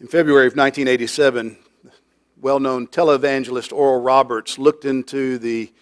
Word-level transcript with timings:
In 0.00 0.08
February 0.08 0.48
of 0.48 0.56
1987, 0.56 1.56
well 2.40 2.58
known 2.58 2.88
televangelist 2.88 3.72
Oral 3.72 4.00
Roberts 4.00 4.58
looked 4.58 4.84
into 4.84 5.38
the 5.38 5.72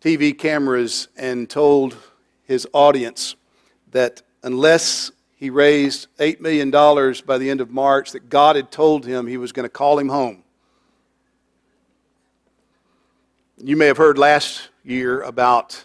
TV 0.00 0.36
cameras 0.36 1.08
and 1.18 1.50
told 1.50 1.94
his 2.44 2.66
audience 2.72 3.36
that 3.90 4.22
unless 4.42 5.12
he 5.36 5.50
raised 5.50 6.06
$8 6.16 6.40
million 6.40 6.70
by 7.26 7.36
the 7.36 7.50
end 7.50 7.60
of 7.60 7.70
March, 7.70 8.12
that 8.12 8.30
God 8.30 8.56
had 8.56 8.70
told 8.70 9.04
him 9.04 9.26
he 9.26 9.36
was 9.36 9.52
going 9.52 9.64
to 9.64 9.70
call 9.70 9.98
him 9.98 10.08
home. 10.08 10.42
You 13.58 13.76
may 13.76 13.86
have 13.86 13.98
heard 13.98 14.16
last 14.16 14.70
year 14.82 15.20
about 15.20 15.84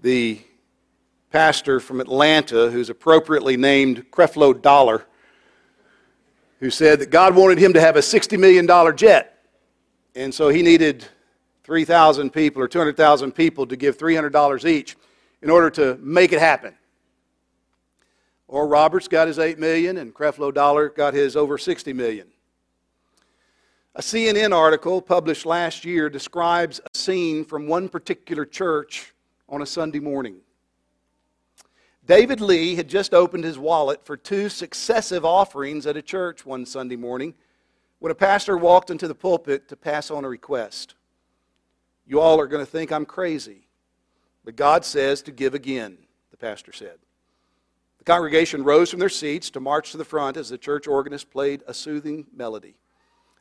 the 0.00 0.40
pastor 1.30 1.78
from 1.78 2.00
Atlanta 2.00 2.68
who's 2.68 2.90
appropriately 2.90 3.56
named 3.56 4.10
Creflo 4.10 4.60
Dollar 4.60 5.06
who 6.60 6.70
said 6.70 7.00
that 7.00 7.10
God 7.10 7.34
wanted 7.34 7.58
him 7.58 7.72
to 7.74 7.80
have 7.80 7.96
a 7.96 8.00
$60 8.00 8.38
million 8.38 8.66
jet. 8.96 9.44
And 10.14 10.34
so 10.34 10.48
he 10.48 10.62
needed 10.62 11.04
3,000 11.64 12.30
people 12.30 12.62
or 12.62 12.68
200,000 12.68 13.32
people 13.32 13.66
to 13.66 13.76
give 13.76 13.98
$300 13.98 14.64
each 14.64 14.96
in 15.42 15.50
order 15.50 15.68
to 15.70 15.98
make 16.00 16.32
it 16.32 16.38
happen. 16.38 16.74
Oral 18.48 18.68
Roberts 18.68 19.08
got 19.08 19.26
his 19.26 19.38
8 19.38 19.58
million 19.58 19.98
and 19.98 20.14
Creflo 20.14 20.54
Dollar 20.54 20.88
got 20.88 21.14
his 21.14 21.36
over 21.36 21.58
60 21.58 21.92
million. 21.92 22.28
A 23.96 24.00
CNN 24.00 24.54
article 24.54 25.02
published 25.02 25.46
last 25.46 25.84
year 25.84 26.08
describes 26.08 26.80
a 26.80 26.96
scene 26.96 27.44
from 27.44 27.66
one 27.66 27.88
particular 27.88 28.44
church 28.44 29.14
on 29.48 29.62
a 29.62 29.66
Sunday 29.66 30.00
morning. 30.00 30.36
David 32.06 32.40
Lee 32.40 32.76
had 32.76 32.88
just 32.88 33.12
opened 33.12 33.42
his 33.42 33.58
wallet 33.58 34.04
for 34.04 34.16
two 34.16 34.48
successive 34.48 35.24
offerings 35.24 35.86
at 35.86 35.96
a 35.96 36.02
church 36.02 36.46
one 36.46 36.64
Sunday 36.64 36.94
morning 36.94 37.34
when 37.98 38.12
a 38.12 38.16
pastor 38.16 38.56
walked 38.56 38.90
into 38.90 39.08
the 39.08 39.14
pulpit 39.14 39.68
to 39.68 39.76
pass 39.76 40.08
on 40.10 40.24
a 40.24 40.28
request. 40.28 40.94
You 42.06 42.20
all 42.20 42.40
are 42.40 42.46
going 42.46 42.64
to 42.64 42.70
think 42.70 42.92
I'm 42.92 43.06
crazy, 43.06 43.66
but 44.44 44.54
God 44.54 44.84
says 44.84 45.20
to 45.22 45.32
give 45.32 45.54
again, 45.54 45.98
the 46.30 46.36
pastor 46.36 46.72
said. 46.72 46.98
The 47.98 48.04
congregation 48.04 48.62
rose 48.62 48.90
from 48.90 49.00
their 49.00 49.08
seats 49.08 49.50
to 49.50 49.60
march 49.60 49.90
to 49.90 49.96
the 49.96 50.04
front 50.04 50.36
as 50.36 50.48
the 50.48 50.58
church 50.58 50.86
organist 50.86 51.30
played 51.30 51.64
a 51.66 51.74
soothing 51.74 52.26
melody. 52.32 52.76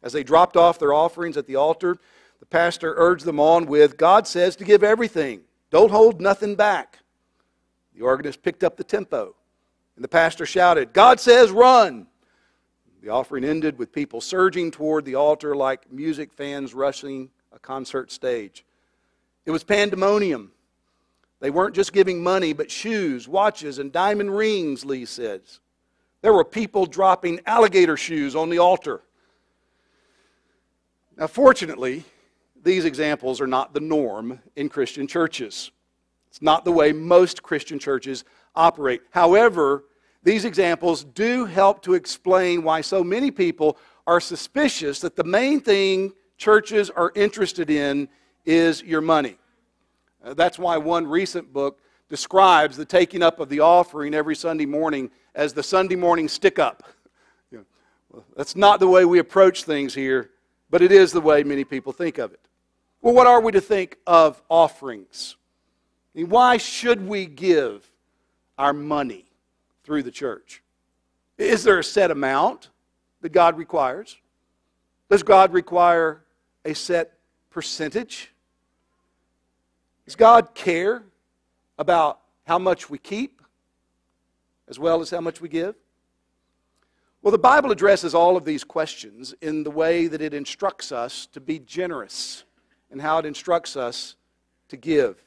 As 0.01 0.11
they 0.11 0.23
dropped 0.23 0.57
off 0.57 0.79
their 0.79 0.93
offerings 0.93 1.37
at 1.37 1.45
the 1.45 1.55
altar, 1.55 1.97
the 2.39 2.47
pastor 2.47 2.95
urged 2.97 3.25
them 3.25 3.39
on 3.39 3.67
with 3.67 3.95
God 3.95 4.25
says 4.25 4.55
to 4.55 4.65
give 4.65 4.83
everything, 4.83 5.41
don't 5.69 5.91
hold 5.91 6.19
nothing 6.19 6.55
back. 6.55 6.99
The 7.95 8.03
organist 8.03 8.43
picked 8.43 8.63
up 8.63 8.75
the 8.75 8.83
tempo, 8.83 9.35
and 9.95 10.03
the 10.03 10.09
pastor 10.09 10.45
shouted, 10.45 10.93
God 10.93 11.19
says, 11.19 11.51
run! 11.51 12.07
The 13.01 13.09
offering 13.09 13.45
ended 13.45 13.77
with 13.77 13.93
people 13.93 14.19
surging 14.19 14.71
toward 14.71 15.05
the 15.05 15.15
altar 15.15 15.55
like 15.55 15.91
music 15.91 16.33
fans 16.33 16.73
rushing 16.73 17.29
a 17.53 17.59
concert 17.59 18.11
stage. 18.11 18.65
It 19.45 19.51
was 19.51 19.63
pandemonium. 19.63 20.51
They 21.39 21.51
weren't 21.51 21.75
just 21.75 21.93
giving 21.93 22.23
money, 22.23 22.51
but 22.51 22.71
shoes, 22.71 23.27
watches, 23.27 23.79
and 23.79 23.91
diamond 23.91 24.35
rings, 24.35 24.83
Lee 24.83 25.05
says. 25.05 25.59
There 26.21 26.33
were 26.33 26.43
people 26.43 26.87
dropping 26.87 27.41
alligator 27.45 27.95
shoes 27.95 28.35
on 28.35 28.49
the 28.49 28.57
altar. 28.57 29.03
Now, 31.15 31.27
fortunately, 31.27 32.03
these 32.61 32.83
examples 32.83 33.39
are 33.39 33.47
not 33.47 33.73
the 33.73 33.79
norm 33.79 34.41
in 34.55 34.67
Christian 34.67 35.07
churches. 35.07 35.71
It's 36.35 36.41
not 36.41 36.65
the 36.65 36.71
way 36.73 36.91
most 36.91 37.43
Christian 37.43 37.79
churches 37.79 38.25
operate. 38.55 39.01
However, 39.11 39.85
these 40.21 40.43
examples 40.43 41.05
do 41.05 41.45
help 41.45 41.81
to 41.83 41.93
explain 41.93 42.61
why 42.61 42.81
so 42.81 43.05
many 43.05 43.31
people 43.31 43.77
are 44.05 44.19
suspicious 44.19 44.99
that 44.99 45.15
the 45.15 45.23
main 45.23 45.61
thing 45.61 46.11
churches 46.37 46.89
are 46.89 47.13
interested 47.15 47.69
in 47.69 48.09
is 48.43 48.83
your 48.83 48.99
money. 48.99 49.37
Uh, 50.21 50.33
that's 50.33 50.59
why 50.59 50.75
one 50.75 51.07
recent 51.07 51.53
book 51.53 51.79
describes 52.09 52.75
the 52.75 52.83
taking 52.83 53.23
up 53.23 53.39
of 53.39 53.47
the 53.47 53.61
offering 53.61 54.13
every 54.13 54.35
Sunday 54.35 54.65
morning 54.65 55.11
as 55.35 55.53
the 55.53 55.63
Sunday 55.63 55.95
morning 55.95 56.27
stick 56.27 56.59
up. 56.59 56.83
That's 58.35 58.57
not 58.57 58.81
the 58.81 58.89
way 58.89 59.05
we 59.05 59.19
approach 59.19 59.63
things 59.63 59.95
here, 59.95 60.31
but 60.69 60.81
it 60.81 60.91
is 60.91 61.13
the 61.13 61.21
way 61.21 61.43
many 61.43 61.63
people 61.63 61.93
think 61.93 62.17
of 62.17 62.33
it. 62.33 62.41
Well, 63.01 63.13
what 63.13 63.25
are 63.25 63.39
we 63.39 63.53
to 63.53 63.61
think 63.61 63.99
of 64.05 64.43
offerings? 64.49 65.37
Why 66.23 66.57
should 66.57 67.07
we 67.07 67.25
give 67.25 67.89
our 68.57 68.73
money 68.73 69.25
through 69.83 70.03
the 70.03 70.11
church? 70.11 70.61
Is 71.37 71.63
there 71.63 71.79
a 71.79 71.83
set 71.83 72.11
amount 72.11 72.69
that 73.21 73.33
God 73.33 73.57
requires? 73.57 74.17
Does 75.09 75.23
God 75.23 75.51
require 75.51 76.23
a 76.63 76.73
set 76.73 77.17
percentage? 77.49 78.31
Does 80.05 80.15
God 80.15 80.55
care 80.55 81.03
about 81.77 82.19
how 82.45 82.59
much 82.59 82.89
we 82.89 82.97
keep 82.97 83.41
as 84.67 84.79
well 84.79 85.01
as 85.01 85.09
how 85.09 85.21
much 85.21 85.41
we 85.41 85.49
give? 85.49 85.75
Well, 87.21 87.31
the 87.31 87.37
Bible 87.37 87.71
addresses 87.71 88.13
all 88.13 88.37
of 88.37 88.45
these 88.45 88.63
questions 88.63 89.33
in 89.41 89.63
the 89.63 89.71
way 89.71 90.07
that 90.07 90.21
it 90.21 90.33
instructs 90.33 90.91
us 90.91 91.27
to 91.33 91.41
be 91.41 91.59
generous 91.59 92.43
and 92.91 93.01
how 93.01 93.17
it 93.17 93.25
instructs 93.25 93.75
us 93.75 94.15
to 94.69 94.77
give. 94.77 95.21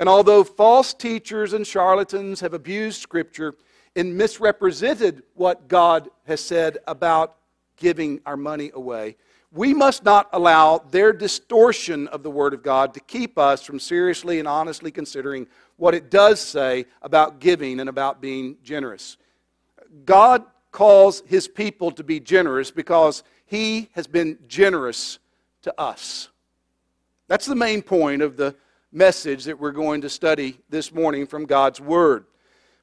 And 0.00 0.08
although 0.08 0.44
false 0.44 0.92
teachers 0.92 1.52
and 1.52 1.66
charlatans 1.66 2.40
have 2.40 2.54
abused 2.54 3.00
Scripture 3.00 3.54
and 3.94 4.16
misrepresented 4.16 5.22
what 5.34 5.68
God 5.68 6.08
has 6.26 6.40
said 6.40 6.78
about 6.86 7.36
giving 7.76 8.20
our 8.26 8.36
money 8.36 8.70
away, 8.74 9.16
we 9.52 9.72
must 9.72 10.04
not 10.04 10.28
allow 10.32 10.78
their 10.90 11.12
distortion 11.12 12.08
of 12.08 12.24
the 12.24 12.30
Word 12.30 12.54
of 12.54 12.62
God 12.62 12.92
to 12.94 13.00
keep 13.00 13.38
us 13.38 13.62
from 13.62 13.78
seriously 13.78 14.40
and 14.40 14.48
honestly 14.48 14.90
considering 14.90 15.46
what 15.76 15.94
it 15.94 16.10
does 16.10 16.40
say 16.40 16.86
about 17.02 17.38
giving 17.38 17.78
and 17.78 17.88
about 17.88 18.20
being 18.20 18.56
generous. 18.64 19.16
God 20.04 20.44
calls 20.72 21.22
His 21.26 21.46
people 21.46 21.92
to 21.92 22.02
be 22.02 22.18
generous 22.18 22.72
because 22.72 23.22
He 23.46 23.90
has 23.92 24.08
been 24.08 24.38
generous 24.48 25.20
to 25.62 25.80
us. 25.80 26.30
That's 27.28 27.46
the 27.46 27.54
main 27.54 27.80
point 27.80 28.22
of 28.22 28.36
the 28.36 28.56
message 28.94 29.42
that 29.42 29.58
we're 29.58 29.72
going 29.72 30.00
to 30.00 30.08
study 30.08 30.56
this 30.70 30.94
morning 30.94 31.26
from 31.26 31.46
God's 31.46 31.80
Word. 31.80 32.26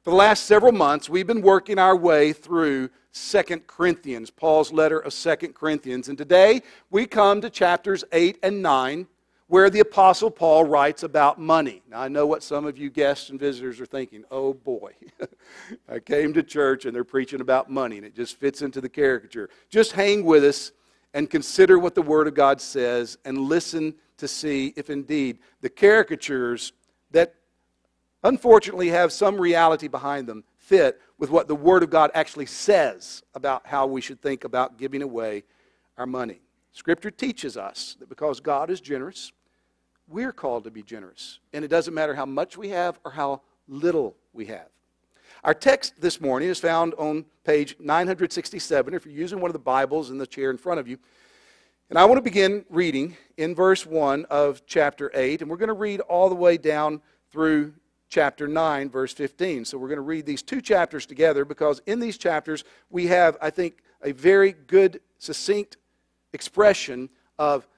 For 0.02 0.10
the 0.10 0.16
last 0.16 0.44
several 0.44 0.72
months, 0.72 1.08
we've 1.08 1.26
been 1.26 1.40
working 1.40 1.78
our 1.78 1.96
way 1.96 2.34
through 2.34 2.90
Second 3.12 3.66
Corinthians, 3.66 4.28
Paul's 4.28 4.72
letter 4.72 4.98
of 4.98 5.14
Second 5.14 5.54
Corinthians. 5.54 6.10
And 6.10 6.18
today 6.18 6.60
we 6.90 7.06
come 7.06 7.40
to 7.40 7.48
chapters 7.48 8.04
8 8.12 8.38
and 8.42 8.60
9, 8.60 9.06
where 9.46 9.70
the 9.70 9.80
Apostle 9.80 10.30
Paul 10.30 10.64
writes 10.64 11.02
about 11.02 11.40
money. 11.40 11.80
Now, 11.88 12.02
I 12.02 12.08
know 12.08 12.26
what 12.26 12.42
some 12.42 12.66
of 12.66 12.76
you 12.76 12.90
guests 12.90 13.30
and 13.30 13.40
visitors 13.40 13.80
are 13.80 13.86
thinking. 13.86 14.24
Oh 14.30 14.52
boy, 14.52 14.92
I 15.88 15.98
came 15.98 16.34
to 16.34 16.42
church 16.42 16.84
and 16.84 16.94
they're 16.94 17.04
preaching 17.04 17.40
about 17.40 17.70
money, 17.70 17.96
and 17.96 18.04
it 18.04 18.14
just 18.14 18.38
fits 18.38 18.60
into 18.60 18.82
the 18.82 18.88
caricature. 18.88 19.48
Just 19.70 19.92
hang 19.92 20.26
with 20.26 20.44
us 20.44 20.72
and 21.14 21.30
consider 21.30 21.78
what 21.78 21.94
the 21.94 22.02
Word 22.02 22.28
of 22.28 22.34
God 22.34 22.60
says 22.60 23.16
and 23.24 23.38
listen 23.38 23.94
to 24.22 24.28
see 24.28 24.72
if 24.76 24.88
indeed 24.88 25.40
the 25.62 25.68
caricatures 25.68 26.72
that 27.10 27.34
unfortunately 28.22 28.88
have 28.88 29.10
some 29.10 29.36
reality 29.36 29.88
behind 29.88 30.28
them 30.28 30.44
fit 30.58 31.00
with 31.18 31.28
what 31.28 31.48
the 31.48 31.56
Word 31.56 31.82
of 31.82 31.90
God 31.90 32.12
actually 32.14 32.46
says 32.46 33.24
about 33.34 33.66
how 33.66 33.84
we 33.84 34.00
should 34.00 34.22
think 34.22 34.44
about 34.44 34.78
giving 34.78 35.02
away 35.02 35.42
our 35.98 36.06
money. 36.06 36.40
Scripture 36.70 37.10
teaches 37.10 37.56
us 37.56 37.96
that 37.98 38.08
because 38.08 38.38
God 38.38 38.70
is 38.70 38.80
generous, 38.80 39.32
we're 40.06 40.30
called 40.30 40.62
to 40.64 40.70
be 40.70 40.84
generous. 40.84 41.40
And 41.52 41.64
it 41.64 41.68
doesn't 41.68 41.92
matter 41.92 42.14
how 42.14 42.24
much 42.24 42.56
we 42.56 42.68
have 42.68 43.00
or 43.04 43.10
how 43.10 43.40
little 43.66 44.14
we 44.32 44.46
have. 44.46 44.68
Our 45.42 45.54
text 45.54 45.94
this 45.98 46.20
morning 46.20 46.48
is 46.48 46.60
found 46.60 46.94
on 46.94 47.24
page 47.42 47.74
967. 47.80 48.94
If 48.94 49.04
you're 49.04 49.14
using 49.16 49.40
one 49.40 49.48
of 49.48 49.54
the 49.54 49.58
Bibles 49.58 50.10
in 50.10 50.18
the 50.18 50.28
chair 50.28 50.52
in 50.52 50.58
front 50.58 50.78
of 50.78 50.86
you, 50.86 50.98
and 51.92 51.98
I 51.98 52.06
want 52.06 52.16
to 52.16 52.22
begin 52.22 52.64
reading 52.70 53.18
in 53.36 53.54
verse 53.54 53.84
1 53.84 54.24
of 54.30 54.62
chapter 54.64 55.10
8, 55.12 55.42
and 55.42 55.50
we're 55.50 55.58
going 55.58 55.68
to 55.68 55.74
read 55.74 56.00
all 56.00 56.30
the 56.30 56.34
way 56.34 56.56
down 56.56 57.02
through 57.30 57.74
chapter 58.08 58.48
9, 58.48 58.88
verse 58.88 59.12
15. 59.12 59.66
So 59.66 59.76
we're 59.76 59.88
going 59.88 59.98
to 59.98 60.00
read 60.00 60.24
these 60.24 60.40
two 60.40 60.62
chapters 60.62 61.04
together 61.04 61.44
because 61.44 61.82
in 61.84 62.00
these 62.00 62.16
chapters 62.16 62.64
we 62.88 63.08
have, 63.08 63.36
I 63.42 63.50
think, 63.50 63.82
a 64.00 64.12
very 64.12 64.52
good, 64.52 65.02
succinct 65.18 65.76
expression 66.32 67.10
of 67.38 67.68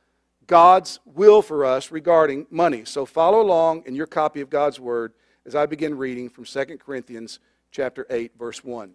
God's 0.46 1.00
will 1.04 1.42
for 1.42 1.64
us 1.64 1.90
regarding 1.90 2.46
money. 2.50 2.84
So 2.84 3.04
follow 3.04 3.40
along 3.40 3.82
in 3.84 3.96
your 3.96 4.06
copy 4.06 4.40
of 4.40 4.48
God's 4.48 4.78
Word 4.78 5.12
as 5.44 5.56
I 5.56 5.66
begin 5.66 5.98
reading 5.98 6.28
from 6.28 6.44
2 6.44 6.78
Corinthians 6.78 7.40
chapter 7.72 8.06
8, 8.08 8.38
verse 8.38 8.62
1. 8.62 8.94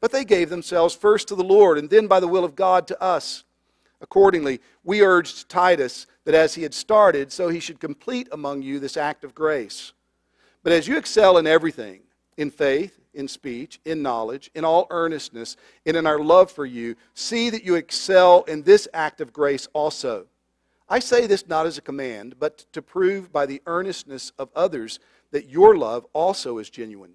but 0.00 0.12
they 0.12 0.24
gave 0.24 0.50
themselves 0.50 0.94
first 0.94 1.28
to 1.28 1.34
the 1.34 1.44
Lord, 1.44 1.78
and 1.78 1.90
then 1.90 2.06
by 2.06 2.20
the 2.20 2.28
will 2.28 2.44
of 2.44 2.56
God 2.56 2.86
to 2.88 3.02
us. 3.02 3.44
Accordingly, 4.00 4.60
we 4.84 5.02
urged 5.02 5.48
Titus 5.48 6.06
that 6.24 6.34
as 6.34 6.54
he 6.54 6.62
had 6.62 6.74
started, 6.74 7.32
so 7.32 7.48
he 7.48 7.60
should 7.60 7.80
complete 7.80 8.28
among 8.30 8.62
you 8.62 8.78
this 8.78 8.96
act 8.96 9.24
of 9.24 9.34
grace. 9.34 9.92
But 10.62 10.72
as 10.72 10.86
you 10.86 10.96
excel 10.96 11.38
in 11.38 11.46
everything, 11.46 12.02
in 12.36 12.50
faith, 12.50 13.00
in 13.14 13.26
speech, 13.26 13.80
in 13.84 14.02
knowledge, 14.02 14.50
in 14.54 14.64
all 14.64 14.86
earnestness, 14.90 15.56
and 15.84 15.96
in 15.96 16.06
our 16.06 16.20
love 16.20 16.50
for 16.52 16.64
you, 16.64 16.94
see 17.14 17.50
that 17.50 17.64
you 17.64 17.74
excel 17.74 18.42
in 18.44 18.62
this 18.62 18.86
act 18.94 19.20
of 19.20 19.32
grace 19.32 19.66
also. 19.72 20.26
I 20.88 21.00
say 21.00 21.26
this 21.26 21.48
not 21.48 21.66
as 21.66 21.76
a 21.76 21.82
command, 21.82 22.36
but 22.38 22.58
to 22.72 22.80
prove 22.80 23.32
by 23.32 23.46
the 23.46 23.60
earnestness 23.66 24.32
of 24.38 24.50
others 24.54 25.00
that 25.32 25.48
your 25.48 25.76
love 25.76 26.06
also 26.12 26.58
is 26.58 26.70
genuine. 26.70 27.14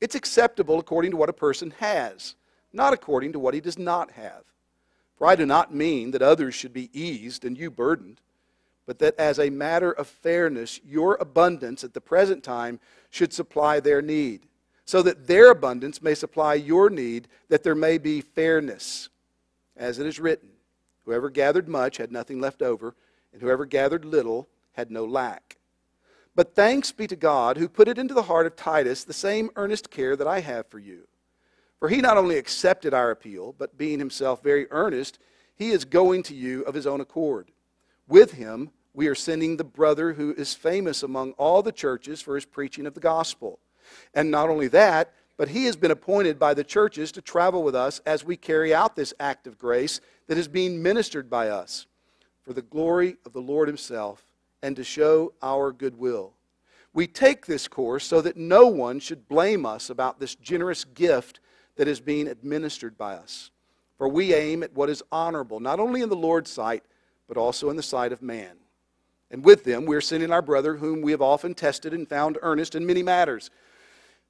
it's 0.00 0.14
acceptable 0.14 0.78
according 0.78 1.12
to 1.12 1.16
what 1.16 1.28
a 1.28 1.34
person 1.34 1.72
has, 1.78 2.34
not 2.72 2.92
according 2.92 3.32
to 3.32 3.38
what 3.38 3.54
he 3.54 3.60
does 3.60 3.78
not 3.78 4.12
have. 4.12 4.44
For 5.16 5.26
I 5.26 5.36
do 5.36 5.46
not 5.46 5.74
mean 5.74 6.10
that 6.10 6.22
others 6.22 6.54
should 6.54 6.72
be 6.72 6.90
eased 6.92 7.44
and 7.44 7.56
you 7.56 7.70
burdened, 7.70 8.20
but 8.84 8.98
that 8.98 9.18
as 9.18 9.38
a 9.38 9.50
matter 9.50 9.90
of 9.90 10.06
fairness, 10.06 10.80
your 10.84 11.16
abundance 11.16 11.82
at 11.84 11.94
the 11.94 12.00
present 12.00 12.44
time 12.44 12.78
should 13.10 13.32
supply 13.32 13.80
their 13.80 14.02
need 14.02 14.46
so 14.86 15.02
that 15.02 15.26
their 15.26 15.50
abundance 15.50 16.00
may 16.00 16.14
supply 16.14 16.54
your 16.54 16.88
need, 16.88 17.26
that 17.48 17.64
there 17.64 17.74
may 17.74 17.98
be 17.98 18.20
fairness. 18.20 19.08
As 19.76 19.98
it 19.98 20.06
is 20.06 20.20
written, 20.20 20.48
whoever 21.04 21.28
gathered 21.28 21.68
much 21.68 21.96
had 21.96 22.12
nothing 22.12 22.40
left 22.40 22.62
over, 22.62 22.94
and 23.32 23.42
whoever 23.42 23.66
gathered 23.66 24.04
little 24.04 24.48
had 24.72 24.90
no 24.90 25.04
lack. 25.04 25.56
But 26.36 26.54
thanks 26.54 26.92
be 26.92 27.06
to 27.06 27.16
God 27.16 27.56
who 27.56 27.68
put 27.68 27.88
it 27.88 27.98
into 27.98 28.14
the 28.14 28.24
heart 28.24 28.46
of 28.46 28.54
Titus 28.54 29.02
the 29.02 29.14
same 29.14 29.50
earnest 29.56 29.90
care 29.90 30.14
that 30.14 30.26
I 30.26 30.40
have 30.40 30.66
for 30.66 30.78
you. 30.78 31.08
For 31.80 31.88
he 31.88 32.02
not 32.02 32.18
only 32.18 32.36
accepted 32.36 32.92
our 32.92 33.10
appeal, 33.10 33.54
but 33.58 33.78
being 33.78 33.98
himself 33.98 34.42
very 34.42 34.70
earnest, 34.70 35.18
he 35.54 35.70
is 35.70 35.86
going 35.86 36.22
to 36.24 36.34
you 36.34 36.62
of 36.62 36.74
his 36.74 36.86
own 36.86 37.00
accord. 37.00 37.50
With 38.06 38.32
him, 38.32 38.70
we 38.92 39.08
are 39.08 39.14
sending 39.14 39.56
the 39.56 39.64
brother 39.64 40.12
who 40.12 40.34
is 40.34 40.54
famous 40.54 41.02
among 41.02 41.32
all 41.32 41.62
the 41.62 41.72
churches 41.72 42.20
for 42.20 42.34
his 42.34 42.44
preaching 42.44 42.86
of 42.86 42.94
the 42.94 43.00
gospel 43.00 43.58
and 44.14 44.30
not 44.30 44.48
only 44.48 44.68
that, 44.68 45.12
but 45.36 45.48
he 45.48 45.66
has 45.66 45.76
been 45.76 45.90
appointed 45.90 46.38
by 46.38 46.54
the 46.54 46.64
churches 46.64 47.12
to 47.12 47.22
travel 47.22 47.62
with 47.62 47.74
us 47.74 48.00
as 48.06 48.24
we 48.24 48.36
carry 48.36 48.74
out 48.74 48.96
this 48.96 49.14
act 49.20 49.46
of 49.46 49.58
grace 49.58 50.00
that 50.26 50.38
is 50.38 50.48
being 50.48 50.82
ministered 50.82 51.28
by 51.30 51.48
us 51.48 51.86
for 52.42 52.52
the 52.52 52.62
glory 52.62 53.16
of 53.24 53.32
the 53.32 53.40
Lord 53.40 53.68
himself 53.68 54.25
and 54.66 54.76
to 54.76 54.84
show 54.84 55.32
our 55.42 55.72
goodwill. 55.72 56.32
We 56.92 57.06
take 57.06 57.46
this 57.46 57.68
course 57.68 58.04
so 58.04 58.20
that 58.20 58.36
no 58.36 58.66
one 58.66 59.00
should 59.00 59.28
blame 59.28 59.64
us 59.64 59.90
about 59.90 60.18
this 60.18 60.34
generous 60.34 60.84
gift 60.84 61.40
that 61.76 61.88
is 61.88 62.00
being 62.00 62.26
administered 62.26 62.98
by 62.98 63.14
us. 63.14 63.50
For 63.96 64.08
we 64.08 64.34
aim 64.34 64.62
at 64.62 64.74
what 64.74 64.90
is 64.90 65.02
honorable, 65.12 65.60
not 65.60 65.80
only 65.80 66.02
in 66.02 66.08
the 66.08 66.16
Lord's 66.16 66.50
sight, 66.50 66.84
but 67.28 67.36
also 67.36 67.70
in 67.70 67.76
the 67.76 67.82
sight 67.82 68.12
of 68.12 68.22
man. 68.22 68.56
And 69.30 69.44
with 69.44 69.64
them 69.64 69.86
we 69.86 69.96
are 69.96 70.00
sending 70.00 70.32
our 70.32 70.42
brother, 70.42 70.76
whom 70.76 71.00
we 71.00 71.12
have 71.12 71.22
often 71.22 71.54
tested 71.54 71.94
and 71.94 72.08
found 72.08 72.36
earnest 72.42 72.74
in 72.74 72.84
many 72.84 73.02
matters 73.02 73.50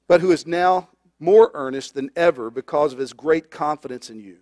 but 0.07 0.21
who 0.21 0.31
is 0.31 0.47
now 0.47 0.89
more 1.19 1.51
earnest 1.53 1.93
than 1.93 2.09
ever 2.15 2.49
because 2.49 2.93
of 2.93 2.99
his 2.99 3.13
great 3.13 3.51
confidence 3.51 4.09
in 4.09 4.19
you. 4.19 4.37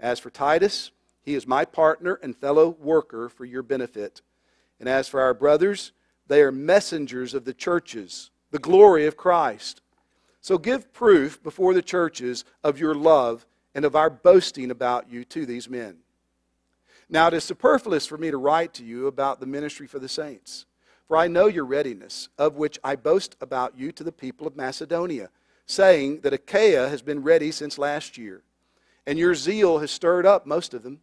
As 0.00 0.18
for 0.18 0.30
Titus, 0.30 0.90
he 1.22 1.34
is 1.34 1.46
my 1.46 1.64
partner 1.64 2.18
and 2.22 2.36
fellow 2.36 2.70
worker 2.80 3.28
for 3.28 3.44
your 3.44 3.62
benefit. 3.62 4.22
And 4.80 4.88
as 4.88 5.08
for 5.08 5.20
our 5.20 5.34
brothers, 5.34 5.92
they 6.26 6.42
are 6.42 6.52
messengers 6.52 7.34
of 7.34 7.44
the 7.44 7.54
churches, 7.54 8.30
the 8.50 8.58
glory 8.58 9.06
of 9.06 9.16
Christ. 9.16 9.80
So 10.40 10.58
give 10.58 10.92
proof 10.92 11.42
before 11.42 11.74
the 11.74 11.82
churches 11.82 12.44
of 12.62 12.78
your 12.78 12.94
love 12.94 13.46
and 13.74 13.84
of 13.84 13.96
our 13.96 14.10
boasting 14.10 14.70
about 14.70 15.10
you 15.10 15.24
to 15.24 15.46
these 15.46 15.68
men. 15.68 15.98
Now 17.08 17.28
it 17.28 17.34
is 17.34 17.44
superfluous 17.44 18.06
for 18.06 18.18
me 18.18 18.30
to 18.30 18.36
write 18.36 18.74
to 18.74 18.84
you 18.84 19.06
about 19.06 19.40
the 19.40 19.46
ministry 19.46 19.86
for 19.86 19.98
the 19.98 20.08
saints. 20.08 20.66
For 21.06 21.16
I 21.16 21.26
know 21.26 21.46
your 21.46 21.64
readiness, 21.64 22.28
of 22.36 22.56
which 22.56 22.78
I 22.84 22.94
boast 22.94 23.34
about 23.40 23.78
you 23.78 23.92
to 23.92 24.04
the 24.04 24.12
people 24.12 24.46
of 24.46 24.56
Macedonia, 24.56 25.30
saying 25.64 26.20
that 26.20 26.34
Achaia 26.34 26.88
has 26.88 27.00
been 27.00 27.22
ready 27.22 27.50
since 27.50 27.78
last 27.78 28.18
year, 28.18 28.42
and 29.06 29.18
your 29.18 29.34
zeal 29.34 29.78
has 29.78 29.90
stirred 29.90 30.26
up 30.26 30.46
most 30.46 30.74
of 30.74 30.82
them. 30.82 31.00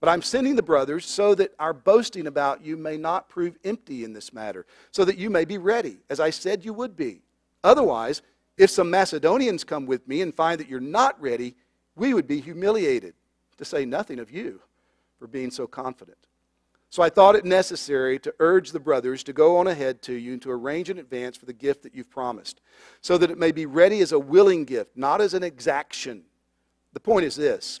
But 0.00 0.10
I'm 0.10 0.22
sending 0.22 0.56
the 0.56 0.62
brothers 0.62 1.06
so 1.06 1.34
that 1.36 1.54
our 1.58 1.72
boasting 1.72 2.26
about 2.26 2.64
you 2.64 2.76
may 2.76 2.96
not 2.96 3.28
prove 3.28 3.58
empty 3.64 4.04
in 4.04 4.12
this 4.12 4.32
matter, 4.32 4.66
so 4.90 5.04
that 5.04 5.18
you 5.18 5.30
may 5.30 5.44
be 5.44 5.58
ready, 5.58 5.98
as 6.10 6.20
I 6.20 6.30
said 6.30 6.64
you 6.64 6.74
would 6.74 6.96
be. 6.96 7.22
Otherwise, 7.64 8.22
if 8.58 8.70
some 8.70 8.90
Macedonians 8.90 9.64
come 9.64 9.86
with 9.86 10.06
me 10.06 10.22
and 10.22 10.34
find 10.34 10.60
that 10.60 10.68
you're 10.68 10.80
not 10.80 11.20
ready, 11.20 11.54
we 11.94 12.14
would 12.14 12.26
be 12.26 12.40
humiliated, 12.40 13.14
to 13.56 13.64
say 13.64 13.84
nothing 13.84 14.18
of 14.18 14.30
you, 14.30 14.60
for 15.18 15.26
being 15.26 15.50
so 15.50 15.66
confident. 15.66 16.18
So 16.90 17.02
I 17.02 17.10
thought 17.10 17.34
it 17.34 17.44
necessary 17.44 18.18
to 18.20 18.34
urge 18.38 18.70
the 18.70 18.80
brothers 18.80 19.22
to 19.24 19.32
go 19.32 19.56
on 19.56 19.66
ahead 19.66 20.02
to 20.02 20.12
you 20.12 20.34
and 20.34 20.42
to 20.42 20.50
arrange 20.50 20.88
in 20.88 20.98
advance 20.98 21.36
for 21.36 21.46
the 21.46 21.52
gift 21.52 21.82
that 21.82 21.94
you've 21.94 22.10
promised, 22.10 22.60
so 23.00 23.18
that 23.18 23.30
it 23.30 23.38
may 23.38 23.50
be 23.50 23.66
ready 23.66 24.00
as 24.00 24.12
a 24.12 24.18
willing 24.18 24.64
gift, 24.64 24.96
not 24.96 25.20
as 25.20 25.34
an 25.34 25.42
exaction. 25.42 26.22
The 26.92 27.00
point 27.00 27.24
is 27.24 27.34
this 27.34 27.80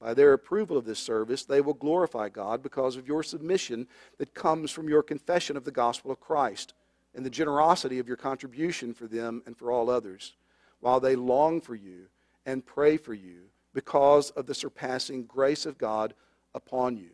By 0.00 0.14
their 0.14 0.32
approval 0.32 0.78
of 0.78 0.86
this 0.86 0.98
service, 0.98 1.44
they 1.44 1.60
will 1.60 1.74
glorify 1.74 2.30
God 2.30 2.62
because 2.62 2.96
of 2.96 3.06
your 3.06 3.22
submission 3.22 3.86
that 4.18 4.34
comes 4.34 4.70
from 4.70 4.88
your 4.88 5.02
confession 5.02 5.56
of 5.56 5.64
the 5.64 5.70
gospel 5.70 6.10
of 6.10 6.20
Christ 6.20 6.72
and 7.14 7.24
the 7.24 7.30
generosity 7.30 7.98
of 7.98 8.08
your 8.08 8.16
contribution 8.16 8.94
for 8.94 9.06
them 9.06 9.42
and 9.44 9.56
for 9.56 9.70
all 9.70 9.90
others, 9.90 10.34
while 10.80 11.00
they 11.00 11.16
long 11.16 11.60
for 11.60 11.74
you 11.74 12.06
and 12.46 12.64
pray 12.64 12.96
for 12.96 13.12
you 13.12 13.42
because 13.74 14.30
of 14.30 14.46
the 14.46 14.54
surpassing 14.54 15.24
grace 15.24 15.66
of 15.66 15.76
God 15.76 16.14
upon 16.54 16.96
you. 16.96 17.10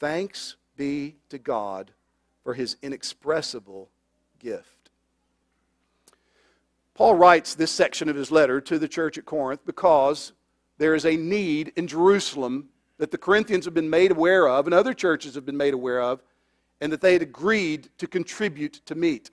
Thanks 0.00 0.56
be 0.76 1.16
to 1.28 1.38
God 1.38 1.92
for 2.42 2.54
his 2.54 2.76
inexpressible 2.82 3.88
gift. 4.40 4.90
Paul 6.94 7.14
writes 7.14 7.54
this 7.54 7.70
section 7.70 8.08
of 8.08 8.16
his 8.16 8.30
letter 8.30 8.60
to 8.60 8.78
the 8.78 8.88
church 8.88 9.16
at 9.16 9.24
Corinth 9.24 9.64
because 9.64 10.32
there 10.82 10.96
is 10.96 11.06
a 11.06 11.16
need 11.16 11.72
in 11.76 11.86
Jerusalem 11.86 12.68
that 12.98 13.12
the 13.12 13.18
Corinthians 13.18 13.64
have 13.66 13.74
been 13.74 13.88
made 13.88 14.10
aware 14.10 14.48
of 14.48 14.66
and 14.66 14.74
other 14.74 14.92
churches 14.92 15.36
have 15.36 15.46
been 15.46 15.56
made 15.56 15.74
aware 15.74 16.02
of, 16.02 16.22
and 16.80 16.92
that 16.92 17.00
they 17.00 17.12
had 17.12 17.22
agreed 17.22 17.88
to 17.98 18.08
contribute 18.08 18.80
to 18.86 18.96
meet. 18.96 19.30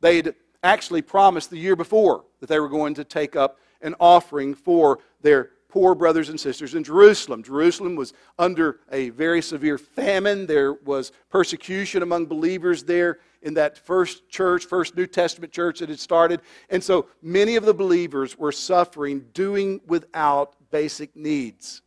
They 0.00 0.16
had 0.16 0.34
actually 0.62 1.00
promised 1.00 1.48
the 1.48 1.58
year 1.58 1.74
before 1.74 2.24
that 2.40 2.48
they 2.48 2.60
were 2.60 2.68
going 2.68 2.92
to 2.94 3.04
take 3.04 3.34
up 3.34 3.58
an 3.80 3.94
offering 3.98 4.54
for 4.54 4.98
their 5.22 5.52
poor 5.68 5.94
brothers 5.94 6.28
and 6.28 6.38
sisters 6.38 6.74
in 6.74 6.84
Jerusalem. 6.84 7.42
Jerusalem 7.42 7.94
was 7.94 8.12
under 8.38 8.80
a 8.90 9.10
very 9.10 9.40
severe 9.40 9.78
famine. 9.78 10.46
There 10.46 10.74
was 10.74 11.12
persecution 11.30 12.02
among 12.02 12.26
believers 12.26 12.82
there 12.82 13.20
in 13.42 13.54
that 13.54 13.78
first 13.78 14.28
church, 14.28 14.64
first 14.64 14.96
New 14.96 15.06
Testament 15.06 15.52
church 15.52 15.78
that 15.78 15.88
had 15.88 16.00
started. 16.00 16.40
And 16.70 16.82
so 16.82 17.06
many 17.22 17.56
of 17.56 17.64
the 17.64 17.74
believers 17.74 18.38
were 18.38 18.52
suffering, 18.52 19.26
doing 19.32 19.80
without 19.86 20.56
basic 20.70 21.14
needs. 21.16 21.82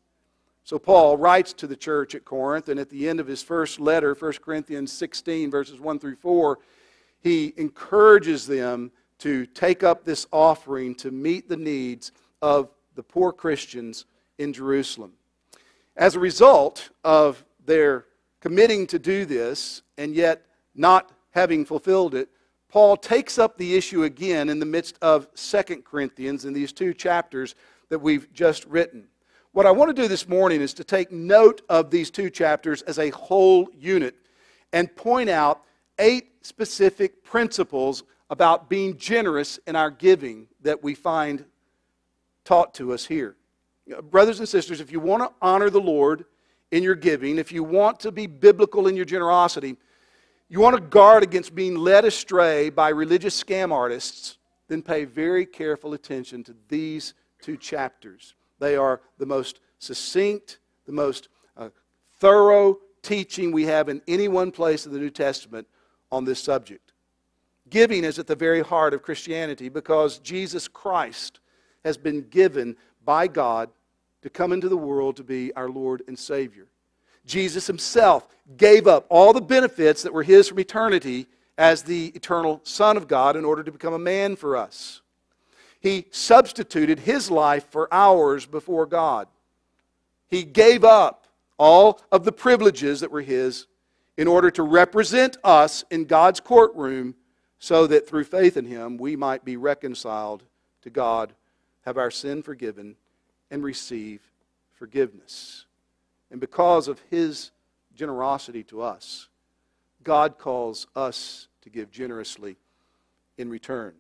So 0.64 0.80
Paul 0.80 1.18
writes 1.18 1.54
to 1.54 1.68
the 1.68 1.76
church 1.76 2.16
at 2.16 2.24
Corinth, 2.24 2.70
and 2.70 2.80
at 2.80 2.90
the 2.90 3.10
end 3.10 3.20
of 3.20 3.28
his 3.28 3.42
first 3.42 3.80
letter, 3.80 4.14
1 4.14 4.34
Corinthians 4.44 4.92
16, 4.94 5.52
verses 5.52 5.80
1 5.80 6.00
through 6.00 6.16
4, 6.16 6.60
he 7.20 7.54
encourages 7.58 8.48
them 8.48 8.92
to 9.20 9.46
take 9.48 9.84
up 9.84 10.04
this 10.04 10.28
offering 10.32 10.96
to 10.96 11.12
meet 11.12 11.48
the 11.48 11.58
needs 11.58 12.12
of 12.42 12.70
the 12.96 13.04
poor 13.04 13.32
Christians 13.32 14.06
in 14.38 14.54
Jerusalem. 14.54 15.14
As 15.96 16.16
a 16.16 16.20
result 16.20 16.90
of 17.04 17.44
their 17.66 18.06
committing 18.40 18.88
to 18.88 18.98
do 18.98 19.26
this 19.26 19.82
and 19.98 20.16
yet 20.16 20.46
not 20.74 21.12
having 21.32 21.66
fulfilled 21.66 22.16
it, 22.16 22.30
Paul 22.70 22.96
takes 22.96 23.38
up 23.38 23.58
the 23.58 23.76
issue 23.76 24.04
again 24.04 24.50
in 24.50 24.60
the 24.60 24.66
midst 24.66 24.98
of 25.02 25.28
2 25.36 25.84
Corinthians 25.84 26.46
in 26.46 26.54
these 26.54 26.72
two 26.72 26.94
chapters 26.94 27.56
that 27.92 28.00
we've 28.00 28.32
just 28.32 28.66
written. 28.66 29.06
What 29.52 29.66
I 29.66 29.72
want 29.72 29.94
to 29.94 30.02
do 30.02 30.08
this 30.08 30.28
morning 30.28 30.62
is 30.62 30.74
to 30.76 30.84
take 30.86 31.12
note 31.12 31.62
of 31.68 31.92
these 31.92 32.10
two 32.10 32.30
chapters 32.30 32.82
as 32.84 32.98
a 32.98 33.10
whole 33.10 33.68
unit 33.78 34.16
and 34.72 34.96
point 34.96 35.30
out 35.30 35.64
eight 36.00 36.30
specific 36.42 37.22
principles 37.22 38.04
about 38.30 38.70
being 38.70 38.96
generous 38.96 39.60
in 39.68 39.76
our 39.76 39.92
giving 39.92 40.48
that 40.62 40.82
we 40.82 40.96
find 40.96 41.44
taught 42.46 42.74
to 42.76 42.94
us 42.94 43.06
here. 43.06 43.36
Brothers 44.10 44.40
and 44.40 44.48
sisters, 44.48 44.80
if 44.80 44.90
you 44.90 45.02
want 45.02 45.24
to 45.24 45.32
honor 45.42 45.70
the 45.70 45.82
Lord 45.82 46.24
in 46.72 46.84
your 46.84 46.96
giving, 46.96 47.38
if 47.38 47.52
you 47.52 47.62
want 47.62 48.00
to 48.00 48.12
be 48.14 48.26
biblical 48.26 48.88
in 48.88 48.96
your 48.96 49.04
generosity, 49.04 49.76
you 50.48 50.62
want 50.62 50.78
to 50.78 50.82
guard 50.82 51.24
against 51.24 51.54
being 51.54 51.76
led 51.76 52.06
astray 52.06 52.70
by 52.70 52.88
religious 52.88 53.42
scam 53.42 53.74
artists, 53.74 54.38
then 54.70 54.82
pay 54.82 55.04
very 55.04 55.46
careful 55.46 55.94
attention 55.94 56.42
to 56.46 56.56
these 56.70 57.16
two 57.42 57.58
chapters. 57.58 58.36
They 58.60 58.76
are 58.76 59.02
the 59.18 59.26
most 59.26 59.60
succinct, 59.80 60.60
the 60.86 60.92
most 60.92 61.30
uh, 61.58 61.70
thorough 62.20 62.80
teaching 63.02 63.52
we 63.52 63.66
have 63.66 63.90
in 63.90 64.02
any 64.08 64.28
one 64.28 64.52
place 64.52 64.86
in 64.86 64.94
the 64.94 65.00
New 65.00 65.10
Testament 65.10 65.68
on 66.12 66.26
this 66.26 66.40
subject. 66.40 66.94
Giving 67.70 68.04
is 68.04 68.20
at 68.20 68.28
the 68.28 68.36
very 68.36 68.62
heart 68.62 68.94
of 68.94 69.02
Christianity 69.02 69.70
because 69.70 70.20
Jesus 70.20 70.68
Christ 70.68 71.40
has 71.84 71.98
been 71.98 72.22
given 72.30 72.76
by 73.04 73.28
God 73.28 73.70
to 74.22 74.30
come 74.30 74.52
into 74.52 74.70
the 74.70 74.78
world 74.78 75.16
to 75.18 75.24
be 75.24 75.54
our 75.56 75.70
Lord 75.70 76.04
and 76.08 76.18
Savior. 76.18 76.68
Jesus 77.26 77.68
himself 77.68 78.28
gave 78.58 78.88
up 78.88 79.06
all 79.10 79.34
the 79.34 79.42
benefits 79.42 80.04
that 80.04 80.14
were 80.14 80.24
his 80.24 80.48
from 80.48 80.60
eternity 80.60 81.28
as 81.58 81.84
the 81.84 82.08
eternal 82.08 82.60
Son 82.64 82.98
of 82.98 83.08
God 83.08 83.36
in 83.36 83.46
order 83.46 83.64
to 83.64 83.72
become 83.72 83.94
a 83.94 84.00
man 84.00 84.36
for 84.36 84.58
us. 84.58 85.02
He 85.82 86.06
substituted 86.12 87.00
his 87.00 87.30
life 87.30 87.66
for 87.70 87.92
ours 87.92 88.46
before 88.46 88.86
God. 88.86 89.28
He 90.30 90.44
gave 90.44 90.84
up 90.84 91.28
all 91.58 92.00
of 92.12 92.24
the 92.24 92.32
privileges 92.32 93.02
that 93.02 93.12
were 93.12 93.22
his 93.22 93.66
in 94.16 94.28
order 94.28 94.52
to 94.52 94.64
represent 94.64 95.38
us 95.44 95.84
in 95.90 96.06
God's 96.06 96.40
courtroom 96.40 97.16
so 97.58 97.88
that 97.88 98.08
through 98.08 98.26
faith 98.26 98.58
in 98.58 98.66
him 98.66 98.98
we 98.98 99.16
might 99.16 99.44
be 99.44 99.58
reconciled 99.58 100.44
to 100.84 100.92
God, 100.92 101.34
have 101.82 101.98
our 101.98 102.12
sin 102.12 102.44
forgiven, 102.44 102.96
and 103.50 103.64
receive 103.64 104.22
forgiveness. 104.74 105.66
And 106.30 106.40
because 106.40 106.88
of 106.88 107.02
his 107.10 107.52
generosity 107.96 108.64
to 108.66 108.82
us, 108.82 109.28
God 110.04 110.38
calls 110.38 110.88
us 110.96 111.48
to 111.62 111.70
give 111.70 111.92
generously 111.92 112.58
in 113.38 113.50
return. 113.50 113.94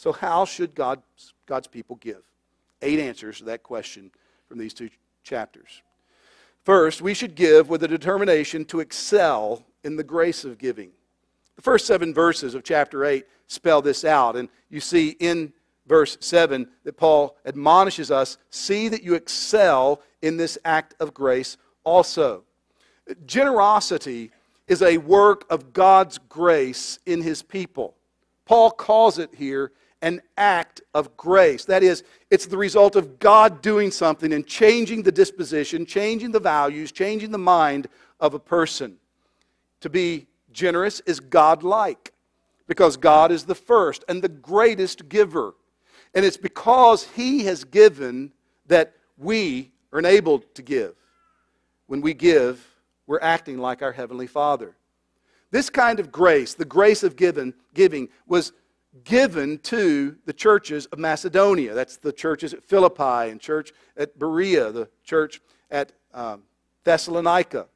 So, 0.00 0.12
how 0.12 0.46
should 0.46 0.74
God's, 0.74 1.34
God's 1.44 1.66
people 1.66 1.96
give? 1.96 2.22
Eight 2.80 2.98
answers 2.98 3.36
to 3.40 3.44
that 3.44 3.62
question 3.62 4.10
from 4.48 4.56
these 4.56 4.72
two 4.72 4.88
chapters. 5.24 5.82
First, 6.64 7.02
we 7.02 7.12
should 7.12 7.34
give 7.34 7.68
with 7.68 7.82
a 7.82 7.88
determination 7.88 8.64
to 8.64 8.80
excel 8.80 9.62
in 9.84 9.96
the 9.96 10.02
grace 10.02 10.42
of 10.42 10.56
giving. 10.56 10.88
The 11.56 11.60
first 11.60 11.84
seven 11.84 12.14
verses 12.14 12.54
of 12.54 12.64
chapter 12.64 13.04
8 13.04 13.26
spell 13.46 13.82
this 13.82 14.02
out, 14.02 14.36
and 14.36 14.48
you 14.70 14.80
see 14.80 15.16
in 15.20 15.52
verse 15.86 16.16
7 16.20 16.66
that 16.84 16.96
Paul 16.96 17.36
admonishes 17.44 18.10
us 18.10 18.38
see 18.48 18.88
that 18.88 19.02
you 19.02 19.12
excel 19.12 20.00
in 20.22 20.38
this 20.38 20.56
act 20.64 20.94
of 20.98 21.12
grace 21.12 21.58
also. 21.84 22.44
Generosity 23.26 24.30
is 24.66 24.80
a 24.80 24.96
work 24.96 25.44
of 25.50 25.74
God's 25.74 26.16
grace 26.16 26.98
in 27.04 27.20
his 27.20 27.42
people. 27.42 27.96
Paul 28.46 28.70
calls 28.70 29.18
it 29.18 29.34
here 29.34 29.72
an 30.02 30.22
act 30.36 30.80
of 30.94 31.16
grace. 31.16 31.64
That 31.66 31.82
is, 31.82 32.02
it's 32.30 32.46
the 32.46 32.56
result 32.56 32.96
of 32.96 33.18
God 33.18 33.60
doing 33.60 33.90
something 33.90 34.32
and 34.32 34.46
changing 34.46 35.02
the 35.02 35.12
disposition, 35.12 35.84
changing 35.84 36.32
the 36.32 36.40
values, 36.40 36.92
changing 36.92 37.30
the 37.30 37.38
mind 37.38 37.86
of 38.18 38.34
a 38.34 38.38
person. 38.38 38.96
To 39.80 39.90
be 39.90 40.26
generous 40.52 41.00
is 41.00 41.20
God-like 41.20 42.12
because 42.66 42.96
God 42.96 43.30
is 43.32 43.44
the 43.44 43.54
first 43.54 44.04
and 44.08 44.22
the 44.22 44.28
greatest 44.28 45.08
giver. 45.08 45.54
And 46.14 46.24
it's 46.24 46.36
because 46.36 47.04
He 47.04 47.44
has 47.44 47.64
given 47.64 48.32
that 48.66 48.94
we 49.18 49.70
are 49.92 49.98
enabled 49.98 50.54
to 50.54 50.62
give. 50.62 50.94
When 51.86 52.00
we 52.00 52.14
give, 52.14 52.66
we're 53.06 53.20
acting 53.20 53.58
like 53.58 53.82
our 53.82 53.92
Heavenly 53.92 54.26
Father. 54.26 54.76
This 55.50 55.68
kind 55.68 55.98
of 55.98 56.12
grace, 56.12 56.54
the 56.54 56.64
grace 56.64 57.02
of 57.02 57.16
giving, 57.16 57.54
giving 57.74 58.08
was 58.26 58.52
given 59.04 59.58
to 59.58 60.16
the 60.26 60.32
churches 60.32 60.86
of 60.86 60.98
Macedonia. 60.98 61.74
That's 61.74 61.96
the 61.96 62.12
churches 62.12 62.54
at 62.54 62.64
Philippi 62.64 63.30
and 63.30 63.40
church 63.40 63.72
at 63.96 64.18
Berea, 64.18 64.72
the 64.72 64.88
church 65.04 65.40
at 65.70 65.92
um, 66.12 66.42
Thessalonica. 66.84 67.66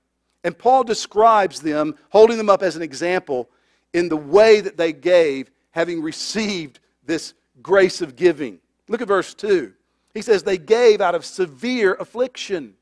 And 0.42 0.56
Paul 0.56 0.84
describes 0.84 1.60
them, 1.60 1.96
holding 2.10 2.36
them 2.36 2.50
up 2.50 2.62
as 2.62 2.76
an 2.76 2.82
example, 2.82 3.48
in 3.92 4.08
the 4.08 4.16
way 4.16 4.60
that 4.60 4.76
they 4.76 4.92
gave, 4.92 5.50
having 5.70 6.02
received 6.02 6.80
this 7.06 7.34
grace 7.62 8.02
of 8.02 8.16
giving. 8.16 8.58
Look 8.88 9.00
at 9.00 9.08
verse 9.08 9.34
2. 9.34 9.72
He 10.12 10.22
says, 10.22 10.42
They 10.42 10.58
gave 10.58 11.00
out 11.00 11.14
of 11.14 11.24
severe 11.24 11.94
affliction. 11.94 12.74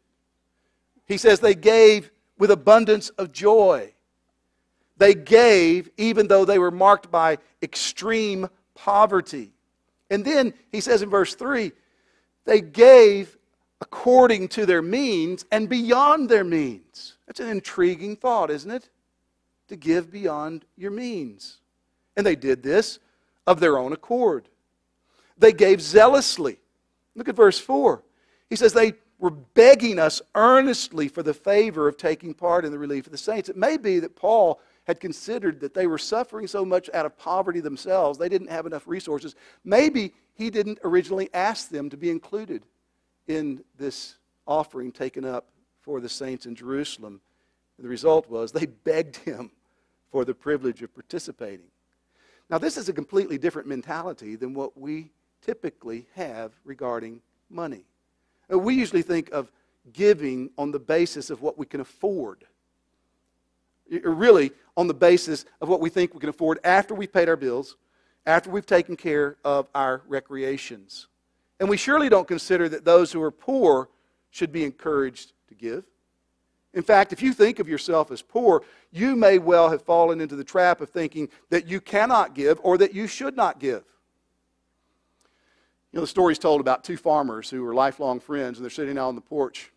He 1.06 1.18
says, 1.18 1.40
They 1.40 1.54
gave 1.54 2.10
with 2.38 2.50
abundance 2.50 3.10
of 3.10 3.30
joy. 3.30 3.92
They 5.02 5.14
gave 5.14 5.90
even 5.96 6.28
though 6.28 6.44
they 6.44 6.60
were 6.60 6.70
marked 6.70 7.10
by 7.10 7.38
extreme 7.60 8.48
poverty. 8.76 9.50
And 10.10 10.24
then 10.24 10.54
he 10.70 10.80
says 10.80 11.02
in 11.02 11.10
verse 11.10 11.34
3 11.34 11.72
they 12.44 12.60
gave 12.60 13.36
according 13.80 14.46
to 14.50 14.64
their 14.64 14.80
means 14.80 15.44
and 15.50 15.68
beyond 15.68 16.28
their 16.28 16.44
means. 16.44 17.16
That's 17.26 17.40
an 17.40 17.48
intriguing 17.48 18.14
thought, 18.14 18.48
isn't 18.48 18.70
it? 18.70 18.90
To 19.70 19.76
give 19.76 20.12
beyond 20.12 20.66
your 20.76 20.92
means. 20.92 21.58
And 22.16 22.24
they 22.24 22.36
did 22.36 22.62
this 22.62 23.00
of 23.44 23.58
their 23.58 23.78
own 23.78 23.92
accord. 23.92 24.48
They 25.36 25.52
gave 25.52 25.82
zealously. 25.82 26.60
Look 27.16 27.28
at 27.28 27.34
verse 27.34 27.58
4. 27.58 28.04
He 28.48 28.54
says 28.54 28.72
they 28.72 28.92
were 29.18 29.30
begging 29.32 29.98
us 29.98 30.22
earnestly 30.36 31.08
for 31.08 31.24
the 31.24 31.34
favor 31.34 31.88
of 31.88 31.96
taking 31.96 32.34
part 32.34 32.64
in 32.64 32.70
the 32.70 32.78
relief 32.78 33.06
of 33.06 33.12
the 33.12 33.18
saints. 33.18 33.48
It 33.48 33.56
may 33.56 33.76
be 33.76 33.98
that 33.98 34.14
Paul 34.14 34.60
had 34.84 35.00
considered 35.00 35.60
that 35.60 35.74
they 35.74 35.86
were 35.86 35.98
suffering 35.98 36.46
so 36.46 36.64
much 36.64 36.90
out 36.92 37.06
of 37.06 37.16
poverty 37.16 37.60
themselves, 37.60 38.18
they 38.18 38.28
didn't 38.28 38.50
have 38.50 38.66
enough 38.66 38.86
resources. 38.86 39.34
Maybe 39.64 40.12
he 40.34 40.50
didn't 40.50 40.78
originally 40.82 41.30
ask 41.32 41.68
them 41.68 41.88
to 41.90 41.96
be 41.96 42.10
included 42.10 42.64
in 43.28 43.62
this 43.78 44.16
offering 44.46 44.90
taken 44.90 45.24
up 45.24 45.46
for 45.80 46.00
the 46.00 46.08
saints 46.08 46.46
in 46.46 46.54
Jerusalem. 46.54 47.20
And 47.78 47.84
The 47.84 47.90
result 47.90 48.28
was 48.28 48.50
they 48.50 48.66
begged 48.84 49.16
him 49.16 49.50
for 50.10 50.24
the 50.24 50.34
privilege 50.34 50.82
of 50.82 50.92
participating. 50.94 51.66
Now, 52.50 52.58
this 52.58 52.76
is 52.76 52.88
a 52.88 52.92
completely 52.92 53.38
different 53.38 53.68
mentality 53.68 54.36
than 54.36 54.52
what 54.52 54.76
we 54.76 55.10
typically 55.40 56.06
have 56.14 56.52
regarding 56.64 57.20
money. 57.48 57.84
Uh, 58.52 58.58
we 58.58 58.74
usually 58.74 59.02
think 59.02 59.30
of 59.30 59.50
giving 59.92 60.50
on 60.58 60.70
the 60.70 60.78
basis 60.78 61.30
of 61.30 61.40
what 61.40 61.56
we 61.56 61.66
can 61.66 61.80
afford 61.80 62.44
really 63.88 64.52
on 64.76 64.86
the 64.86 64.94
basis 64.94 65.44
of 65.60 65.68
what 65.68 65.80
we 65.80 65.90
think 65.90 66.14
we 66.14 66.20
can 66.20 66.28
afford 66.28 66.58
after 66.64 66.94
we've 66.94 67.12
paid 67.12 67.28
our 67.28 67.36
bills, 67.36 67.76
after 68.26 68.50
we've 68.50 68.66
taken 68.66 68.96
care 68.96 69.36
of 69.44 69.68
our 69.74 70.02
recreations. 70.06 71.08
And 71.60 71.68
we 71.68 71.76
surely 71.76 72.08
don't 72.08 72.26
consider 72.26 72.68
that 72.68 72.84
those 72.84 73.12
who 73.12 73.22
are 73.22 73.30
poor 73.30 73.88
should 74.30 74.52
be 74.52 74.64
encouraged 74.64 75.32
to 75.48 75.54
give. 75.54 75.84
In 76.74 76.82
fact, 76.82 77.12
if 77.12 77.22
you 77.22 77.34
think 77.34 77.58
of 77.58 77.68
yourself 77.68 78.10
as 78.10 78.22
poor, 78.22 78.62
you 78.90 79.14
may 79.14 79.38
well 79.38 79.68
have 79.68 79.82
fallen 79.82 80.20
into 80.20 80.36
the 80.36 80.44
trap 80.44 80.80
of 80.80 80.88
thinking 80.88 81.28
that 81.50 81.68
you 81.68 81.80
cannot 81.80 82.34
give 82.34 82.58
or 82.62 82.78
that 82.78 82.94
you 82.94 83.06
should 83.06 83.36
not 83.36 83.60
give. 83.60 83.84
You 85.92 85.98
know, 85.98 86.00
the 86.00 86.06
story's 86.06 86.38
told 86.38 86.62
about 86.62 86.82
two 86.82 86.96
farmers 86.96 87.50
who 87.50 87.62
were 87.62 87.74
lifelong 87.74 88.20
friends, 88.20 88.56
and 88.56 88.64
they're 88.64 88.70
sitting 88.70 88.96
out 88.96 89.08
on 89.08 89.14
the 89.14 89.20
porch 89.20 89.70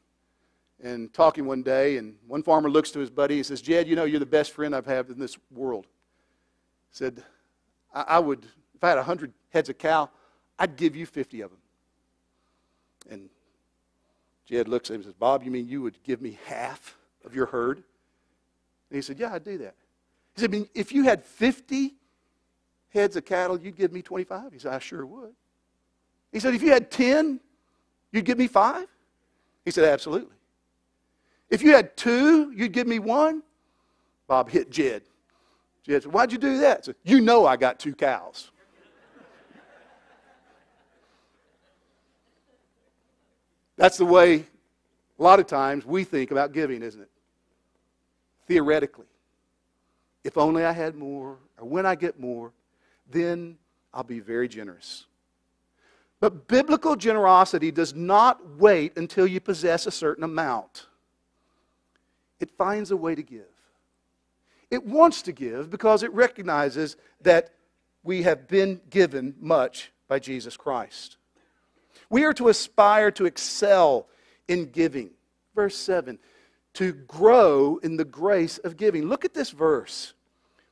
and 0.84 1.14
talking 1.14 1.46
one 1.46 1.64
day, 1.64 1.98
and 1.98 2.16
one 2.28 2.44
farmer 2.44 2.70
looks 2.70 2.92
to 2.92 3.00
his 3.00 3.10
buddy 3.10 3.38
and 3.38 3.46
says, 3.46 3.62
Jed, 3.62 3.88
you 3.88 3.96
know, 3.96 4.04
you're 4.06 4.20
the 4.20 4.26
best 4.26 4.52
friend 4.52 4.76
I've 4.76 4.86
had 4.86 5.10
in 5.10 5.20
this 5.20 5.38
world. 5.52 5.86
He 6.92 6.98
said, 6.98 7.24
I, 7.94 8.02
I 8.02 8.20
would, 8.20 8.46
if 8.74 8.84
I 8.84 8.90
had 8.90 8.98
100 8.98 9.34
heads 9.50 9.70
of 9.70 9.78
cow, 9.78 10.10
I'd 10.60 10.76
give 10.76 10.96
you 10.96 11.06
50 11.06 11.42
of 11.42 11.52
them. 11.52 11.60
And 13.10 13.30
Jed 14.46 14.68
looks 14.68 14.90
at 14.90 14.96
him 14.96 15.02
and 15.02 15.06
says, 15.06 15.14
Bob, 15.14 15.44
you 15.44 15.52
mean 15.52 15.68
you 15.68 15.82
would 15.82 16.02
give 16.04 16.22
me 16.22 16.38
half 16.46 16.98
of 17.24 17.36
your 17.36 17.46
herd? 17.48 17.78
And 18.90 18.96
he 18.96 19.02
said, 19.02 19.20
Yeah, 19.20 19.34
I'd 19.34 19.44
do 19.44 19.58
that. 19.60 19.76
He 20.36 20.42
said, 20.42 20.50
I 20.50 20.52
mean, 20.52 20.70
if 20.74 20.92
you 20.92 21.04
had 21.04 21.24
50 21.24 21.94
heads 22.90 23.16
of 23.16 23.26
cattle, 23.26 23.60
you'd 23.60 23.76
give 23.76 23.92
me 23.92 24.02
25? 24.02 24.54
He 24.54 24.60
said, 24.60 24.74
I 24.74 24.80
sure 24.80 25.06
would. 25.06 25.34
He 26.32 26.40
said, 26.40 26.54
If 26.54 26.62
you 26.62 26.72
had 26.72 26.92
10, 26.92 27.40
you'd 28.12 28.26
give 28.26 28.38
me 28.38 28.48
five? 28.48 28.88
He 29.64 29.72
said, 29.72 29.86
Absolutely. 29.86 30.36
If 31.56 31.64
you 31.64 31.74
had 31.74 31.96
two, 31.96 32.52
you'd 32.52 32.74
give 32.74 32.86
me 32.86 33.00
one? 33.00 33.42
Bob 34.28 34.50
hit 34.50 34.70
Jed. 34.70 35.04
Jed 35.86 36.04
said, 36.04 36.12
Why'd 36.12 36.34
you 36.34 36.38
do 36.38 36.58
that? 36.58 36.84
Said, 36.84 36.96
you 37.06 37.22
know 37.22 37.46
I 37.46 37.56
got 37.56 37.80
two 37.80 37.96
cows. 37.96 38.52
That's 43.78 43.96
the 43.96 44.04
way 44.04 44.46
a 45.18 45.24
lot 45.24 45.40
of 45.40 45.48
times 45.48 45.86
we 45.86 46.04
think 46.04 46.32
about 46.32 46.52
giving, 46.52 46.84
isn't 46.84 47.02
it? 47.02 47.10
Theoretically. 48.48 49.08
If 50.26 50.38
only 50.38 50.66
I 50.66 50.74
had 50.74 50.96
more, 50.96 51.38
or 51.58 51.66
when 51.66 51.86
I 51.86 51.96
get 51.96 52.20
more, 52.20 52.52
then 53.10 53.58
I'll 53.94 54.04
be 54.04 54.20
very 54.20 54.50
generous. 54.50 55.06
But 56.20 56.50
biblical 56.50 56.98
generosity 56.98 57.72
does 57.72 57.94
not 57.96 58.58
wait 58.58 58.98
until 58.98 59.26
you 59.26 59.40
possess 59.40 59.88
a 59.88 59.92
certain 59.92 60.26
amount. 60.26 60.88
It 62.40 62.52
finds 62.58 62.92
a 62.92 62.98
way 62.98 63.16
to 63.16 63.24
give. 63.24 63.46
It 64.72 64.86
wants 64.86 65.22
to 65.24 65.32
give 65.32 65.70
because 65.70 66.04
it 66.04 66.14
recognizes 66.14 66.98
that 67.22 67.52
we 68.04 68.24
have 68.24 68.48
been 68.48 68.82
given 68.90 69.36
much 69.40 69.92
by 70.08 70.20
Jesus 70.20 70.58
Christ. 70.58 71.18
We 72.10 72.24
are 72.24 72.34
to 72.34 72.50
aspire 72.50 73.12
to 73.12 73.26
excel 73.26 74.08
in 74.48 74.66
giving. 74.72 75.12
Verse 75.56 75.78
7 75.78 76.20
to 76.76 76.92
grow 76.92 77.78
in 77.84 77.98
the 77.98 78.06
grace 78.06 78.58
of 78.60 78.78
giving. 78.78 79.06
Look 79.06 79.26
at 79.26 79.34
this 79.34 79.50
verse. 79.50 80.14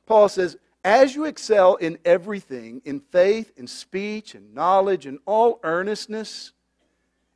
Paul 0.06 0.28
says, 0.28 0.56
As 0.84 1.14
you 1.14 1.24
excel 1.24 1.76
in 1.76 1.98
everything, 2.04 2.82
in 2.84 3.00
faith, 3.00 3.52
in 3.56 3.66
speech, 3.66 4.34
in 4.34 4.54
knowledge, 4.54 5.06
in 5.06 5.18
all 5.26 5.60
earnestness, 5.62 6.52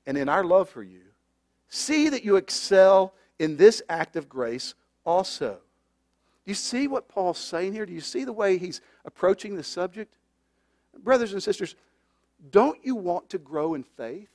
and 0.06 0.16
in 0.16 0.28
our 0.28 0.44
love 0.44 0.68
for 0.68 0.82
you, 0.82 1.00
see 1.68 2.08
that 2.10 2.24
you 2.24 2.36
excel 2.36 3.14
in 3.38 3.56
this 3.56 3.82
act 3.88 4.16
of 4.16 4.28
grace 4.28 4.74
also. 5.04 5.54
Do 6.44 6.50
you 6.50 6.54
see 6.54 6.88
what 6.88 7.08
Paul's 7.08 7.38
saying 7.38 7.72
here? 7.72 7.86
Do 7.86 7.92
you 7.92 8.00
see 8.00 8.24
the 8.24 8.32
way 8.32 8.58
he's 8.58 8.80
approaching 9.04 9.56
the 9.56 9.62
subject? 9.62 10.14
Brothers 11.02 11.32
and 11.32 11.42
sisters, 11.42 11.76
don't 12.50 12.78
you 12.84 12.94
want 12.94 13.28
to 13.30 13.38
grow 13.38 13.74
in 13.74 13.82
faith? 13.82 14.30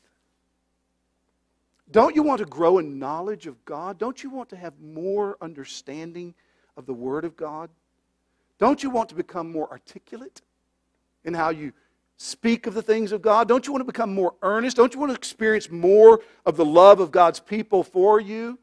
Don't 1.92 2.16
you 2.16 2.24
want 2.24 2.40
to 2.40 2.46
grow 2.46 2.78
in 2.78 2.98
knowledge 2.98 3.46
of 3.48 3.64
God? 3.66 3.98
Don't 3.98 4.24
you 4.24 4.30
want 4.30 4.50
to 4.50 4.56
have 4.56 4.74
more 4.80 5.38
understanding 5.42 6.34
of 6.78 6.86
the 6.86 6.94
Word 6.94 7.26
of 7.26 7.36
God? 7.36 7.70
Don't 8.58 8.82
you 8.82 8.90
want 8.90 9.10
to 9.10 9.16
become 9.16 9.52
more 9.52 9.70
articulate 9.70 10.42
in 11.26 11.34
how 11.34 11.50
you 11.50 11.74
speak 12.18 12.68
of 12.68 12.74
the 12.74 12.82
things 12.82 13.12
of 13.12 13.22
God? 13.22 13.48
Don't 13.48 13.68
you 13.68 13.74
want 13.74 13.82
to 13.82 13.92
become 13.92 14.14
more 14.14 14.34
earnest? 14.42 14.78
Don't 14.78 14.94
you 14.94 15.00
want 15.00 15.12
to 15.12 15.18
experience 15.18 15.70
more 15.70 16.22
of 16.46 16.58
the 16.58 16.66
love 16.66 17.00
of 17.00 17.12
God's 17.12 17.40
people 17.40 17.84
for 17.84 18.20
you? 18.20 18.58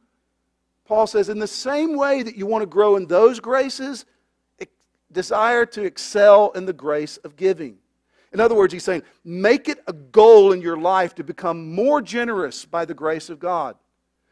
Paul 0.90 1.07
says, 1.07 1.29
in 1.29 1.38
the 1.38 1.46
same 1.46 1.96
way 1.96 2.24
that 2.24 2.35
you 2.35 2.46
want 2.46 2.62
to 2.62 2.66
grow 2.66 2.96
in 2.96 3.07
those 3.07 3.38
graces, 3.38 4.07
desire 5.12 5.64
to 5.66 5.85
excel 5.85 6.50
in 6.57 6.66
the 6.66 6.72
grace 6.72 7.16
of 7.18 7.37
giving. 7.37 7.79
In 8.33 8.40
other 8.40 8.57
words, 8.57 8.72
he's 8.72 8.83
saying, 8.83 9.05
make 9.22 9.68
it 9.68 9.79
a 9.87 9.92
goal 9.92 10.50
in 10.50 10.61
your 10.61 10.76
life 10.76 11.14
to 11.14 11.22
become 11.22 11.72
more 11.72 12.03
generous 12.03 12.64
by 12.64 12.85
the 12.85 12.92
grace 12.92 13.31
of 13.31 13.38
God, 13.38 13.76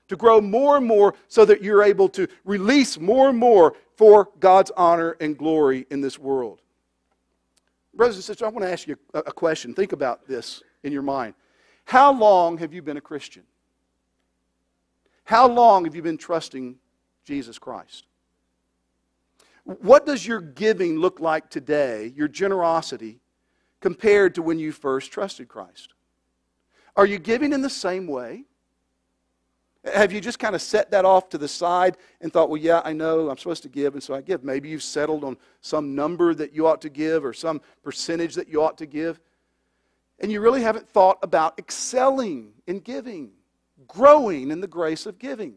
to 0.09 0.17
grow 0.17 0.41
more 0.41 0.77
and 0.77 0.85
more 0.85 1.15
so 1.29 1.45
that 1.45 1.63
you're 1.63 1.85
able 1.85 2.09
to 2.09 2.27
release 2.45 2.99
more 2.99 3.29
and 3.29 3.39
more 3.39 3.77
for 3.95 4.29
God's 4.41 4.73
honor 4.77 5.17
and 5.21 5.39
glory 5.39 5.87
in 5.91 6.01
this 6.01 6.19
world. 6.19 6.61
Brothers 7.95 8.17
and 8.17 8.25
sisters, 8.25 8.45
I 8.45 8.49
want 8.49 8.65
to 8.65 8.73
ask 8.73 8.89
you 8.89 8.97
a 9.15 9.31
question. 9.31 9.75
Think 9.75 9.93
about 9.93 10.27
this 10.27 10.61
in 10.83 10.93
your 10.93 11.03
mind. 11.03 11.35
How 11.85 12.13
long 12.13 12.59
have 12.59 12.75
you 12.75 12.83
been 12.83 12.97
a 12.97 13.01
Christian? 13.01 13.45
How 15.29 15.47
long 15.47 15.85
have 15.85 15.95
you 15.95 16.01
been 16.01 16.17
trusting 16.17 16.77
Jesus 17.23 17.59
Christ? 17.59 18.07
What 19.65 20.07
does 20.07 20.27
your 20.27 20.41
giving 20.41 20.97
look 20.97 21.21
like 21.21 21.51
today, 21.51 22.15
your 22.17 22.29
generosity, 22.29 23.21
compared 23.83 24.35
to 24.37 24.43
when 24.43 24.59
you 24.59 24.73
first 24.73 25.13
trusted 25.13 25.47
Christ? 25.47 25.93
Are 26.97 27.05
you 27.05 27.19
giving 27.19 27.53
in 27.53 27.61
the 27.61 27.69
same 27.69 28.07
way? 28.07 28.45
Have 29.85 30.13
you 30.13 30.23
just 30.23 30.39
kind 30.39 30.55
of 30.55 30.63
set 30.63 30.91
that 30.93 31.05
off 31.05 31.29
to 31.29 31.37
the 31.37 31.47
side 31.47 31.99
and 32.23 32.33
thought, 32.33 32.49
well, 32.49 32.57
yeah, 32.57 32.81
I 32.83 32.95
know 32.95 33.29
I'm 33.29 33.37
supposed 33.37 33.65
to 33.65 33.69
give, 33.69 33.93
and 33.93 34.03
so 34.03 34.15
I 34.15 34.23
give? 34.23 34.45
Maybe 34.45 34.71
you've 34.71 34.83
settled 34.83 35.25
on 35.25 35.37
some 35.61 35.95
number 35.95 36.33
that 36.37 36.55
you 36.55 36.67
ought 36.67 36.81
to 36.81 36.89
give 36.89 37.23
or 37.23 37.35
some 37.35 37.61
percentage 37.83 38.35
that 38.37 38.49
you 38.49 38.63
ought 38.63 38.79
to 38.79 38.87
give. 38.87 39.21
And 40.21 40.33
you 40.33 40.41
really 40.41 40.63
haven't 40.63 40.89
thought 40.89 41.19
about 41.23 41.59
excelling 41.59 42.55
in 42.67 42.79
giving, 42.79 43.33
growing 43.89 44.51
in 44.51 44.61
the 44.61 44.67
grace 44.67 45.07
of 45.07 45.19
giving. 45.19 45.55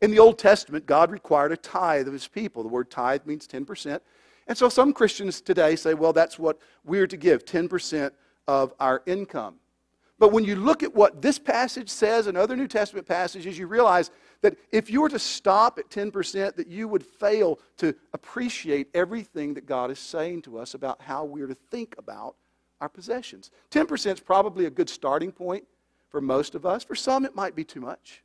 In 0.00 0.10
the 0.10 0.18
Old 0.18 0.38
Testament, 0.38 0.86
God 0.86 1.10
required 1.10 1.50
a 1.50 1.56
tithe 1.56 2.06
of 2.06 2.12
his 2.12 2.28
people. 2.28 2.62
The 2.62 2.68
word 2.68 2.90
tithe 2.90 3.26
means 3.26 3.48
10%. 3.48 4.00
And 4.46 4.56
so 4.56 4.68
some 4.68 4.92
Christians 4.92 5.40
today 5.40 5.76
say, 5.76 5.94
well, 5.94 6.12
that's 6.12 6.38
what 6.38 6.58
we're 6.84 7.06
to 7.06 7.16
give 7.16 7.44
10% 7.44 8.12
of 8.46 8.72
our 8.78 9.02
income. 9.06 9.56
But 10.18 10.32
when 10.32 10.44
you 10.44 10.56
look 10.56 10.82
at 10.82 10.94
what 10.94 11.22
this 11.22 11.38
passage 11.38 11.88
says 11.88 12.26
and 12.26 12.36
other 12.36 12.56
New 12.56 12.66
Testament 12.66 13.06
passages, 13.06 13.58
you 13.58 13.66
realize 13.66 14.10
that 14.40 14.56
if 14.72 14.90
you 14.90 15.00
were 15.00 15.08
to 15.08 15.18
stop 15.18 15.78
at 15.78 15.90
10%, 15.90 16.56
that 16.56 16.68
you 16.68 16.88
would 16.88 17.04
fail 17.04 17.58
to 17.76 17.94
appreciate 18.12 18.88
everything 18.94 19.54
that 19.54 19.66
God 19.66 19.90
is 19.90 19.98
saying 19.98 20.42
to 20.42 20.58
us 20.58 20.74
about 20.74 21.02
how 21.02 21.24
we're 21.24 21.46
to 21.46 21.56
think 21.70 21.94
about 21.98 22.36
our 22.80 22.88
possessions. 22.88 23.50
10% 23.70 24.12
is 24.12 24.20
probably 24.20 24.66
a 24.66 24.70
good 24.70 24.88
starting 24.88 25.32
point 25.32 25.64
for 26.10 26.20
most 26.20 26.54
of 26.54 26.64
us. 26.64 26.84
For 26.84 26.94
some, 26.94 27.24
it 27.24 27.34
might 27.34 27.54
be 27.54 27.64
too 27.64 27.80
much. 27.80 28.22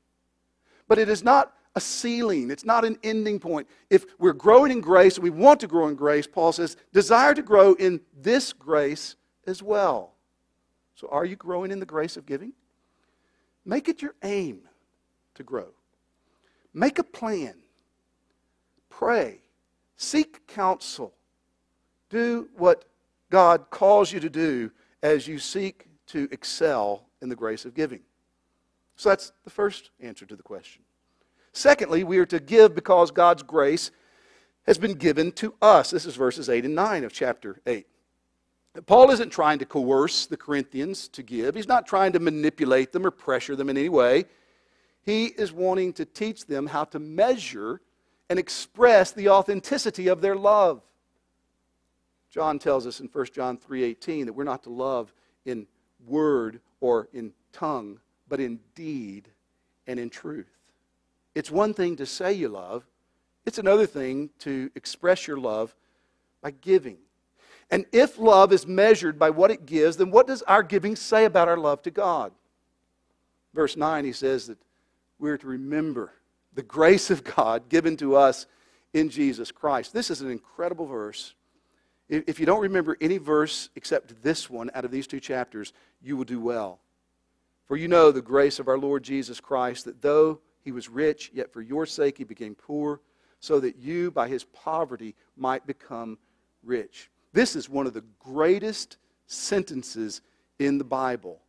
But 0.87 0.97
it 0.97 1.09
is 1.09 1.23
not 1.23 1.53
a 1.75 1.81
ceiling, 1.81 2.51
it's 2.51 2.65
not 2.65 2.85
an 2.85 2.99
ending 3.03 3.39
point. 3.39 3.67
If 3.89 4.05
we're 4.19 4.33
growing 4.33 4.71
in 4.71 4.79
grace 4.79 5.17
we 5.17 5.31
want 5.31 5.59
to 5.61 5.67
grow 5.67 5.87
in 5.87 5.95
grace, 5.95 6.27
Paul 6.27 6.51
says, 6.51 6.77
desire 6.91 7.33
to 7.33 7.41
grow 7.41 7.73
in 7.73 7.99
this 8.15 8.53
grace 8.53 9.15
as 9.47 9.63
well. 9.63 10.13
So, 10.95 11.07
are 11.11 11.25
you 11.25 11.35
growing 11.35 11.71
in 11.71 11.79
the 11.79 11.85
grace 11.85 12.15
of 12.15 12.27
giving? 12.27 12.53
Make 13.65 13.89
it 13.89 14.01
your 14.01 14.13
aim 14.23 14.61
to 15.33 15.43
grow. 15.43 15.69
Make 16.73 16.99
a 16.99 17.03
plan. 17.03 17.55
Pray. 18.89 19.39
Seek 19.97 20.45
counsel. 20.47 21.13
Do 22.09 22.49
what 22.55 22.85
God 23.31 23.69
calls 23.71 24.11
you 24.11 24.19
to 24.19 24.29
do 24.29 24.71
as 25.01 25.27
you 25.27 25.39
seek 25.39 25.87
to 26.07 26.27
excel 26.31 27.02
in 27.23 27.29
the 27.29 27.35
grace 27.35 27.65
of 27.65 27.73
giving. 27.73 28.01
So 28.95 29.09
that's 29.09 29.31
the 29.43 29.49
first 29.49 29.89
answer 29.99 30.27
to 30.27 30.35
the 30.35 30.43
question. 30.43 30.83
Secondly, 31.53 32.03
we 32.03 32.19
are 32.19 32.25
to 32.27 32.39
give 32.39 32.75
because 32.75 33.09
God's 33.09 33.41
grace 33.41 33.89
has 34.67 34.77
been 34.77 34.93
given 34.93 35.31
to 35.33 35.55
us. 35.61 35.89
This 35.89 36.05
is 36.05 36.15
verses 36.15 36.49
8 36.49 36.65
and 36.65 36.75
9 36.75 37.03
of 37.03 37.13
chapter 37.13 37.59
8. 37.65 37.87
Paul 38.85 39.11
isn't 39.11 39.29
trying 39.29 39.59
to 39.59 39.65
coerce 39.65 40.25
the 40.25 40.37
Corinthians 40.37 41.07
to 41.09 41.23
give, 41.23 41.55
he's 41.55 41.67
not 41.67 41.87
trying 41.87 42.11
to 42.13 42.19
manipulate 42.19 42.91
them 42.91 43.05
or 43.05 43.11
pressure 43.11 43.55
them 43.55 43.69
in 43.69 43.77
any 43.77 43.89
way. 43.89 44.25
He 45.03 45.25
is 45.25 45.51
wanting 45.51 45.93
to 45.93 46.05
teach 46.05 46.45
them 46.45 46.67
how 46.67 46.85
to 46.85 46.99
measure 46.99 47.81
and 48.29 48.39
express 48.39 49.11
the 49.11 49.29
authenticity 49.29 50.07
of 50.07 50.21
their 50.21 50.35
love. 50.35 50.81
John 52.31 52.57
tells 52.57 52.87
us 52.87 52.99
in 52.99 53.09
1 53.09 53.33
John 53.33 53.57
3:18 53.57 54.25
that 54.25 54.33
we're 54.33 54.43
not 54.43 54.63
to 54.63 54.71
love 54.71 55.13
in 55.45 55.67
word 56.05 56.61
or 56.83 57.07
in 57.13 57.31
tongue, 57.53 57.97
but 58.27 58.41
in 58.41 58.59
deed 58.75 59.29
and 59.87 59.97
in 59.97 60.09
truth. 60.09 60.51
It's 61.33 61.49
one 61.49 61.73
thing 61.73 61.95
to 61.95 62.05
say 62.05 62.33
you 62.33 62.49
love, 62.49 62.83
it's 63.45 63.57
another 63.57 63.85
thing 63.85 64.31
to 64.39 64.69
express 64.75 65.25
your 65.25 65.37
love 65.37 65.73
by 66.41 66.51
giving. 66.51 66.97
And 67.71 67.85
if 67.93 68.19
love 68.19 68.51
is 68.51 68.67
measured 68.67 69.17
by 69.17 69.29
what 69.29 69.49
it 69.49 69.65
gives, 69.65 69.95
then 69.95 70.11
what 70.11 70.27
does 70.27 70.41
our 70.41 70.61
giving 70.61 70.97
say 70.97 71.23
about 71.23 71.47
our 71.47 71.57
love 71.57 71.81
to 71.83 71.91
God? 71.91 72.33
Verse 73.53 73.77
9, 73.77 74.03
he 74.03 74.11
says 74.11 74.47
that 74.47 74.57
we're 75.19 75.37
to 75.37 75.47
remember 75.47 76.11
the 76.53 76.63
grace 76.63 77.09
of 77.09 77.23
God 77.23 77.69
given 77.69 77.95
to 77.97 78.17
us 78.17 78.45
in 78.91 79.07
Jesus 79.07 79.53
Christ. 79.53 79.93
This 79.93 80.11
is 80.11 80.19
an 80.19 80.29
incredible 80.29 80.85
verse. 80.85 81.33
If 82.13 82.39
you 82.39 82.45
don't 82.45 82.61
remember 82.61 82.95
any 83.01 83.17
verse 83.17 83.69
except 83.75 84.21
this 84.21 84.49
one 84.49 84.69
out 84.75 84.85
of 84.85 84.91
these 84.91 85.07
two 85.07 85.19
chapters, 85.19 85.73
you 86.01 86.15
will 86.15 86.25
do 86.25 86.39
well. 86.39 86.79
For 87.65 87.75
you 87.75 87.87
know 87.87 88.11
the 88.11 88.21
grace 88.21 88.59
of 88.59 88.67
our 88.67 88.77
Lord 88.77 89.03
Jesus 89.03 89.39
Christ, 89.39 89.85
that 89.85 90.01
though 90.01 90.39
he 90.61 90.71
was 90.71 90.89
rich, 90.89 91.31
yet 91.33 91.51
for 91.51 91.61
your 91.61 91.85
sake 91.85 92.17
he 92.17 92.23
became 92.23 92.55
poor, 92.55 93.01
so 93.39 93.59
that 93.59 93.77
you 93.77 94.11
by 94.11 94.27
his 94.27 94.43
poverty 94.43 95.15
might 95.35 95.65
become 95.65 96.17
rich. 96.63 97.09
This 97.33 97.55
is 97.55 97.67
one 97.67 97.87
of 97.87 97.93
the 97.93 98.03
greatest 98.19 98.97
sentences 99.25 100.21
in 100.59 100.77
the 100.77 100.83
Bible 100.83 101.41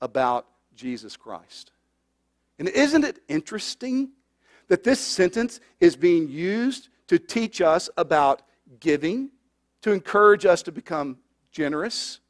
about 0.00 0.46
Jesus 0.76 1.16
Christ. 1.16 1.72
And 2.58 2.68
isn't 2.68 3.04
it 3.04 3.20
interesting 3.28 4.10
that 4.68 4.84
this 4.84 5.00
sentence 5.00 5.60
is 5.80 5.96
being 5.96 6.28
used 6.28 6.88
to 7.08 7.18
teach 7.18 7.60
us 7.60 7.90
about 7.96 8.42
giving, 8.80 9.30
to 9.84 9.92
encourage 9.92 10.46
us 10.46 10.62
to 10.62 10.72
become 10.72 11.18
generous? 11.52 12.20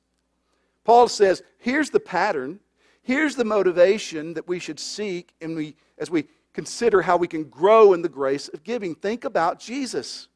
Paul 0.83 1.07
says, 1.07 1.41
here's 1.59 1.89
the 1.89 2.01
pattern, 2.01 2.59
here's 3.01 3.37
the 3.37 3.45
motivation 3.45 4.35
that 4.35 4.49
we 4.49 4.59
should 4.59 4.81
seek 4.81 5.33
and 5.41 5.55
we, 5.55 5.77
as 5.97 6.11
we 6.11 6.27
consider 6.53 7.01
how 7.01 7.17
we 7.17 7.29
can 7.29 7.45
grow 7.45 7.93
in 7.93 8.03
the 8.03 8.09
grace 8.09 8.49
of 8.49 8.65
giving. 8.65 8.97
Think 8.97 9.25
about 9.25 9.61
Jesus. 9.61 10.27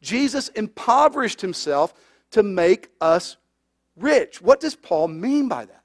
Jesus 0.00 0.46
impoverished 0.50 1.40
himself 1.40 1.92
to 2.30 2.44
make 2.44 2.90
us 3.00 3.36
rich. 3.96 4.40
What 4.40 4.60
does 4.60 4.76
Paul 4.76 5.08
mean 5.08 5.48
by 5.48 5.64
that? 5.64 5.82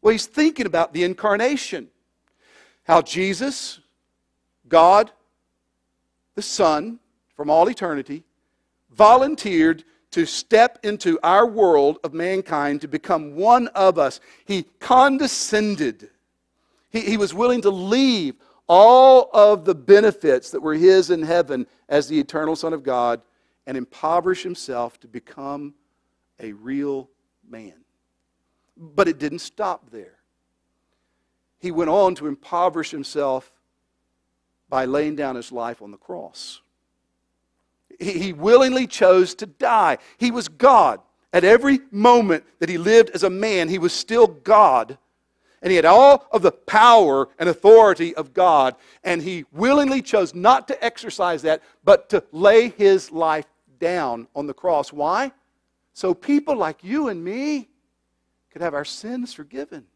Well, 0.00 0.12
he's 0.12 0.24
thinking 0.24 0.64
about 0.64 0.94
the 0.94 1.04
incarnation. 1.04 1.88
How 2.84 3.02
Jesus, 3.02 3.78
God, 4.68 5.10
the 6.34 6.40
Son, 6.40 6.98
from 7.34 7.50
all 7.50 7.68
eternity, 7.68 8.24
volunteered 8.90 9.84
to 10.12 10.24
step 10.24 10.78
into 10.82 11.18
our 11.22 11.46
world 11.46 11.98
of 12.02 12.14
mankind 12.14 12.80
to 12.80 12.88
become 12.88 13.34
one 13.34 13.68
of 13.68 13.98
us. 13.98 14.20
He 14.46 14.64
condescended. 14.80 16.10
He, 16.90 17.00
he 17.00 17.16
was 17.16 17.34
willing 17.34 17.62
to 17.62 17.70
leave 17.70 18.36
all 18.68 19.30
of 19.32 19.64
the 19.64 19.74
benefits 19.74 20.50
that 20.50 20.60
were 20.60 20.74
his 20.74 21.10
in 21.10 21.22
heaven 21.22 21.66
as 21.88 22.08
the 22.08 22.18
eternal 22.18 22.56
Son 22.56 22.72
of 22.72 22.82
God 22.82 23.20
and 23.66 23.76
impoverish 23.76 24.42
himself 24.42 24.98
to 25.00 25.08
become 25.08 25.74
a 26.40 26.52
real 26.52 27.10
man. 27.48 27.74
But 28.76 29.08
it 29.08 29.18
didn't 29.18 29.40
stop 29.40 29.90
there. 29.90 30.16
He 31.58 31.70
went 31.70 31.90
on 31.90 32.14
to 32.16 32.26
impoverish 32.26 32.90
himself 32.90 33.52
by 34.68 34.84
laying 34.84 35.16
down 35.16 35.36
his 35.36 35.52
life 35.52 35.80
on 35.82 35.90
the 35.90 35.96
cross. 35.96 36.60
He 37.98 38.32
willingly 38.32 38.86
chose 38.86 39.34
to 39.36 39.46
die. 39.46 39.98
He 40.18 40.30
was 40.30 40.48
God. 40.48 41.00
At 41.32 41.44
every 41.44 41.80
moment 41.90 42.44
that 42.60 42.68
he 42.68 42.78
lived 42.78 43.10
as 43.10 43.22
a 43.22 43.30
man, 43.30 43.68
he 43.68 43.78
was 43.78 43.92
still 43.92 44.26
God. 44.26 44.98
And 45.62 45.70
he 45.70 45.76
had 45.76 45.84
all 45.84 46.26
of 46.30 46.42
the 46.42 46.52
power 46.52 47.28
and 47.38 47.48
authority 47.48 48.14
of 48.14 48.32
God. 48.32 48.76
And 49.02 49.22
he 49.22 49.44
willingly 49.52 50.02
chose 50.02 50.34
not 50.34 50.68
to 50.68 50.84
exercise 50.84 51.42
that, 51.42 51.62
but 51.84 52.08
to 52.10 52.22
lay 52.32 52.68
his 52.68 53.10
life 53.10 53.46
down 53.78 54.28
on 54.34 54.46
the 54.46 54.54
cross. 54.54 54.92
Why? 54.92 55.32
So 55.92 56.14
people 56.14 56.56
like 56.56 56.84
you 56.84 57.08
and 57.08 57.24
me 57.24 57.68
could 58.50 58.62
have 58.62 58.74
our 58.74 58.84
sins 58.84 59.34
forgiven. 59.34 59.86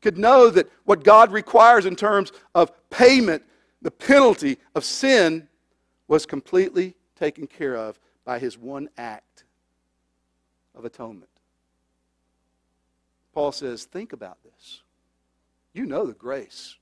Could 0.00 0.16
know 0.16 0.48
that 0.50 0.70
what 0.84 1.04
God 1.04 1.32
requires 1.32 1.86
in 1.86 1.94
terms 1.94 2.32
of 2.54 2.72
payment, 2.88 3.42
the 3.82 3.90
penalty 3.90 4.58
of 4.74 4.84
sin, 4.84 5.48
was 6.10 6.26
completely 6.26 6.94
taken 7.18 7.46
care 7.46 7.74
of 7.74 7.98
by 8.26 8.38
his 8.38 8.58
one 8.58 8.90
act 8.98 9.44
of 10.74 10.84
atonement. 10.84 11.30
Paul 13.32 13.52
says, 13.52 13.84
Think 13.84 14.12
about 14.12 14.42
this. 14.42 14.82
You 15.72 15.86
know 15.86 16.04
the 16.04 16.12
grace 16.12 16.76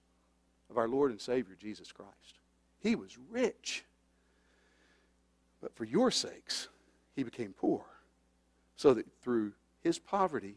of 0.69 0.79
our 0.79 0.89
Lord 0.89 1.13
and 1.13 1.21
Savior 1.21 1.57
Jesus 1.61 1.93
Christ. 1.93 2.41
He 2.81 2.97
was 2.97 3.17
rich 3.31 3.85
but 5.61 5.75
for 5.75 5.85
your 5.85 6.11
sakes, 6.11 6.69
he 7.17 7.23
became 7.23 7.53
poor, 7.53 7.85
so 8.77 8.95
that 8.95 9.07
through 9.23 9.53
his 9.83 9.99
poverty, 9.99 10.57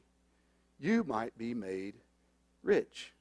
you 0.79 1.03
might 1.03 1.37
be 1.37 1.53
made 1.53 1.95
rich. 2.63 3.13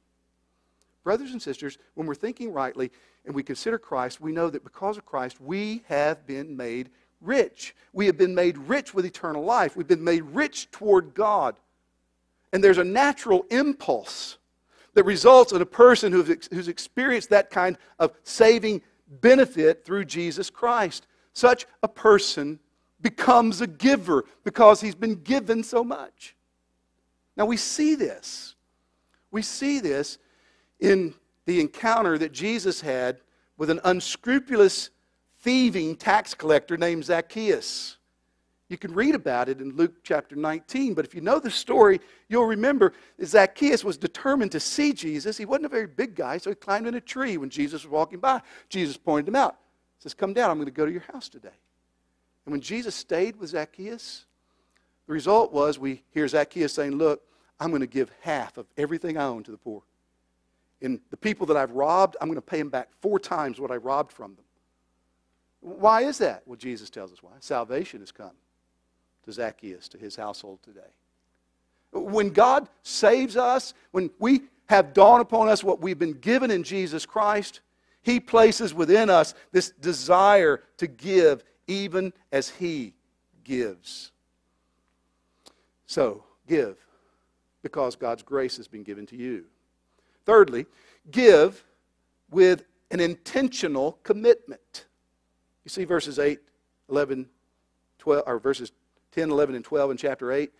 Brothers 1.03 1.33
and 1.33 1.41
sisters, 1.41 1.79
when 1.95 2.07
we're 2.07 2.15
thinking 2.15 2.53
rightly 2.53 2.91
and 3.25 3.35
we 3.35 3.43
consider 3.43 3.79
Christ, 3.79 4.21
we 4.21 4.33
know 4.33 4.51
that 4.51 4.65
because 4.65 4.99
of 4.99 5.07
Christ, 5.07 5.41
we 5.41 5.83
have 5.89 6.27
been 6.27 6.57
made 6.57 6.91
rich. 7.21 7.75
We 7.93 8.07
have 8.07 8.19
been 8.19 8.35
made 8.35 8.59
rich 8.59 8.95
with 8.95 9.05
eternal 9.05 9.45
life. 9.45 9.77
We've 9.77 9.87
been 9.87 10.05
made 10.05 10.23
rich 10.23 10.71
toward 10.71 11.15
God. 11.15 11.57
And 12.53 12.63
there's 12.63 12.79
a 12.79 12.85
natural 12.85 13.47
impulse 13.51 14.39
that 14.95 15.05
results 15.05 15.53
in 15.53 15.63
a 15.63 15.67
person 15.67 16.13
who's 16.13 16.69
experienced 16.69 17.31
that 17.31 17.51
kind 17.51 17.79
of 17.99 18.13
saving 18.25 18.83
benefit 19.09 19.85
through 19.85 20.05
Jesus 20.05 20.51
Christ 20.51 21.07
such 21.33 21.67
a 21.83 21.89
person 21.89 22.59
becomes 23.01 23.61
a 23.61 23.67
giver 23.67 24.25
because 24.45 24.81
he's 24.81 24.95
been 24.95 25.15
given 25.15 25.63
so 25.63 25.85
much. 25.85 26.35
Now 27.37 27.47
we 27.47 27.57
see 27.57 27.95
this. 27.95 28.57
We 29.31 29.43
see 29.43 29.79
this 29.81 30.19
in 30.81 31.15
the 31.47 31.61
encounter 31.61 32.19
that 32.19 32.33
Jesus 32.33 32.81
had 32.81 33.21
with 33.57 33.71
an 33.71 33.81
unscrupulous, 33.85 34.91
thieving 35.39 35.97
tax 35.97 36.35
collector 36.35 36.77
named 36.77 37.05
Zacchaeus. 37.05 37.97
You 38.69 38.79
can 38.79 38.95
read 38.95 39.17
about 39.17 39.49
it 39.49 39.61
in 39.61 39.75
Luke 39.77 39.97
chapter 40.05 40.37
19, 40.37 40.95
but 40.95 41.05
if 41.05 41.15
you 41.15 41.21
know 41.21 41.41
the 41.41 41.51
story, 41.51 42.01
you'll 42.29 42.47
remember 42.47 42.93
Zacchaeus 43.25 43.83
was 43.83 43.99
determined 43.99 44.53
to 44.53 44.61
see 44.61 44.93
Jesus. 44.93 45.37
He 45.37 45.45
wasn't 45.45 45.67
a 45.67 45.71
very 45.71 45.89
big 45.89 46.15
guy, 46.15 46.39
so 46.39 46.51
he 46.51 46.57
climbed 46.57 46.87
in 46.87 46.95
a 46.95 47.01
tree 47.01 47.37
when 47.37 47.51
Jesus 47.51 47.83
was 47.83 47.91
walking 47.91 48.21
by. 48.21 48.41
Jesus 48.69 48.97
pointed 48.97 49.29
him 49.29 49.37
out 49.37 49.57
he 50.01 50.05
says, 50.05 50.15
Come 50.15 50.33
down, 50.33 50.51
I'm 50.51 50.57
going 50.57 50.65
to 50.65 50.73
go 50.73 50.87
to 50.87 50.93
your 50.93 51.05
house 51.13 51.29
today. 51.29 51.49
And 52.47 52.53
when 52.53 52.63
Jesus 52.63 52.95
stayed 52.95 53.37
with 53.37 53.51
Zacchaeus, 53.51 54.25
the 55.07 55.13
result 55.13 55.53
was 55.53 55.79
we 55.79 56.03
hear 56.11 56.27
Zacchaeus 56.27 56.73
saying, 56.73 56.93
Look, 56.93 57.21
I'm 57.59 57.69
going 57.69 57.81
to 57.81 57.87
give 57.87 58.11
half 58.23 58.57
of 58.57 58.67
everything 58.79 59.19
I 59.19 59.25
own 59.25 59.43
to 59.43 59.51
the 59.51 59.59
poor. 59.59 59.83
And 60.83 61.01
the 61.11 61.17
people 61.17 61.47
that 61.47 61.57
I've 61.57 61.73
robbed, 61.73 62.17
I'm 62.21 62.29
going 62.29 62.37
to 62.37 62.43
pay 62.43 62.59
them 62.59 62.71
back 62.71 62.89
four 63.01 63.19
times 63.19 63.61
what 63.61 63.71
I 63.71 63.77
robbed 63.77 64.13
from 64.13 64.35
them. 64.35 64.45
Why 65.61 66.03
is 66.03 66.19
that? 66.19 66.43
Well, 66.47 66.57
Jesus 66.57 66.89
tells 66.89 67.13
us 67.13 67.23
why. 67.23 67.33
Salvation 67.41 68.01
has 68.01 68.13
come 68.13 68.31
to 69.25 69.33
Zacchaeus, 69.33 69.89
to 69.89 69.99
his 69.99 70.17
household 70.17 70.61
today. 70.63 70.81
When 71.93 72.31
God 72.31 72.69
saves 72.83 73.37
us, 73.37 73.75
when 73.91 74.11
we 74.19 74.43
have 74.69 74.95
dawned 74.95 75.21
upon 75.21 75.49
us 75.49 75.63
what 75.63 75.83
we've 75.83 75.99
been 75.99 76.13
given 76.13 76.51
in 76.51 76.63
Jesus 76.63 77.05
Christ, 77.05 77.61
he 78.03 78.21
places 78.21 78.73
within 78.73 79.11
us 79.11 79.35
this 79.53 79.71
desire 79.71 80.63
to 80.79 80.87
give 80.87 81.45
even 81.67 82.13
as 82.33 82.49
He 82.49 82.95
gives. 83.45 84.13
So, 85.87 86.25
give 86.47 86.77
because 87.63 87.97
God's 87.97 88.23
grace 88.23 88.57
has 88.57 88.69
been 88.69 88.83
given 88.83 89.07
to 89.07 89.17
you. 89.17 89.45
Thirdly, 90.31 90.67
give 91.11 91.65
with 92.31 92.63
an 92.93 93.01
intentional 93.01 93.99
commitment. 94.05 94.85
You 95.65 95.71
see 95.71 95.83
verses 95.83 96.21
8, 96.21 96.39
11, 96.89 97.29
12, 97.99 98.23
or 98.29 98.39
verses 98.39 98.71
10, 99.11 99.33
11, 99.33 99.57
and 99.57 99.65
12 99.65 99.91
in 99.91 99.97
chapter 99.97 100.31
8. 100.31 100.53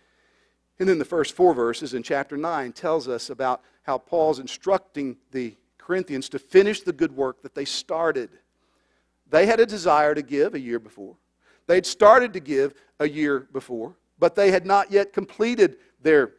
And 0.79 0.89
then 0.89 0.99
the 0.99 1.05
first 1.05 1.37
four 1.37 1.53
verses 1.53 1.93
in 1.93 2.03
chapter 2.03 2.35
9 2.35 2.73
tells 2.73 3.07
us 3.07 3.29
about 3.29 3.61
how 3.83 3.97
Paul's 3.97 4.39
instructing 4.39 5.15
the 5.31 5.55
Corinthians 5.77 6.27
to 6.27 6.39
finish 6.39 6.81
the 6.81 6.91
good 6.91 7.15
work 7.15 7.41
that 7.41 7.55
they 7.55 7.63
started. 7.63 8.29
They 9.29 9.45
had 9.45 9.61
a 9.61 9.65
desire 9.65 10.13
to 10.13 10.21
give 10.21 10.53
a 10.53 10.59
year 10.59 10.79
before. 10.79 11.15
They'd 11.67 11.85
started 11.85 12.33
to 12.33 12.41
give 12.41 12.73
a 12.99 13.07
year 13.07 13.47
before, 13.53 13.95
but 14.19 14.35
they 14.35 14.51
had 14.51 14.65
not 14.65 14.91
yet 14.91 15.13
completed 15.13 15.77
their 16.01 16.33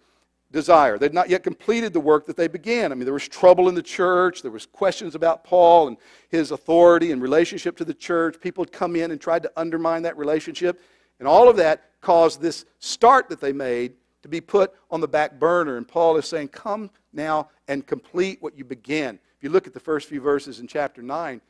desire. 0.53 0.99
They'd 0.99 1.15
not 1.15 1.31
yet 1.31 1.43
completed 1.43 1.93
the 1.93 2.01
work 2.01 2.27
that 2.27 2.37
they 2.37 2.47
began. 2.47 2.93
I 2.93 2.95
mean, 2.95 3.05
there 3.05 3.15
was 3.15 3.27
trouble 3.27 3.69
in 3.69 3.75
the 3.75 3.83
church. 3.83 4.43
There 4.43 4.51
was 4.51 4.67
questions 4.67 5.15
about 5.15 5.45
Paul 5.45 5.88
and 5.88 5.97
his 6.29 6.51
authority 6.51 7.11
and 7.11 7.21
relationship 7.21 7.77
to 7.79 7.85
the 7.85 7.95
church. 7.95 8.41
People 8.41 8.62
had 8.62 8.73
come 8.73 8.95
in 8.95 9.11
and 9.11 9.21
tried 9.21 9.43
to 9.43 9.53
undermine 9.57 10.03
that 10.03 10.17
relationship. 10.17 10.81
And 11.19 11.27
all 11.27 11.49
of 11.49 11.57
that 11.57 11.91
caused 12.01 12.41
this 12.41 12.67
start 12.79 13.29
that 13.31 13.41
they 13.41 13.53
made 13.53 13.95
to 14.23 14.29
be 14.29 14.41
put 14.41 14.73
on 14.91 15.01
the 15.01 15.09
back 15.09 15.38
burner. 15.38 15.77
And 15.77 15.88
Paul 15.88 16.17
is 16.17 16.27
saying, 16.27 16.49
Come 16.49 16.91
now 17.12 17.49
and 17.67 17.87
complete 17.87 18.41
what 18.41 18.57
you 18.57 18.65
began. 18.65 19.19
If 19.37 19.43
you 19.43 19.51
look 19.51 19.67
at 19.67 19.75
the 19.75 19.81
first 19.81 20.09
few 20.09 20.21
verses 20.21 20.61
in 20.61 20.67
chapter 20.67 21.03
9, 21.03 21.41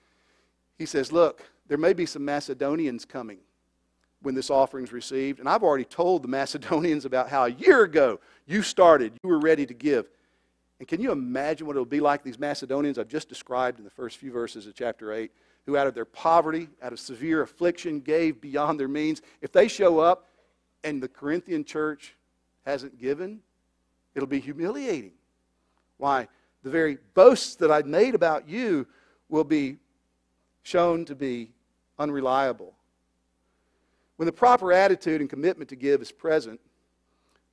he 0.79 0.87
says, 0.87 1.13
Look, 1.13 1.51
there 1.69 1.79
may 1.79 1.93
be 1.93 2.07
some 2.07 2.25
Macedonians 2.25 3.05
coming 3.05 3.39
when 4.23 4.35
this 4.35 4.51
offering 4.51 4.85
is 4.85 4.93
received. 4.93 5.41
And 5.41 5.49
I've 5.49 5.63
already 5.63 5.85
told 5.85 6.23
the 6.23 6.29
Macedonians 6.41 7.05
about 7.05 7.29
how 7.29 7.45
a 7.45 7.51
year 7.51 7.83
ago 7.83 8.21
you 8.47 8.63
started, 8.63 9.13
you 9.23 9.29
were 9.29 9.39
ready 9.41 9.67
to 9.67 9.75
give. 9.75 10.09
And 10.79 10.89
can 10.89 11.01
you 11.01 11.13
imagine 11.13 11.67
what 11.67 11.77
it'll 11.77 11.85
be 11.85 12.01
like 12.01 12.25
these 12.25 12.39
Macedonians 12.39 12.99
I've 12.99 13.09
just 13.09 13.29
described 13.29 13.79
in 13.79 13.85
the 13.85 13.91
first 13.91 14.17
few 14.17 14.33
verses 14.33 14.67
of 14.67 14.75
chapter 14.75 15.13
8, 15.13 15.31
who 15.65 15.77
out 15.77 15.87
of 15.87 15.95
their 15.95 16.05
poverty, 16.05 16.69
out 16.83 16.93
of 16.93 16.99
severe 16.99 17.43
affliction, 17.43 18.01
gave 18.01 18.41
beyond 18.41 18.81
their 18.81 18.89
means? 18.89 19.23
If 19.41 19.53
they 19.53 19.69
show 19.69 20.01
up 20.01 20.29
and 20.83 21.01
the 21.01 21.09
Corinthian 21.09 21.65
church 21.65 22.17
hasn't 22.67 22.99
given, 22.99 23.41
it'll 24.15 24.27
be 24.27 24.41
humiliating. 24.41 25.13
Why? 25.99 26.27
The 26.65 26.71
very 26.71 26.99
boasts 27.15 27.55
that 27.57 27.71
I've 27.71 27.87
made 27.87 28.17
about 28.17 28.49
you 28.49 28.87
will 29.29 29.45
be 29.45 29.79
shown 30.63 31.05
to 31.05 31.15
be 31.15 31.53
unreliable. 31.99 32.75
When 34.23 34.27
the 34.27 34.33
proper 34.33 34.73
attitude 34.73 35.21
and 35.21 35.29
commitment 35.29 35.69
to 35.71 35.75
give 35.75 36.01
is 36.01 36.13
present, 36.13 36.61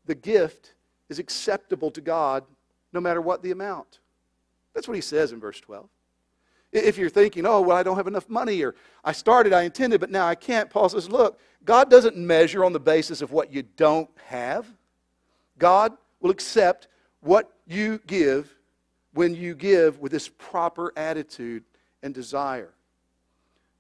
the 0.06 0.14
gift 0.14 0.76
is 1.10 1.18
acceptable 1.18 1.90
to 1.90 2.00
God 2.00 2.44
no 2.94 3.02
matter 3.02 3.22
what 3.22 3.42
the 3.42 3.50
amount. 3.50 3.98
That's 4.76 4.88
what 4.88 4.94
he 4.94 5.02
says 5.02 5.32
in 5.32 5.40
verse 5.40 5.60
12. 5.60 5.90
If 6.72 7.00
you're 7.00 7.10
thinking, 7.10 7.48
oh, 7.48 7.62
well, 7.62 7.76
I 7.76 7.82
don't 7.82 7.96
have 7.96 8.06
enough 8.06 8.30
money, 8.30 8.62
or 8.62 8.76
I 9.04 9.14
started, 9.14 9.52
I 9.52 9.64
intended, 9.64 10.00
but 10.00 10.12
now 10.12 10.28
I 10.28 10.36
can't, 10.36 10.70
Paul 10.70 10.90
says, 10.90 11.10
look, 11.10 11.40
God 11.66 11.90
doesn't 11.90 12.16
measure 12.16 12.64
on 12.64 12.72
the 12.72 12.80
basis 12.80 13.24
of 13.24 13.32
what 13.32 13.52
you 13.52 13.64
don't 13.64 14.12
have. 14.28 14.72
God 15.58 15.94
will 16.20 16.30
accept 16.30 16.88
what 17.22 17.52
you 17.66 18.00
give 18.06 18.56
when 19.16 19.34
you 19.34 19.56
give 19.56 19.98
with 19.98 20.12
this 20.12 20.30
proper 20.30 20.94
attitude 20.96 21.64
and 22.04 22.14
desire. 22.14 22.76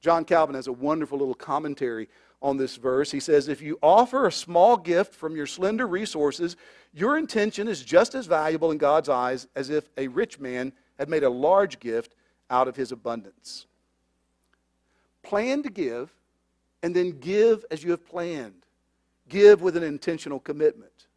John 0.01 0.23
Calvin 0.23 0.55
has 0.55 0.67
a 0.67 0.73
wonderful 0.73 1.19
little 1.19 1.35
commentary 1.35 2.07
on 2.41 2.57
this 2.57 2.75
verse. 2.77 3.11
He 3.11 3.19
says, 3.19 3.47
If 3.47 3.61
you 3.61 3.77
offer 3.81 4.25
a 4.25 4.31
small 4.31 4.77
gift 4.77 5.13
from 5.13 5.35
your 5.35 5.47
slender 5.47 5.87
resources, 5.87 6.55
your 6.93 7.17
intention 7.17 7.67
is 7.67 7.83
just 7.83 8.15
as 8.15 8.25
valuable 8.25 8.71
in 8.71 8.77
God's 8.77 9.09
eyes 9.09 9.47
as 9.55 9.69
if 9.69 9.89
a 9.97 10.07
rich 10.07 10.39
man 10.39 10.73
had 10.97 11.09
made 11.09 11.23
a 11.23 11.29
large 11.29 11.79
gift 11.79 12.15
out 12.49 12.67
of 12.67 12.75
his 12.75 12.91
abundance. 12.91 13.65
Plan 15.23 15.63
to 15.63 15.69
give, 15.69 16.11
and 16.81 16.95
then 16.95 17.19
give 17.19 17.65
as 17.69 17.83
you 17.83 17.91
have 17.91 18.05
planned. 18.05 18.65
Give 19.27 19.61
with 19.61 19.77
an 19.77 19.83
intentional 19.83 20.39
commitment. 20.39 21.07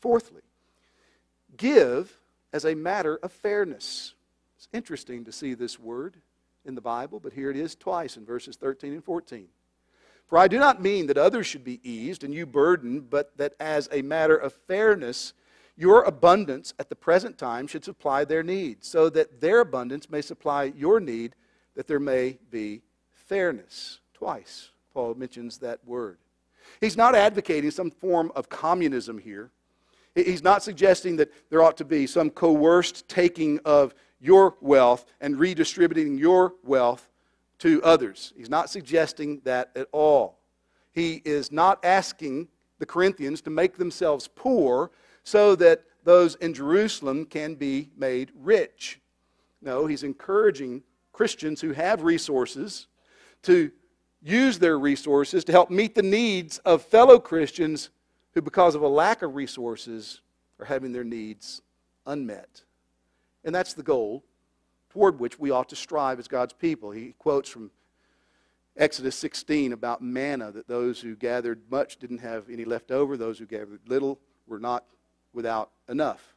Fourthly, 0.00 0.42
give 1.56 2.18
as 2.52 2.64
a 2.64 2.74
matter 2.74 3.16
of 3.22 3.32
fairness. 3.32 4.14
It's 4.56 4.68
interesting 4.72 5.24
to 5.24 5.32
see 5.32 5.54
this 5.54 5.78
word 5.78 6.16
in 6.64 6.74
the 6.74 6.80
Bible, 6.80 7.20
but 7.20 7.32
here 7.32 7.50
it 7.50 7.56
is 7.56 7.76
twice 7.76 8.16
in 8.16 8.24
verses 8.24 8.56
13 8.56 8.92
and 8.92 9.04
14. 9.04 9.46
For 10.26 10.38
I 10.38 10.48
do 10.48 10.58
not 10.58 10.82
mean 10.82 11.06
that 11.06 11.18
others 11.18 11.46
should 11.46 11.64
be 11.64 11.80
eased 11.88 12.24
and 12.24 12.34
you 12.34 12.46
burdened, 12.46 13.10
but 13.10 13.36
that 13.36 13.54
as 13.60 13.88
a 13.92 14.02
matter 14.02 14.36
of 14.36 14.52
fairness, 14.52 15.32
your 15.76 16.02
abundance 16.02 16.74
at 16.78 16.88
the 16.88 16.96
present 16.96 17.38
time 17.38 17.66
should 17.66 17.84
supply 17.84 18.24
their 18.24 18.42
need, 18.42 18.84
so 18.84 19.08
that 19.10 19.40
their 19.40 19.60
abundance 19.60 20.10
may 20.10 20.22
supply 20.22 20.64
your 20.64 21.00
need, 21.00 21.36
that 21.74 21.86
there 21.86 22.00
may 22.00 22.38
be 22.50 22.82
fairness. 23.12 24.00
Twice, 24.14 24.70
Paul 24.92 25.14
mentions 25.14 25.58
that 25.58 25.78
word. 25.86 26.18
He's 26.80 26.96
not 26.96 27.14
advocating 27.14 27.70
some 27.70 27.90
form 27.90 28.32
of 28.34 28.48
communism 28.48 29.18
here. 29.18 29.50
He's 30.14 30.42
not 30.42 30.62
suggesting 30.62 31.16
that 31.16 31.30
there 31.50 31.62
ought 31.62 31.76
to 31.76 31.84
be 31.84 32.06
some 32.06 32.30
coerced 32.30 33.06
taking 33.06 33.60
of 33.64 33.94
your 34.18 34.56
wealth 34.62 35.04
and 35.20 35.38
redistributing 35.38 36.16
your 36.16 36.54
wealth 36.64 37.05
to 37.58 37.82
others. 37.82 38.32
He's 38.36 38.50
not 38.50 38.70
suggesting 38.70 39.40
that 39.44 39.70
at 39.76 39.88
all. 39.92 40.40
He 40.92 41.22
is 41.24 41.52
not 41.52 41.84
asking 41.84 42.48
the 42.78 42.86
Corinthians 42.86 43.40
to 43.42 43.50
make 43.50 43.76
themselves 43.76 44.28
poor 44.28 44.90
so 45.24 45.56
that 45.56 45.84
those 46.04 46.36
in 46.36 46.54
Jerusalem 46.54 47.24
can 47.24 47.54
be 47.54 47.90
made 47.96 48.30
rich. 48.34 49.00
No, 49.60 49.86
he's 49.86 50.02
encouraging 50.02 50.82
Christians 51.12 51.60
who 51.60 51.72
have 51.72 52.02
resources 52.02 52.86
to 53.42 53.70
use 54.22 54.58
their 54.58 54.78
resources 54.78 55.44
to 55.44 55.52
help 55.52 55.70
meet 55.70 55.94
the 55.94 56.02
needs 56.02 56.58
of 56.58 56.82
fellow 56.82 57.18
Christians 57.18 57.90
who, 58.32 58.42
because 58.42 58.74
of 58.74 58.82
a 58.82 58.88
lack 58.88 59.22
of 59.22 59.34
resources, 59.34 60.20
are 60.60 60.66
having 60.66 60.92
their 60.92 61.04
needs 61.04 61.62
unmet. 62.06 62.62
And 63.44 63.54
that's 63.54 63.74
the 63.74 63.82
goal 63.82 64.24
toward 64.96 65.20
which 65.20 65.38
we 65.38 65.50
ought 65.50 65.68
to 65.68 65.76
strive 65.76 66.18
as 66.18 66.26
God's 66.26 66.54
people. 66.54 66.90
He 66.90 67.14
quotes 67.18 67.50
from 67.50 67.70
Exodus 68.78 69.14
16 69.16 69.74
about 69.74 70.00
manna 70.00 70.50
that 70.52 70.68
those 70.68 71.02
who 71.02 71.14
gathered 71.14 71.60
much 71.70 71.98
didn't 71.98 72.20
have 72.20 72.48
any 72.48 72.64
left 72.64 72.90
over, 72.90 73.18
those 73.18 73.38
who 73.38 73.44
gathered 73.44 73.80
little 73.86 74.18
were 74.46 74.58
not 74.58 74.86
without 75.34 75.70
enough. 75.86 76.34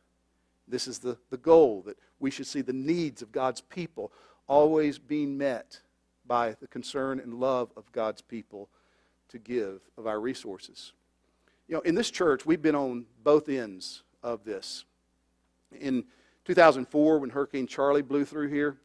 This 0.67 0.89
is 0.89 0.99
the, 0.99 1.17
the 1.29 1.37
goal 1.37 1.83
that 1.85 1.97
we 2.19 2.29
should 2.29 2.47
see 2.47 2.59
the 2.59 2.73
needs 2.73 3.21
of 3.21 3.31
God's 3.31 3.61
people 3.61 4.11
always 4.45 4.99
being 4.99 5.37
met 5.37 5.79
by 6.27 6.57
the 6.59 6.67
concern 6.67 7.21
and 7.21 7.35
love 7.35 7.71
of 7.77 7.89
God's 7.93 8.21
people 8.21 8.67
to 9.29 9.37
give 9.37 9.79
of 9.97 10.05
our 10.05 10.19
resources. 10.19 10.91
You 11.69 11.75
know, 11.75 11.81
in 11.81 11.95
this 11.95 12.11
church, 12.11 12.45
we've 12.45 12.61
been 12.61 12.75
on 12.75 13.05
both 13.23 13.47
ends 13.47 14.03
of 14.21 14.43
this. 14.43 14.83
In 15.79 16.03
2004, 16.49 17.19
when 17.19 17.29
Hurricane 17.29 17.67
Charley 17.67 18.01
blew 18.01 18.25
through 18.25 18.47
here, 18.47 18.75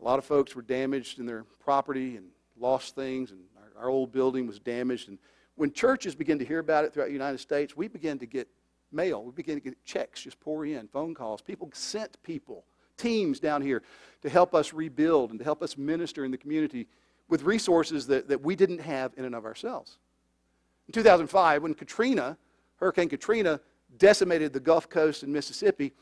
a 0.00 0.02
lot 0.02 0.18
of 0.18 0.24
folks 0.24 0.56
were 0.56 0.62
damaged 0.62 1.18
in 1.18 1.26
their 1.26 1.44
property 1.62 2.16
and 2.16 2.28
lost 2.58 2.94
things, 2.94 3.30
and 3.30 3.40
our, 3.76 3.82
our 3.82 3.90
old 3.90 4.10
building 4.10 4.46
was 4.46 4.58
damaged. 4.58 5.10
And 5.10 5.18
when 5.54 5.70
churches 5.70 6.14
began 6.14 6.38
to 6.38 6.46
hear 6.46 6.60
about 6.60 6.86
it 6.86 6.94
throughout 6.94 7.08
the 7.08 7.12
United 7.12 7.40
States, 7.40 7.76
we 7.76 7.88
began 7.88 8.18
to 8.20 8.26
get 8.26 8.48
mail. 8.90 9.22
We 9.22 9.32
began 9.32 9.56
to 9.56 9.60
get 9.60 9.84
checks 9.84 10.22
just 10.22 10.40
pour 10.40 10.64
in, 10.64 10.88
phone 10.88 11.14
calls. 11.14 11.42
People 11.42 11.68
sent 11.74 12.16
people, 12.22 12.64
teams 12.96 13.38
down 13.38 13.60
here 13.60 13.82
to 14.22 14.30
help 14.30 14.54
us 14.54 14.72
rebuild 14.72 15.28
and 15.28 15.38
to 15.38 15.44
help 15.44 15.62
us 15.62 15.76
minister 15.76 16.24
in 16.24 16.30
the 16.30 16.38
community 16.38 16.88
with 17.28 17.42
resources 17.42 18.06
that, 18.06 18.28
that 18.28 18.40
we 18.40 18.56
didn't 18.56 18.80
have 18.80 19.12
in 19.18 19.26
and 19.26 19.34
of 19.34 19.44
ourselves. 19.44 19.98
In 20.88 20.94
2005, 20.94 21.64
when 21.64 21.74
Katrina, 21.74 22.38
Hurricane 22.76 23.10
Katrina, 23.10 23.60
decimated 23.98 24.54
the 24.54 24.60
Gulf 24.60 24.88
Coast 24.88 25.22
in 25.22 25.30
Mississippi, 25.30 25.92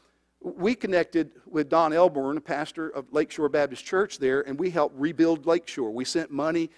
we 0.43 0.75
connected 0.75 1.31
with 1.47 1.69
Don 1.69 1.93
Elbourne, 1.93 2.37
a 2.37 2.41
pastor 2.41 2.89
of 2.89 3.13
Lakeshore 3.13 3.49
Baptist 3.49 3.85
Church 3.85 4.19
there, 4.19 4.41
and 4.43 4.59
we 4.59 4.71
helped 4.71 4.99
rebuild 4.99 5.47
Lakeshore. 5.47 5.91
We 5.91 6.05
sent 6.05 6.31
money, 6.31 6.71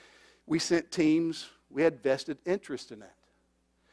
we 0.47 0.59
sent 0.59 0.91
teams, 0.91 1.49
we 1.71 1.83
had 1.83 2.03
vested 2.03 2.39
interest 2.45 2.93
in 2.93 3.01
that. 3.01 3.15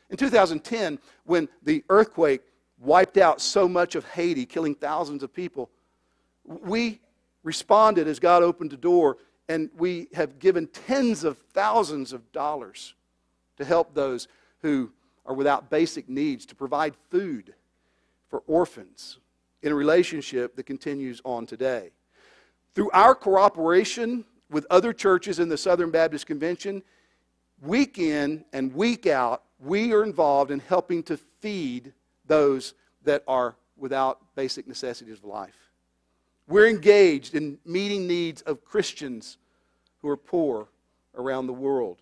In 0.10 0.18
2010, 0.18 1.00
when 1.24 1.48
the 1.64 1.84
earthquake 1.90 2.42
wiped 2.80 3.18
out 3.18 3.40
so 3.40 3.68
much 3.68 3.96
of 3.96 4.06
Haiti, 4.06 4.46
killing 4.46 4.76
thousands 4.76 5.24
of 5.24 5.34
people, 5.34 5.70
we 6.44 7.00
responded 7.44 8.08
as 8.08 8.20
God 8.20 8.44
opened 8.44 8.72
the 8.72 8.78
door, 8.78 9.18
and 9.48 9.70
we 9.78 10.08
have 10.14 10.40
given 10.40 10.68
tens 10.68 11.24
of 11.24 11.38
thousands 11.54 12.14
of 12.14 12.32
dollars 12.32 12.94
to 13.58 13.66
help 13.66 13.94
those 13.94 14.28
who 14.62 14.92
are 15.26 15.34
without 15.34 15.70
basic 15.70 16.10
needs, 16.10 16.46
to 16.48 16.56
provide 16.56 16.96
food 17.10 17.54
for 18.30 18.44
orphans, 18.48 19.18
in 19.64 19.72
a 19.72 19.76
relationship 19.76 20.56
that 20.56 20.66
continues 20.66 21.22
on 21.24 21.46
today. 21.46 21.92
Through 22.74 22.92
our 22.92 23.14
cooperation 23.14 24.26
with 24.50 24.66
other 24.70 24.94
churches 24.94 25.40
in 25.40 25.50
the 25.50 25.58
Southern 25.58 25.92
Baptist 25.92 26.26
Convention, 26.26 26.84
week 27.62 28.00
in 28.00 28.44
and 28.54 28.74
week 28.74 29.08
out, 29.08 29.44
we 29.60 29.94
are 29.94 30.04
involved 30.04 30.52
in 30.52 30.60
helping 30.60 31.04
to 31.04 31.18
feed 31.18 31.94
those 32.26 32.74
that 33.04 33.24
are 33.28 33.56
without 33.78 34.20
basic 34.36 34.68
necessities 34.68 35.18
of 35.18 35.26
life. 35.26 35.70
We're 36.48 36.68
engaged 36.68 37.36
in 37.36 37.58
meeting 37.66 38.08
needs 38.08 38.42
of 38.44 38.66
Christians 38.66 39.38
who 40.02 40.10
are 40.10 40.18
poor 40.18 40.68
around 41.16 41.48
the 41.48 41.54
world. 41.54 42.02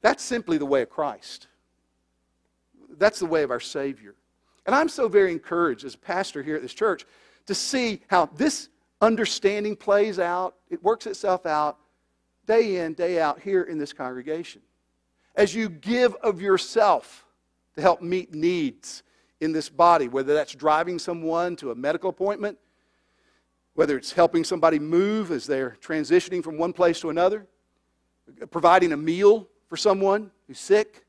That's 0.00 0.22
simply 0.22 0.58
the 0.58 0.66
way 0.66 0.82
of 0.82 0.90
Christ. 0.90 1.46
That's 2.98 3.18
the 3.18 3.26
way 3.26 3.42
of 3.42 3.50
our 3.50 3.60
Savior. 3.60 4.14
And 4.68 4.74
I'm 4.74 4.90
so 4.90 5.08
very 5.08 5.32
encouraged 5.32 5.86
as 5.86 5.94
a 5.94 5.98
pastor 5.98 6.42
here 6.42 6.54
at 6.54 6.60
this 6.60 6.74
church 6.74 7.06
to 7.46 7.54
see 7.54 8.02
how 8.08 8.26
this 8.26 8.68
understanding 9.00 9.74
plays 9.74 10.18
out. 10.18 10.56
It 10.68 10.84
works 10.84 11.06
itself 11.06 11.46
out 11.46 11.78
day 12.46 12.84
in, 12.84 12.92
day 12.92 13.18
out 13.18 13.40
here 13.40 13.62
in 13.62 13.78
this 13.78 13.94
congregation. 13.94 14.60
As 15.34 15.54
you 15.54 15.70
give 15.70 16.14
of 16.16 16.42
yourself 16.42 17.24
to 17.76 17.80
help 17.80 18.02
meet 18.02 18.34
needs 18.34 19.04
in 19.40 19.52
this 19.52 19.70
body, 19.70 20.06
whether 20.06 20.34
that's 20.34 20.54
driving 20.54 20.98
someone 20.98 21.56
to 21.56 21.70
a 21.70 21.74
medical 21.74 22.10
appointment, 22.10 22.58
whether 23.72 23.96
it's 23.96 24.12
helping 24.12 24.44
somebody 24.44 24.78
move 24.78 25.30
as 25.30 25.46
they're 25.46 25.78
transitioning 25.80 26.44
from 26.44 26.58
one 26.58 26.74
place 26.74 27.00
to 27.00 27.08
another, 27.08 27.46
providing 28.50 28.92
a 28.92 28.98
meal 28.98 29.48
for 29.66 29.78
someone 29.78 30.30
who's 30.46 30.60
sick, 30.60 31.06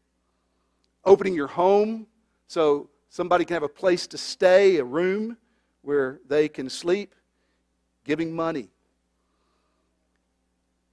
opening 1.03 1.33
your 1.33 1.47
home 1.47 2.07
so 2.47 2.89
Somebody 3.09 3.45
can 3.45 3.55
have 3.55 3.63
a 3.63 3.69
place 3.69 4.07
to 4.07 4.17
stay, 4.17 4.77
a 4.77 4.83
room 4.83 5.37
where 5.81 6.19
they 6.27 6.47
can 6.47 6.69
sleep, 6.69 7.15
giving 8.05 8.35
money. 8.35 8.69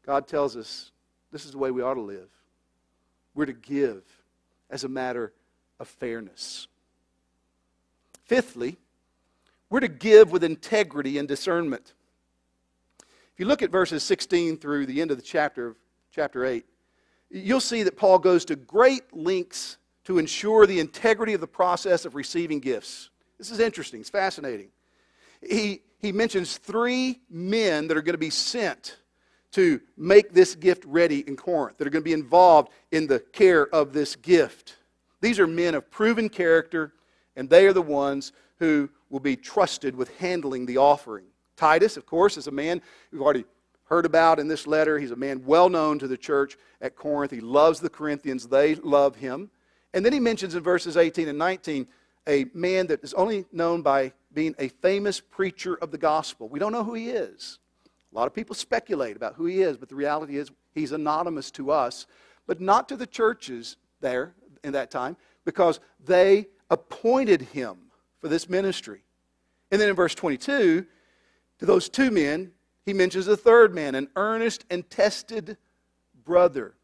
God 0.04 0.26
tells 0.26 0.56
us 0.56 0.92
this 1.32 1.44
is 1.44 1.52
the 1.52 1.58
way 1.58 1.70
we 1.70 1.82
ought 1.82 1.94
to 1.94 2.00
live. 2.00 2.28
We're 3.34 3.46
to 3.46 3.52
give 3.52 4.02
as 4.70 4.84
a 4.84 4.88
matter 4.88 5.32
of 5.78 5.88
fairness. 5.88 6.68
Fifthly, 8.24 8.76
we're 9.68 9.80
to 9.80 9.88
give 9.88 10.32
with 10.32 10.42
integrity 10.42 11.18
and 11.18 11.28
discernment. 11.28 11.92
If 13.00 13.40
you 13.40 13.46
look 13.46 13.62
at 13.62 13.70
verses 13.70 14.02
16 14.02 14.56
through 14.56 14.86
the 14.86 15.02
end 15.02 15.10
of 15.10 15.18
the 15.18 15.22
chapter 15.22 15.66
of 15.68 15.76
chapter 16.10 16.46
8, 16.46 16.64
you'll 17.30 17.60
see 17.60 17.82
that 17.82 17.96
Paul 17.96 18.18
goes 18.18 18.44
to 18.46 18.56
great 18.56 19.14
lengths 19.14 19.76
to 20.06 20.18
ensure 20.18 20.66
the 20.66 20.80
integrity 20.80 21.34
of 21.34 21.40
the 21.40 21.46
process 21.46 22.04
of 22.04 22.14
receiving 22.14 22.60
gifts. 22.60 23.10
This 23.38 23.50
is 23.50 23.60
interesting, 23.60 24.00
it's 24.00 24.10
fascinating. 24.10 24.68
He, 25.46 25.82
he 25.98 26.12
mentions 26.12 26.56
three 26.58 27.20
men 27.28 27.88
that 27.88 27.96
are 27.96 28.02
going 28.02 28.14
to 28.14 28.18
be 28.18 28.30
sent 28.30 28.96
to 29.52 29.80
make 29.96 30.32
this 30.32 30.54
gift 30.54 30.84
ready 30.84 31.20
in 31.26 31.36
Corinth, 31.36 31.78
that 31.78 31.86
are 31.86 31.90
going 31.90 32.02
to 32.02 32.08
be 32.08 32.12
involved 32.12 32.70
in 32.92 33.06
the 33.06 33.20
care 33.20 33.68
of 33.74 33.92
this 33.92 34.16
gift. 34.16 34.76
These 35.20 35.40
are 35.40 35.46
men 35.46 35.74
of 35.74 35.90
proven 35.90 36.28
character, 36.28 36.92
and 37.34 37.50
they 37.50 37.66
are 37.66 37.72
the 37.72 37.82
ones 37.82 38.32
who 38.58 38.88
will 39.10 39.20
be 39.20 39.36
trusted 39.36 39.96
with 39.96 40.16
handling 40.18 40.66
the 40.66 40.76
offering. 40.76 41.24
Titus, 41.56 41.96
of 41.96 42.06
course, 42.06 42.36
is 42.36 42.46
a 42.46 42.52
man 42.52 42.80
we've 43.10 43.22
already 43.22 43.44
heard 43.84 44.06
about 44.06 44.38
in 44.38 44.46
this 44.46 44.66
letter. 44.66 44.98
He's 44.98 45.10
a 45.10 45.16
man 45.16 45.42
well 45.44 45.68
known 45.68 45.98
to 45.98 46.08
the 46.08 46.16
church 46.16 46.56
at 46.80 46.96
Corinth. 46.96 47.32
He 47.32 47.40
loves 47.40 47.80
the 47.80 47.90
Corinthians, 47.90 48.46
they 48.46 48.76
love 48.76 49.16
him. 49.16 49.50
And 49.96 50.04
then 50.04 50.12
he 50.12 50.20
mentions 50.20 50.54
in 50.54 50.62
verses 50.62 50.98
18 50.98 51.26
and 51.26 51.38
19 51.38 51.86
a 52.28 52.44
man 52.52 52.86
that 52.88 53.02
is 53.02 53.14
only 53.14 53.46
known 53.50 53.80
by 53.80 54.12
being 54.34 54.54
a 54.58 54.68
famous 54.68 55.20
preacher 55.20 55.74
of 55.76 55.90
the 55.90 55.96
gospel. 55.96 56.50
We 56.50 56.58
don't 56.58 56.72
know 56.72 56.84
who 56.84 56.92
he 56.92 57.08
is. 57.08 57.58
A 58.12 58.14
lot 58.14 58.26
of 58.26 58.34
people 58.34 58.54
speculate 58.54 59.16
about 59.16 59.36
who 59.36 59.46
he 59.46 59.62
is, 59.62 59.78
but 59.78 59.88
the 59.88 59.94
reality 59.94 60.36
is 60.36 60.50
he's 60.74 60.92
anonymous 60.92 61.50
to 61.52 61.70
us, 61.70 62.06
but 62.46 62.60
not 62.60 62.90
to 62.90 62.96
the 62.98 63.06
churches 63.06 63.78
there 64.02 64.34
in 64.62 64.74
that 64.74 64.90
time 64.90 65.16
because 65.46 65.80
they 66.04 66.48
appointed 66.68 67.40
him 67.40 67.78
for 68.20 68.28
this 68.28 68.50
ministry. 68.50 69.00
And 69.70 69.80
then 69.80 69.88
in 69.88 69.96
verse 69.96 70.14
22, 70.14 70.84
to 71.58 71.66
those 71.66 71.88
two 71.88 72.10
men, 72.10 72.52
he 72.84 72.92
mentions 72.92 73.28
a 73.28 73.36
third 73.36 73.74
man, 73.74 73.94
an 73.94 74.08
earnest 74.14 74.66
and 74.68 74.88
tested 74.90 75.56
brother. 76.22 76.74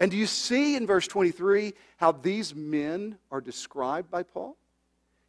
And 0.00 0.10
do 0.10 0.16
you 0.16 0.26
see 0.26 0.76
in 0.76 0.86
verse 0.86 1.06
23 1.06 1.72
how 1.96 2.12
these 2.12 2.54
men 2.54 3.18
are 3.30 3.40
described 3.40 4.10
by 4.10 4.22
Paul? 4.22 4.56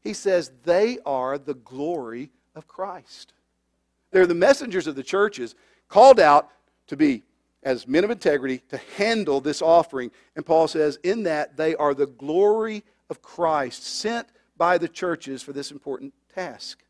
He 0.02 0.14
says 0.14 0.52
they 0.64 1.00
are 1.06 1.38
the 1.38 1.54
glory 1.54 2.32
of 2.56 2.68
Christ. 2.68 3.34
They're 4.12 4.28
the 4.28 4.36
messengers 4.36 4.88
of 4.88 4.96
the 4.96 5.04
churches 5.04 5.56
called 5.88 6.20
out 6.20 6.50
to 6.88 6.98
be, 6.98 7.24
as 7.64 7.88
men 7.88 8.04
of 8.04 8.12
integrity, 8.12 8.60
to 8.70 8.78
handle 8.98 9.42
this 9.42 9.62
offering. 9.62 10.12
And 10.36 10.46
Paul 10.46 10.68
says, 10.68 11.00
in 11.04 11.24
that 11.24 11.58
they 11.58 11.76
are 11.76 11.94
the 11.94 12.08
glory 12.08 12.84
of 13.10 13.22
Christ, 13.22 13.84
sent 13.84 14.28
by 14.58 14.78
the 14.78 14.88
churches 14.88 15.42
for 15.42 15.54
this 15.54 15.72
important 15.72 16.14
task. 16.34 16.84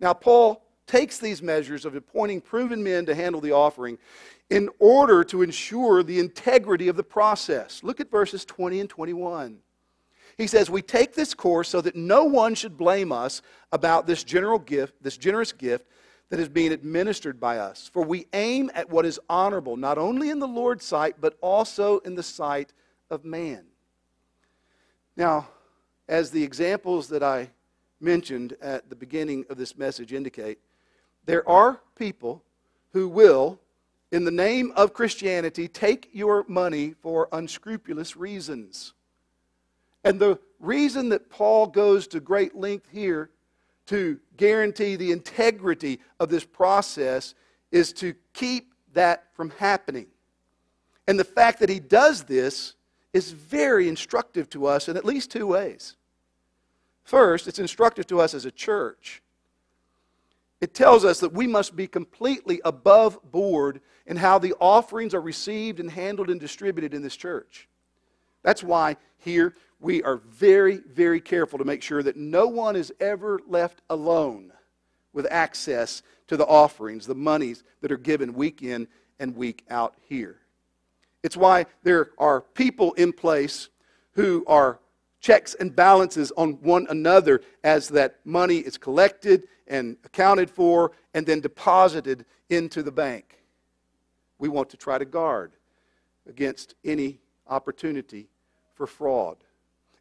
Now, 0.00 0.12
Paul 0.12 0.62
takes 0.86 1.18
these 1.18 1.42
measures 1.42 1.84
of 1.84 1.94
appointing 1.94 2.40
proven 2.40 2.82
men 2.82 3.06
to 3.06 3.14
handle 3.14 3.40
the 3.40 3.52
offering 3.52 3.98
in 4.50 4.68
order 4.78 5.24
to 5.24 5.42
ensure 5.42 6.02
the 6.02 6.18
integrity 6.18 6.88
of 6.88 6.96
the 6.96 7.02
process. 7.02 7.82
Look 7.82 8.00
at 8.00 8.10
verses 8.10 8.44
20 8.44 8.80
and 8.80 8.88
21. 8.88 9.58
He 10.36 10.46
says, 10.46 10.70
We 10.70 10.82
take 10.82 11.14
this 11.14 11.34
course 11.34 11.68
so 11.68 11.80
that 11.80 11.96
no 11.96 12.24
one 12.24 12.54
should 12.54 12.76
blame 12.76 13.10
us 13.10 13.42
about 13.72 14.06
this 14.06 14.22
general 14.22 14.58
gift, 14.58 15.02
this 15.02 15.16
generous 15.16 15.52
gift 15.52 15.86
that 16.28 16.40
is 16.40 16.48
being 16.48 16.72
administered 16.72 17.40
by 17.40 17.58
us. 17.58 17.88
For 17.92 18.02
we 18.02 18.26
aim 18.32 18.70
at 18.74 18.90
what 18.90 19.06
is 19.06 19.20
honorable, 19.28 19.76
not 19.76 19.98
only 19.98 20.30
in 20.30 20.38
the 20.38 20.48
Lord's 20.48 20.84
sight, 20.84 21.16
but 21.20 21.36
also 21.40 21.98
in 21.98 22.14
the 22.14 22.22
sight 22.22 22.72
of 23.10 23.24
man. 23.24 23.64
Now, 25.16 25.48
as 26.08 26.30
the 26.30 26.42
examples 26.42 27.08
that 27.08 27.22
I 27.22 27.50
mentioned 28.00 28.56
at 28.60 28.90
the 28.90 28.96
beginning 28.96 29.44
of 29.48 29.56
this 29.56 29.76
message 29.78 30.12
indicate, 30.12 30.58
there 31.24 31.48
are 31.48 31.80
people 31.96 32.44
who 32.92 33.08
will, 33.08 33.58
in 34.12 34.24
the 34.24 34.30
name 34.30 34.72
of 34.76 34.92
Christianity, 34.92 35.68
take 35.68 36.08
your 36.12 36.44
money 36.48 36.94
for 37.02 37.28
unscrupulous 37.32 38.16
reasons. 38.16 38.94
And 40.04 40.20
the 40.20 40.38
reason 40.60 41.08
that 41.08 41.30
Paul 41.30 41.66
goes 41.66 42.06
to 42.08 42.20
great 42.20 42.54
length 42.54 42.88
here 42.92 43.30
to 43.86 44.18
guarantee 44.36 44.96
the 44.96 45.12
integrity 45.12 46.00
of 46.20 46.28
this 46.28 46.44
process 46.44 47.34
is 47.72 47.92
to 47.94 48.14
keep 48.32 48.72
that 48.92 49.24
from 49.34 49.50
happening. 49.50 50.06
And 51.08 51.18
the 51.18 51.24
fact 51.24 51.60
that 51.60 51.68
he 51.68 51.80
does 51.80 52.24
this 52.24 52.74
is 53.12 53.32
very 53.32 53.88
instructive 53.88 54.50
to 54.50 54.66
us 54.66 54.88
in 54.88 54.96
at 54.96 55.04
least 55.04 55.30
two 55.30 55.46
ways. 55.46 55.96
First, 57.04 57.46
it's 57.46 57.58
instructive 57.58 58.06
to 58.08 58.20
us 58.20 58.34
as 58.34 58.44
a 58.44 58.50
church. 58.50 59.22
It 60.60 60.74
tells 60.74 61.04
us 61.04 61.20
that 61.20 61.32
we 61.32 61.46
must 61.46 61.76
be 61.76 61.86
completely 61.86 62.60
above 62.64 63.18
board 63.30 63.80
in 64.06 64.16
how 64.16 64.38
the 64.38 64.54
offerings 64.58 65.14
are 65.14 65.20
received 65.20 65.80
and 65.80 65.90
handled 65.90 66.30
and 66.30 66.40
distributed 66.40 66.94
in 66.94 67.02
this 67.02 67.16
church. 67.16 67.68
That's 68.42 68.62
why 68.62 68.96
here 69.18 69.54
we 69.80 70.02
are 70.02 70.16
very, 70.16 70.78
very 70.78 71.20
careful 71.20 71.58
to 71.58 71.64
make 71.64 71.82
sure 71.82 72.02
that 72.02 72.16
no 72.16 72.46
one 72.46 72.76
is 72.76 72.92
ever 73.00 73.40
left 73.46 73.82
alone 73.90 74.52
with 75.12 75.26
access 75.30 76.02
to 76.28 76.36
the 76.36 76.46
offerings, 76.46 77.06
the 77.06 77.14
monies 77.14 77.62
that 77.80 77.92
are 77.92 77.96
given 77.96 78.32
week 78.32 78.62
in 78.62 78.88
and 79.18 79.36
week 79.36 79.64
out 79.70 79.94
here. 80.08 80.38
It's 81.22 81.36
why 81.36 81.66
there 81.82 82.10
are 82.18 82.40
people 82.40 82.92
in 82.94 83.12
place 83.12 83.68
who 84.12 84.44
are 84.46 84.78
checks 85.20 85.54
and 85.54 85.74
balances 85.74 86.32
on 86.36 86.52
one 86.62 86.86
another 86.90 87.40
as 87.64 87.88
that 87.88 88.20
money 88.24 88.58
is 88.58 88.78
collected 88.78 89.44
and 89.66 89.96
accounted 90.04 90.50
for 90.50 90.92
and 91.14 91.26
then 91.26 91.40
deposited 91.40 92.24
into 92.50 92.82
the 92.82 92.92
bank. 92.92 93.42
We 94.38 94.48
want 94.48 94.70
to 94.70 94.76
try 94.76 94.98
to 94.98 95.04
guard 95.04 95.52
against 96.28 96.74
any 96.84 97.20
opportunity 97.46 98.28
for 98.74 98.86
fraud. 98.86 99.38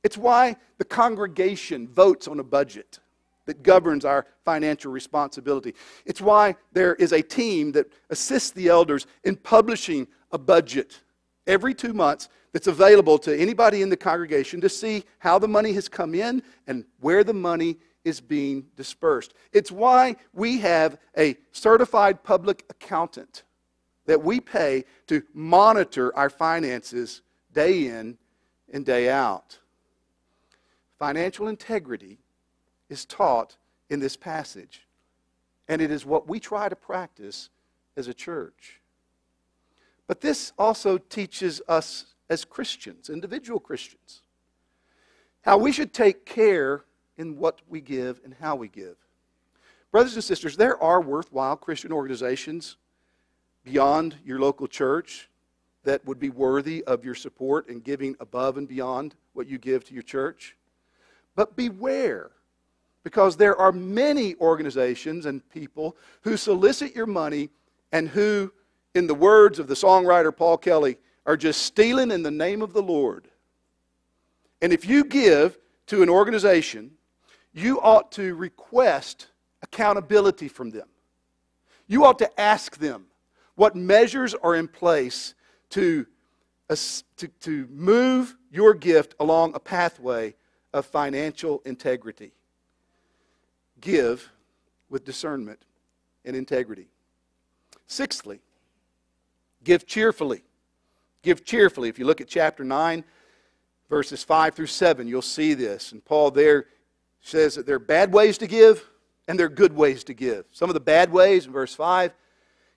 It's 0.04 0.18
why 0.18 0.58
the 0.78 0.86
congregation 0.86 1.88
votes 1.88 2.28
on 2.28 2.40
a 2.40 2.44
budget 2.44 3.00
that 3.46 3.64
governs 3.64 4.06
our 4.06 4.26
financial 4.44 4.92
responsibility. 4.92 5.74
It's 6.06 6.22
why 6.22 6.56
there 6.74 6.96
is 6.96 7.12
a 7.12 7.22
team 7.22 7.72
that 7.74 7.88
assists 8.10 8.52
the 8.52 8.68
elders 8.68 9.08
in 9.24 9.36
publishing 9.36 10.08
a 10.32 10.38
budget 10.38 11.02
every 11.48 11.74
two 11.74 11.94
months 11.94 12.30
that's 12.56 12.68
available 12.68 13.18
to 13.18 13.38
anybody 13.38 13.82
in 13.82 13.90
the 13.90 13.98
congregation 13.98 14.62
to 14.62 14.70
see 14.70 15.04
how 15.20 15.38
the 15.38 15.46
money 15.46 15.74
has 15.74 15.90
come 15.90 16.16
in 16.16 16.42
and 16.68 16.86
where 17.02 17.22
the 17.22 17.34
money 17.34 17.76
is 18.06 18.22
being 18.22 18.66
dispersed. 18.78 19.34
It's 19.52 19.74
why 19.74 20.16
we 20.32 20.60
have 20.60 20.98
a 21.18 21.36
certified 21.52 22.24
public 22.24 22.64
accountant 22.70 23.44
that 24.06 24.24
we 24.24 24.40
pay 24.40 24.86
to 25.08 25.22
monitor 25.34 26.16
our 26.16 26.30
finances 26.30 27.24
day 27.52 27.88
in 27.88 28.18
and 28.72 28.86
day 28.86 29.10
out. 29.10 29.60
Financial 30.98 31.50
integrity 31.50 32.20
is 32.88 33.04
taught 33.04 33.58
in 33.90 34.00
this 34.00 34.16
passage, 34.16 34.88
and 35.68 35.82
it 35.82 35.92
is 35.92 36.06
what 36.06 36.30
we 36.30 36.40
try 36.40 36.70
to 36.70 36.76
practice 36.78 37.50
as 37.98 38.08
a 38.08 38.14
church. 38.14 38.80
But 40.08 40.22
this 40.22 40.54
also 40.58 40.98
teaches 40.98 41.62
us 41.68 42.15
as 42.30 42.46
Christians, 42.46 43.10
individual 43.10 43.60
Christians, 43.60 44.22
how 45.42 45.58
we 45.58 45.72
should 45.72 45.94
take 45.94 46.26
care 46.26 46.84
in 47.18 47.38
what 47.38 47.62
we 47.70 47.82
give 47.82 48.20
and 48.24 48.34
how 48.40 48.56
we 48.56 48.68
give. 48.68 48.96
Brothers 49.92 50.16
and 50.16 50.24
sisters, 50.24 50.58
there 50.58 50.82
are 50.82 51.00
worthwhile 51.00 51.56
Christian 51.56 51.92
organizations 51.92 52.78
beyond 53.64 54.16
your 54.26 54.40
local 54.40 54.68
church 54.68 55.30
that 55.84 56.04
would 56.06 56.20
be 56.20 56.30
worthy 56.30 56.84
of 56.84 57.06
your 57.06 57.16
support 57.16 57.70
and 57.70 57.84
giving 57.84 58.16
above 58.20 58.58
and 58.58 58.68
beyond 58.68 59.16
what 59.34 59.48
you 59.48 59.58
give 59.58 59.86
to 59.86 59.94
your 59.94 60.04
church. 60.04 60.58
But 61.36 61.56
beware, 61.56 62.32
because 63.04 63.38
there 63.38 63.56
are 63.56 63.72
many 63.72 64.36
organizations 64.36 65.26
and 65.26 65.48
people 65.50 65.96
who 66.22 66.38
solicit 66.38 66.96
your 66.96 67.06
money 67.06 67.50
and 67.92 68.10
who, 68.10 68.52
in 68.96 69.08
the 69.08 69.14
words 69.14 69.60
of 69.60 69.68
the 69.68 69.76
songwriter 69.76 70.36
Paul 70.36 70.58
Kelly, 70.58 70.98
are 71.26 71.38
just 71.38 71.64
stealing 71.64 72.12
in 72.12 72.24
the 72.24 72.32
name 72.32 72.62
of 72.62 72.74
the 72.74 72.82
Lord. 72.82 73.28
And 74.62 74.72
if 74.72 74.86
you 74.86 75.04
give 75.04 75.58
to 75.88 76.02
an 76.02 76.10
organization, 76.10 76.92
you 77.54 77.80
ought 77.82 78.12
to 78.14 78.36
request 78.36 79.28
accountability 79.62 80.48
from 80.48 80.72
them. 80.72 80.88
You 81.88 82.06
ought 82.06 82.20
to 82.20 82.40
ask 82.40 82.78
them 82.78 83.06
what 83.56 83.76
measures 83.76 84.34
are 84.34 84.56
in 84.56 84.68
place 84.68 85.34
to, 85.72 86.06
to, 86.70 87.28
to 87.42 87.68
move 87.72 88.36
your 88.52 88.74
gift 88.74 89.16
along 89.20 89.56
a 89.56 89.60
pathway 89.60 90.36
of 90.74 90.86
financial 90.86 91.62
integrity. 91.66 92.34
Give 93.80 94.30
with 94.90 95.06
discernment 95.06 95.60
and 96.24 96.36
integrity. 96.36 96.88
Sixthly, 97.88 98.40
give 99.64 99.86
cheerfully. 99.86 100.44
Give 101.26 101.44
cheerfully. 101.44 101.90
If 101.90 101.98
you 101.98 102.06
look 102.06 102.22
at 102.22 102.28
chapter 102.28 102.64
9, 102.64 103.04
verses 103.90 104.24
5 104.24 104.54
through 104.54 104.68
7, 104.68 105.08
you'll 105.08 105.24
see 105.24 105.56
this. 105.56 105.92
And 105.92 106.06
Paul 106.06 106.30
there 106.30 106.68
says 107.20 107.56
that 107.56 107.66
there 107.66 107.78
are 107.78 107.80
bad 107.80 108.14
ways 108.14 108.38
to 108.38 108.48
give 108.48 108.88
and 109.28 109.40
there 109.40 109.48
are 109.48 109.50
good 109.50 109.74
ways 109.74 110.04
to 110.04 110.14
give. 110.14 110.46
Some 110.52 110.70
of 110.70 110.76
the 110.76 110.80
bad 110.80 111.12
ways, 111.12 111.48
in 111.48 111.52
verse 111.52 111.74
5, 111.74 112.14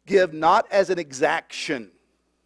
give 0.06 0.32
not 0.32 0.66
as 0.70 0.88
an 0.88 0.98
exaction. 0.98 1.90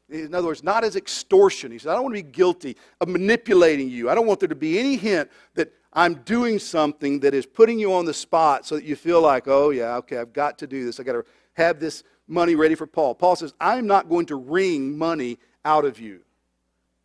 In 0.09 0.34
other 0.34 0.48
words, 0.48 0.64
not 0.64 0.82
as 0.82 0.96
extortion. 0.96 1.70
He 1.70 1.78
said, 1.78 1.92
I 1.92 1.94
don't 1.94 2.03
want 2.03 2.16
to 2.16 2.22
be 2.24 2.30
guilty 2.30 2.76
of 3.00 3.07
manipulating 3.07 3.88
you. 3.88 4.11
I 4.11 4.16
don't 4.16 4.26
want 4.26 4.40
there 4.40 4.48
to 4.48 4.57
be 4.57 4.80
any 4.80 4.96
hint 4.96 5.30
that 5.55 5.72
I'm 5.92 6.14
doing 6.24 6.59
something 6.59 7.20
that 7.20 7.32
is 7.32 7.46
putting 7.46 7.78
you 7.78 7.94
on 7.94 8.07
the 8.07 8.14
spot 8.14 8.66
so 8.66 8.74
that 8.74 8.82
you 8.82 8.96
feel 8.96 9.20
like, 9.20 9.46
oh, 9.46 9.70
yeah, 9.70 9.98
okay, 9.98 10.18
I've 10.18 10.32
got 10.32 10.59
to 10.59 10.66
do 10.66 10.84
this. 10.84 10.98
I've 10.98 11.07
got 11.07 11.12
to 11.12 11.24
have 11.53 11.78
this 11.78 12.03
money 12.26 12.57
ready 12.57 12.74
for 12.74 12.88
Paul. 12.88 13.14
Paul 13.14 13.36
says, 13.36 13.55
I'm 13.61 13.86
not 13.86 14.09
going 14.09 14.26
to 14.26 14.36
wring 14.36 14.98
money 14.98 15.38
out 15.64 15.84
of 15.84 16.00
you. 16.00 16.20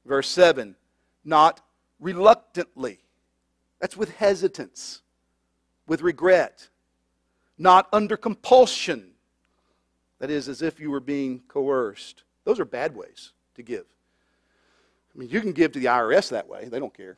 Verse 0.05 0.29
7, 0.29 0.75
not 1.23 1.61
reluctantly. 1.99 2.99
That's 3.79 3.97
with 3.97 4.15
hesitance, 4.15 5.01
with 5.87 6.01
regret, 6.01 6.69
not 7.57 7.87
under 7.91 8.17
compulsion. 8.17 9.11
That 10.19 10.31
is, 10.31 10.49
as 10.49 10.61
if 10.61 10.79
you 10.79 10.89
were 10.89 10.99
being 10.99 11.41
coerced. 11.47 12.23
Those 12.43 12.59
are 12.59 12.65
bad 12.65 12.95
ways 12.95 13.33
to 13.55 13.61
give. 13.61 13.85
I 15.13 15.19
mean, 15.19 15.29
you 15.29 15.41
can 15.41 15.51
give 15.51 15.73
to 15.73 15.79
the 15.79 15.87
IRS 15.87 16.29
that 16.29 16.47
way, 16.47 16.65
they 16.65 16.79
don't 16.79 16.95
care. 16.95 17.17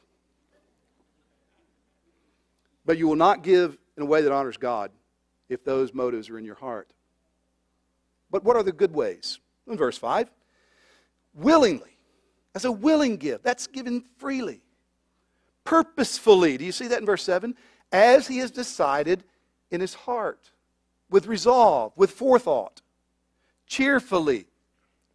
But 2.85 2.97
you 2.97 3.07
will 3.07 3.15
not 3.15 3.43
give 3.43 3.77
in 3.97 4.03
a 4.03 4.05
way 4.05 4.21
that 4.21 4.31
honors 4.31 4.57
God 4.57 4.91
if 5.47 5.63
those 5.63 5.93
motives 5.93 6.29
are 6.29 6.39
in 6.39 6.45
your 6.45 6.55
heart. 6.55 6.91
But 8.31 8.43
what 8.43 8.55
are 8.55 8.63
the 8.63 8.71
good 8.71 8.93
ways? 8.93 9.39
In 9.67 9.77
verse 9.77 9.97
5, 9.97 10.29
willingly. 11.33 11.97
That's 12.53 12.65
a 12.65 12.71
willing 12.71 13.17
gift. 13.17 13.43
That's 13.43 13.67
given 13.67 14.03
freely. 14.17 14.61
Purposefully. 15.63 16.57
Do 16.57 16.65
you 16.65 16.71
see 16.71 16.87
that 16.87 16.99
in 16.99 17.05
verse 17.05 17.23
7? 17.23 17.55
As 17.91 18.27
he 18.27 18.39
has 18.39 18.51
decided 18.51 19.23
in 19.71 19.81
his 19.81 19.93
heart, 19.93 20.51
with 21.09 21.27
resolve, 21.27 21.93
with 21.95 22.11
forethought. 22.11 22.81
Cheerfully. 23.67 24.45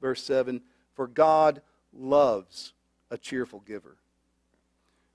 Verse 0.01 0.23
7 0.23 0.61
For 0.95 1.07
God 1.07 1.63
loves 1.93 2.73
a 3.11 3.19
cheerful 3.19 3.61
giver. 3.61 3.97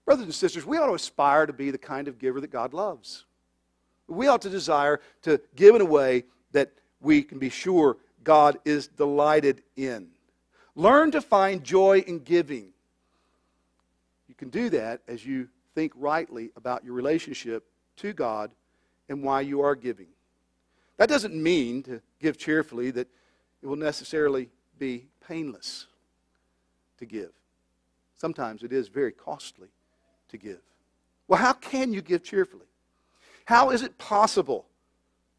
Brothers 0.05 0.25
and 0.25 0.33
sisters, 0.33 0.65
we 0.65 0.77
ought 0.77 0.87
to 0.87 0.93
aspire 0.93 1.45
to 1.45 1.53
be 1.53 1.71
the 1.71 1.77
kind 1.77 2.07
of 2.07 2.17
giver 2.17 2.41
that 2.41 2.51
God 2.51 2.73
loves. 2.73 3.25
We 4.07 4.27
ought 4.27 4.41
to 4.41 4.49
desire 4.49 5.01
to 5.21 5.39
give 5.55 5.75
in 5.75 5.81
a 5.81 5.85
way 5.85 6.23
that 6.51 6.71
we 6.99 7.21
can 7.21 7.37
be 7.37 7.49
sure 7.49 7.97
God 8.23 8.57
is 8.65 8.87
delighted 8.87 9.61
in. 9.75 10.07
Learn 10.79 11.11
to 11.11 11.19
find 11.19 11.61
joy 11.61 12.05
in 12.07 12.19
giving. 12.19 12.69
You 14.29 14.35
can 14.35 14.47
do 14.47 14.69
that 14.69 15.01
as 15.09 15.25
you 15.25 15.49
think 15.75 15.91
rightly 15.93 16.51
about 16.55 16.85
your 16.85 16.93
relationship 16.93 17.65
to 17.97 18.13
God 18.13 18.49
and 19.09 19.21
why 19.21 19.41
you 19.41 19.59
are 19.59 19.75
giving. 19.75 20.07
That 20.95 21.09
doesn't 21.09 21.35
mean 21.35 21.83
to 21.83 22.01
give 22.21 22.37
cheerfully 22.37 22.91
that 22.91 23.09
it 23.61 23.67
will 23.67 23.75
necessarily 23.75 24.47
be 24.77 25.07
painless 25.27 25.87
to 26.99 27.05
give. 27.05 27.31
Sometimes 28.15 28.63
it 28.63 28.71
is 28.71 28.87
very 28.87 29.11
costly 29.11 29.67
to 30.29 30.37
give. 30.37 30.61
Well, 31.27 31.41
how 31.41 31.51
can 31.51 31.91
you 31.91 32.01
give 32.01 32.23
cheerfully? 32.23 32.67
How 33.43 33.71
is 33.71 33.83
it 33.83 33.97
possible 33.97 34.65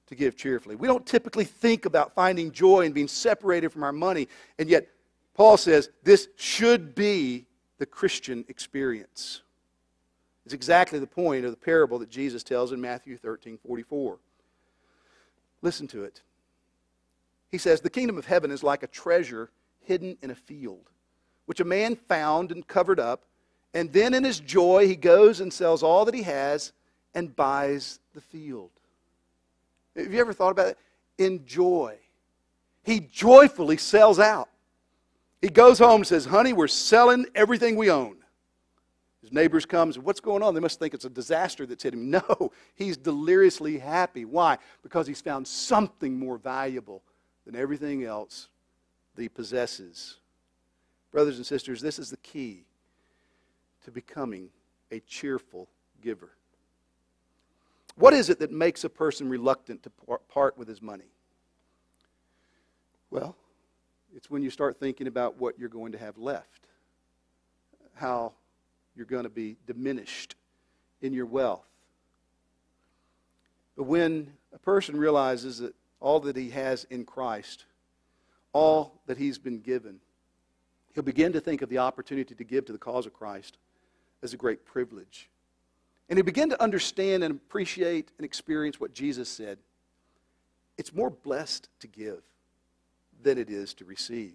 to 0.08 0.14
give 0.14 0.36
cheerfully? 0.36 0.76
We 0.76 0.86
don't 0.86 1.06
typically 1.06 1.44
think 1.44 1.86
about 1.86 2.14
finding 2.14 2.52
joy 2.52 2.84
and 2.84 2.92
being 2.92 3.08
separated 3.08 3.72
from 3.72 3.84
our 3.84 3.92
money, 3.92 4.28
and 4.58 4.68
yet 4.68 4.86
Paul 5.34 5.56
says 5.56 5.90
this 6.02 6.28
should 6.36 6.94
be 6.94 7.46
the 7.78 7.86
Christian 7.86 8.44
experience. 8.48 9.42
It's 10.44 10.54
exactly 10.54 10.98
the 10.98 11.06
point 11.06 11.44
of 11.44 11.50
the 11.50 11.56
parable 11.56 11.98
that 12.00 12.10
Jesus 12.10 12.42
tells 12.42 12.72
in 12.72 12.80
Matthew 12.80 13.16
13 13.16 13.58
44. 13.66 14.18
Listen 15.62 15.86
to 15.88 16.04
it. 16.04 16.22
He 17.50 17.58
says, 17.58 17.80
The 17.80 17.90
kingdom 17.90 18.18
of 18.18 18.26
heaven 18.26 18.50
is 18.50 18.62
like 18.62 18.82
a 18.82 18.86
treasure 18.86 19.50
hidden 19.80 20.16
in 20.22 20.30
a 20.30 20.34
field, 20.34 20.90
which 21.46 21.60
a 21.60 21.64
man 21.64 21.96
found 21.96 22.52
and 22.52 22.66
covered 22.66 23.00
up 23.00 23.24
and 23.72 23.92
then 23.92 24.14
in 24.14 24.24
his 24.24 24.40
joy, 24.40 24.86
he 24.86 24.96
goes 24.96 25.40
and 25.40 25.52
sells 25.52 25.82
all 25.82 26.04
that 26.04 26.14
he 26.14 26.22
has 26.22 26.72
and 27.14 27.34
buys 27.34 28.00
the 28.14 28.20
field. 28.20 28.70
Have 29.96 30.12
you 30.12 30.20
ever 30.20 30.32
thought 30.32 30.50
about 30.50 30.68
it? 30.68 30.78
In 31.18 31.44
joy. 31.46 31.96
He 32.82 33.00
joyfully 33.00 33.76
sells 33.76 34.18
out. 34.18 34.48
He 35.40 35.48
goes 35.48 35.78
home 35.78 35.96
and 35.96 36.06
says, 36.06 36.26
Honey, 36.26 36.52
we're 36.52 36.68
selling 36.68 37.26
everything 37.34 37.76
we 37.76 37.90
own. 37.90 38.16
His 39.22 39.32
neighbors 39.32 39.66
come 39.66 39.88
and 39.88 39.94
say, 39.94 40.00
What's 40.00 40.20
going 40.20 40.42
on? 40.42 40.54
They 40.54 40.60
must 40.60 40.78
think 40.78 40.94
it's 40.94 41.04
a 41.04 41.10
disaster 41.10 41.66
that's 41.66 41.82
hit 41.82 41.94
him. 41.94 42.10
No, 42.28 42.52
he's 42.74 42.96
deliriously 42.96 43.78
happy. 43.78 44.24
Why? 44.24 44.58
Because 44.82 45.06
he's 45.06 45.20
found 45.20 45.46
something 45.46 46.18
more 46.18 46.38
valuable 46.38 47.02
than 47.46 47.56
everything 47.56 48.04
else 48.04 48.48
that 49.14 49.22
he 49.22 49.28
possesses. 49.28 50.18
Brothers 51.10 51.36
and 51.36 51.46
sisters, 51.46 51.80
this 51.80 51.98
is 51.98 52.10
the 52.10 52.16
key 52.18 52.64
to 53.84 53.90
becoming 53.90 54.50
a 54.90 55.00
cheerful 55.00 55.68
giver. 56.02 56.30
What 57.96 58.12
is 58.14 58.30
it 58.30 58.38
that 58.38 58.52
makes 58.52 58.84
a 58.84 58.88
person 58.88 59.28
reluctant 59.28 59.82
to 59.82 59.90
part 60.28 60.56
with 60.56 60.68
his 60.68 60.80
money? 60.80 61.12
Well, 63.10 63.36
it's 64.14 64.30
when 64.30 64.42
you 64.42 64.50
start 64.50 64.78
thinking 64.78 65.06
about 65.06 65.38
what 65.38 65.58
you're 65.58 65.68
going 65.68 65.92
to 65.92 65.98
have 65.98 66.18
left, 66.18 66.66
how 67.94 68.32
you're 68.96 69.06
going 69.06 69.24
to 69.24 69.30
be 69.30 69.56
diminished 69.66 70.34
in 71.00 71.12
your 71.12 71.26
wealth. 71.26 71.66
But 73.76 73.84
when 73.84 74.32
a 74.52 74.58
person 74.58 74.96
realizes 74.96 75.58
that 75.58 75.74
all 76.00 76.20
that 76.20 76.36
he 76.36 76.50
has 76.50 76.84
in 76.90 77.04
Christ, 77.04 77.64
all 78.52 79.00
that 79.06 79.16
he's 79.16 79.38
been 79.38 79.60
given, 79.60 80.00
he'll 80.94 81.04
begin 81.04 81.32
to 81.32 81.40
think 81.40 81.62
of 81.62 81.68
the 81.68 81.78
opportunity 81.78 82.34
to 82.34 82.44
give 82.44 82.66
to 82.66 82.72
the 82.72 82.78
cause 82.78 83.06
of 83.06 83.12
Christ 83.12 83.58
as 84.22 84.34
a 84.34 84.36
great 84.36 84.64
privilege. 84.66 85.30
And 86.08 86.18
he 86.18 86.22
begin 86.22 86.50
to 86.50 86.60
understand 86.60 87.22
and 87.22 87.36
appreciate 87.36 88.10
and 88.18 88.24
experience 88.24 88.80
what 88.80 88.92
Jesus 88.92 89.28
said. 89.28 89.58
It's 90.76 90.92
more 90.92 91.10
blessed 91.10 91.68
to 91.80 91.86
give 91.86 92.22
than 93.22 93.38
it 93.38 93.50
is 93.50 93.74
to 93.74 93.84
receive. 93.84 94.34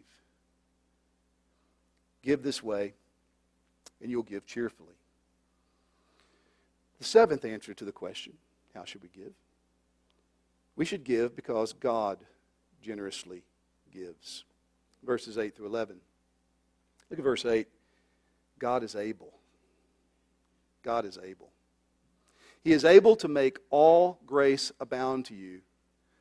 Give 2.21 2.41
this 2.41 2.63
way, 2.63 2.93
and 4.01 4.09
you'll 4.09 4.23
give 4.23 4.45
cheerfully. 4.45 4.95
The 6.97 7.05
seventh 7.05 7.45
answer 7.45 7.73
to 7.73 7.86
the 7.86 7.91
question 7.91 8.33
how 8.73 8.83
should 8.83 9.01
we 9.01 9.09
give? 9.09 9.31
We 10.75 10.83
should 10.86 11.03
give 11.03 11.36
because 11.36 11.71
God 11.71 12.17
generously 12.81 13.43
gives. 13.91 14.43
Verses 15.03 15.38
8 15.38 15.55
through 15.55 15.67
11. 15.67 15.97
Look 17.09 17.19
at 17.19 17.23
verse 17.23 17.45
8. 17.45 17.67
God 18.59 18.83
is 18.83 18.95
able. 18.95 19.33
God 20.83 21.05
is 21.05 21.17
able. 21.23 21.51
He 22.63 22.73
is 22.73 22.83
able 22.83 23.15
to 23.17 23.27
make 23.27 23.59
all 23.69 24.19
grace 24.25 24.71
abound 24.79 25.25
to 25.25 25.36
you, 25.36 25.61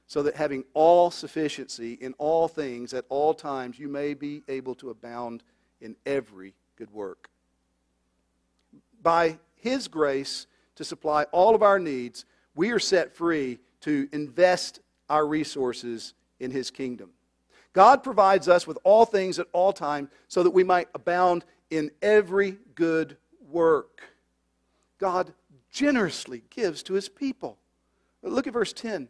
so 0.07 0.23
that 0.23 0.37
having 0.37 0.65
all 0.75 1.11
sufficiency 1.11 1.95
in 1.95 2.15
all 2.19 2.49
things 2.49 2.93
at 2.93 3.05
all 3.09 3.35
times, 3.35 3.79
you 3.79 3.89
may 3.89 4.15
be 4.15 4.43
able 4.49 4.75
to 4.77 4.91
abound 4.91 5.43
in 5.81 5.97
every 6.07 6.55
good 6.77 6.91
work. 6.93 7.29
By 9.03 9.39
His 9.57 9.89
grace 9.89 10.47
to 10.77 10.85
supply 10.85 11.25
all 11.25 11.55
of 11.55 11.63
our 11.63 11.79
needs, 11.79 12.25
we 12.55 12.71
are 12.71 12.79
set 12.79 13.15
free 13.15 13.59
to 13.81 14.09
invest 14.13 14.81
our 15.09 15.27
resources 15.27 16.15
in 16.41 16.51
His 16.51 16.71
kingdom. 16.71 17.11
God 17.73 18.03
provides 18.03 18.49
us 18.49 18.67
with 18.67 18.79
all 18.85 19.05
things 19.05 19.39
at 19.39 19.49
all 19.53 19.73
times 19.73 20.09
so 20.29 20.43
that 20.43 20.51
we 20.51 20.65
might 20.65 20.89
abound 20.95 21.45
in 21.71 21.91
every 22.01 22.59
good 22.75 23.17
work. 23.51 24.03
God 24.99 25.33
generously 25.71 26.43
gives 26.51 26.83
to 26.85 26.95
his 26.95 27.09
people. 27.09 27.59
Look 28.23 28.47
at 28.47 28.53
verse 28.53 28.73
10. 28.73 29.09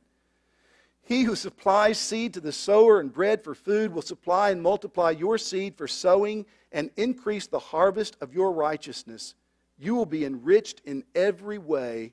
He 1.04 1.22
who 1.22 1.36
supplies 1.36 1.98
seed 1.98 2.34
to 2.34 2.40
the 2.40 2.52
sower 2.52 2.98
and 2.98 3.12
bread 3.12 3.44
for 3.44 3.54
food 3.54 3.92
will 3.92 4.02
supply 4.02 4.50
and 4.50 4.62
multiply 4.62 5.10
your 5.10 5.36
seed 5.36 5.76
for 5.76 5.86
sowing 5.86 6.46
and 6.72 6.90
increase 6.96 7.46
the 7.46 7.58
harvest 7.58 8.16
of 8.20 8.34
your 8.34 8.52
righteousness. 8.52 9.34
You 9.78 9.94
will 9.94 10.06
be 10.06 10.24
enriched 10.24 10.80
in 10.84 11.04
every 11.14 11.58
way 11.58 12.12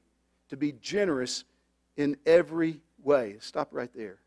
to 0.49 0.57
be 0.57 0.73
generous 0.73 1.45
in 1.95 2.17
every 2.25 2.81
way. 3.01 3.37
Stop 3.39 3.69
right 3.71 3.91
there. 3.95 4.17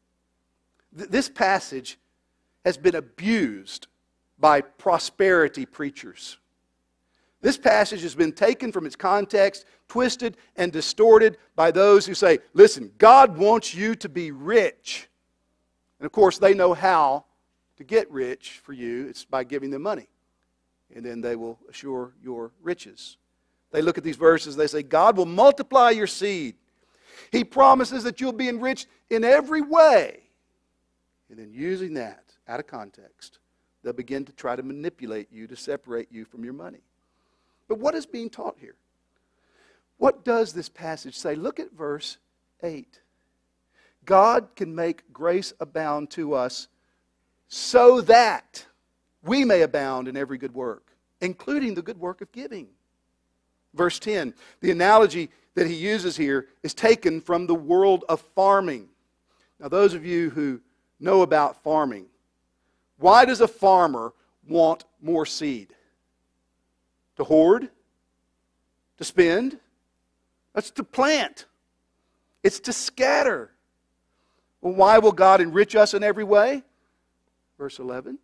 This 0.93 1.29
passage 1.29 1.99
has 2.65 2.79
been 2.79 2.95
abused 2.95 3.89
by 4.39 4.63
prosperity 4.63 5.67
preachers. 5.67 6.39
This 7.45 7.59
passage 7.59 8.01
has 8.01 8.15
been 8.15 8.33
taken 8.33 8.73
from 8.73 8.87
its 8.87 8.97
context, 8.97 9.67
twisted, 9.87 10.39
and 10.57 10.73
distorted 10.73 11.37
by 11.55 11.71
those 11.73 12.07
who 12.07 12.15
say, 12.15 12.39
listen, 12.55 12.91
God 12.97 13.37
wants 13.37 13.75
you 13.75 13.95
to 13.97 14.09
be 14.09 14.31
rich. 14.31 15.11
And 15.99 16.07
of 16.07 16.13
course, 16.13 16.39
they 16.39 16.55
know 16.55 16.73
how 16.73 17.27
to 17.77 17.85
get 17.85 18.11
rich 18.11 18.63
for 18.65 18.73
you 18.73 19.09
it's 19.09 19.27
by 19.27 19.45
giving 19.45 19.71
them 19.71 19.83
money. 19.83 20.09
And 20.97 21.05
then 21.05 21.21
they 21.21 21.37
will 21.37 21.59
assure 21.69 22.15
your 22.23 22.53
riches. 22.63 23.19
They 23.73 23.83
look 23.83 23.99
at 23.99 24.05
these 24.05 24.17
verses, 24.17 24.57
they 24.57 24.67
say, 24.67 24.83
God 24.83 25.19
will 25.19 25.27
multiply 25.27 25.91
your 25.91 26.07
seed. 26.07 26.55
He 27.31 27.45
promises 27.45 28.05
that 28.05 28.23
you'll 28.23 28.33
be 28.33 28.49
enriched 28.49 28.87
in 29.11 29.23
every 29.23 29.61
way. 29.61 30.21
And 31.29 31.39
then, 31.39 31.51
using 31.53 31.93
that 31.93 32.25
out 32.49 32.59
of 32.59 32.67
context, 32.67 33.39
they'll 33.83 33.93
begin 33.93 34.25
to 34.25 34.33
try 34.33 34.57
to 34.57 34.63
manipulate 34.63 35.31
you 35.31 35.47
to 35.47 35.57
separate 35.57 36.11
you 36.11 36.25
from 36.25 36.43
your 36.43 36.55
money. 36.55 36.81
But 37.69 37.79
what 37.79 37.95
is 37.95 38.07
being 38.07 38.31
taught 38.31 38.57
here? 38.59 38.77
What 39.99 40.25
does 40.25 40.53
this 40.53 40.69
passage 40.69 41.17
say? 41.17 41.35
Look 41.35 41.61
at 41.61 41.73
verse 41.73 42.19
8. 42.63 43.01
God 44.05 44.49
can 44.55 44.75
make 44.75 45.13
grace 45.13 45.53
abound 45.61 46.11
to 46.11 46.35
us 46.35 46.69
so 47.49 48.01
that 48.03 48.67
we 49.23 49.45
may 49.45 49.63
abound 49.63 50.09
in 50.09 50.17
every 50.17 50.39
good 50.39 50.55
work, 50.55 50.93
including 51.21 51.75
the 51.75 51.83
good 51.83 51.99
work 51.99 52.21
of 52.21 52.31
giving. 52.33 52.69
Verse 53.73 53.99
10, 53.99 54.35
the 54.61 54.71
analogy 54.71 55.31
that 55.55 55.67
he 55.67 55.75
uses 55.75 56.17
here 56.17 56.47
is 56.63 56.75
taken 56.75 57.21
from 57.21 57.47
the 57.47 57.55
world 57.55 58.05
of 58.09 58.21
farming. 58.21 58.89
Now, 59.59 59.69
those 59.69 59.95
of 59.95 60.05
you 60.05 60.31
who 60.31 60.61
know 61.01 61.23
about 61.23 61.63
farming, 61.63 62.07
why 62.99 63.25
does 63.25 63.41
a 63.41 63.49
farmer 63.49 64.13
want 64.47 64.85
more 65.01 65.27
seed? 65.27 65.75
To 67.17 67.25
hoard? 67.25 67.71
To 68.99 69.05
spend? 69.05 69.59
That's 70.55 70.71
to 70.73 70.85
plant. 70.85 71.47
It's 72.43 72.61
to 72.61 72.73
scatter. 72.73 73.51
Well, 74.61 74.75
why 74.75 74.99
will 74.99 75.13
God 75.13 75.41
enrich 75.41 75.75
us 75.77 75.95
in 75.95 76.03
every 76.03 76.25
way? 76.25 76.63
Verse 77.59 77.79
11 77.79 78.19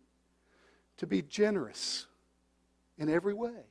to 1.01 1.07
be 1.07 1.23
generous 1.23 2.05
in 2.99 3.09
every 3.09 3.33
way. 3.33 3.65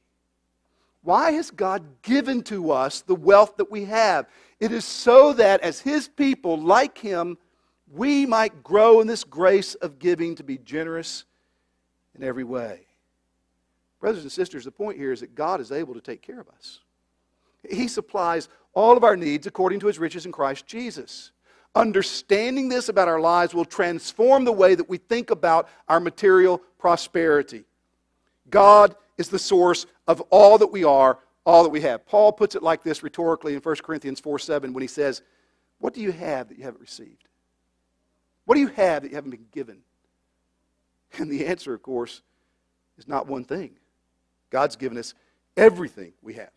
Why 1.03 1.31
has 1.31 1.53
God 1.53 2.03
given 2.03 2.43
to 2.45 2.73
us 2.73 3.03
the 3.03 3.15
wealth 3.15 3.57
that 3.59 3.71
we 3.71 3.85
have? 3.85 4.27
It 4.59 4.73
is 4.73 4.85
so 4.85 5.33
that 5.35 5.61
as 5.61 5.79
His 5.79 6.09
people, 6.09 6.61
like 6.61 6.99
Him, 6.99 7.39
we 7.89 8.27
might 8.27 8.65
grow 8.65 9.01
in 9.01 9.07
this 9.07 9.23
grace 9.23 9.77
of 9.77 10.01
giving 10.01 10.35
to 10.35 10.43
be 10.43 10.59
generous 10.59 11.25
in 12.17 12.25
every 12.25 12.43
way. 12.43 12.89
Brothers 14.01 14.23
and 14.23 14.33
sisters, 14.33 14.65
the 14.65 14.71
point 14.71 14.97
here 14.97 15.13
is 15.13 15.21
that 15.21 15.35
God 15.35 15.61
is 15.61 15.71
able 15.71 15.95
to 15.95 16.01
take 16.01 16.23
care 16.23 16.41
of 16.41 16.49
us. 16.49 16.81
He 17.69 17.87
supplies 17.87 18.49
all 18.73 18.97
of 18.97 19.05
our 19.05 19.17
needs 19.17 19.47
according 19.47 19.81
to 19.81 19.87
His 19.87 19.99
riches 19.99 20.25
in 20.25 20.33
Christ 20.33 20.67
Jesus. 20.67 21.33
Understanding 21.75 22.69
this 22.69 22.89
about 22.89 23.09
our 23.09 23.21
lives 23.21 23.55
will 23.55 23.65
transform 23.65 24.45
the 24.45 24.53
way 24.53 24.75
that 24.75 24.89
we 24.89 24.97
think 24.97 25.31
about 25.31 25.69
our 25.89 26.01
material 26.01 26.63
prosperity. 26.79 27.65
God 28.49 28.97
is 29.19 29.29
the 29.29 29.39
source 29.39 29.87
of 30.09 30.21
all 30.31 30.59
that 30.59 30.73
we 30.73 30.83
are, 30.83 31.19
all 31.45 31.63
that 31.63 31.69
we 31.69 31.83
have. 31.83 32.07
Paul 32.07 32.33
puts 32.33 32.55
it 32.55 32.63
like 32.63 32.83
this 32.83 33.03
rhetorically 33.03 33.55
in 33.55 33.61
1 33.61 33.77
Corinthians 33.77 34.19
4 34.19 34.39
7 34.39 34.73
when 34.73 34.83
he 34.83 34.89
says, 34.89 35.23
What 35.79 35.95
do 35.95 36.01
you 36.01 36.11
have 36.11 36.49
that 36.49 36.59
you 36.59 36.65
haven't 36.65 36.81
received? 36.81 37.29
What 38.47 38.55
do 38.55 38.61
you 38.63 38.69
have 38.69 39.03
that 39.03 39.11
you 39.11 39.15
haven't 39.15 39.31
been 39.31 39.47
given? 39.53 39.83
And 41.19 41.31
the 41.31 41.47
answer, 41.47 41.75
of 41.75 41.83
course, 41.83 42.23
is 42.99 43.07
not 43.07 43.27
one 43.27 43.45
thing. 43.45 43.77
God's 44.51 44.77
given 44.77 44.99
us 44.99 45.15
everything 45.57 46.13
we 46.23 46.35
have. 46.35 46.51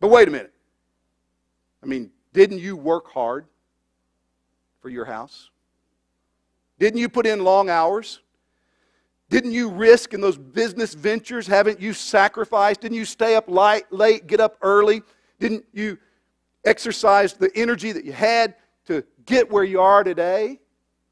But 0.00 0.08
wait 0.08 0.28
a 0.28 0.30
minute. 0.30 0.52
I 1.82 1.86
mean, 1.86 2.10
didn't 2.32 2.58
you 2.58 2.76
work 2.76 3.10
hard 3.10 3.46
for 4.80 4.88
your 4.88 5.04
house? 5.04 5.50
Didn't 6.78 6.98
you 6.98 7.08
put 7.08 7.26
in 7.26 7.44
long 7.44 7.68
hours? 7.68 8.20
Didn't 9.28 9.52
you 9.52 9.68
risk 9.68 10.12
in 10.12 10.20
those 10.20 10.36
business 10.36 10.94
ventures? 10.94 11.46
Haven't 11.46 11.80
you 11.80 11.92
sacrificed? 11.92 12.80
Didn't 12.80 12.96
you 12.96 13.04
stay 13.04 13.36
up 13.36 13.48
light, 13.48 13.90
late, 13.92 14.26
get 14.26 14.40
up 14.40 14.56
early? 14.60 15.02
Didn't 15.38 15.64
you 15.72 15.98
exercise 16.64 17.34
the 17.34 17.50
energy 17.54 17.92
that 17.92 18.04
you 18.04 18.12
had 18.12 18.56
to 18.86 19.04
get 19.26 19.50
where 19.50 19.64
you 19.64 19.80
are 19.80 20.02
today? 20.02 20.58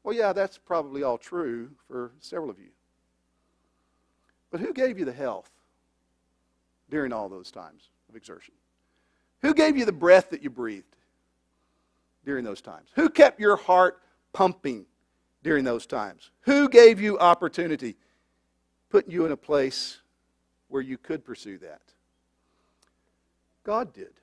Well, 0.03 0.15
yeah, 0.15 0.33
that's 0.33 0.57
probably 0.57 1.03
all 1.03 1.17
true 1.17 1.69
for 1.87 2.11
several 2.19 2.49
of 2.49 2.59
you. 2.59 2.69
But 4.51 4.59
who 4.59 4.73
gave 4.73 4.97
you 4.97 5.05
the 5.05 5.13
health 5.13 5.49
during 6.89 7.13
all 7.13 7.29
those 7.29 7.51
times 7.51 7.89
of 8.09 8.15
exertion? 8.15 8.53
Who 9.41 9.53
gave 9.53 9.77
you 9.77 9.85
the 9.85 9.91
breath 9.91 10.31
that 10.31 10.43
you 10.43 10.49
breathed 10.49 10.95
during 12.25 12.43
those 12.43 12.61
times? 12.61 12.89
Who 12.95 13.09
kept 13.09 13.39
your 13.39 13.55
heart 13.55 14.01
pumping 14.33 14.85
during 15.43 15.63
those 15.63 15.85
times? 15.85 16.31
Who 16.41 16.67
gave 16.67 16.99
you 16.99 17.17
opportunity, 17.19 17.95
putting 18.89 19.11
you 19.11 19.25
in 19.25 19.31
a 19.31 19.37
place 19.37 19.99
where 20.67 20.81
you 20.81 20.97
could 20.97 21.23
pursue 21.23 21.57
that? 21.59 21.81
God 23.63 23.93
did. 23.93 24.13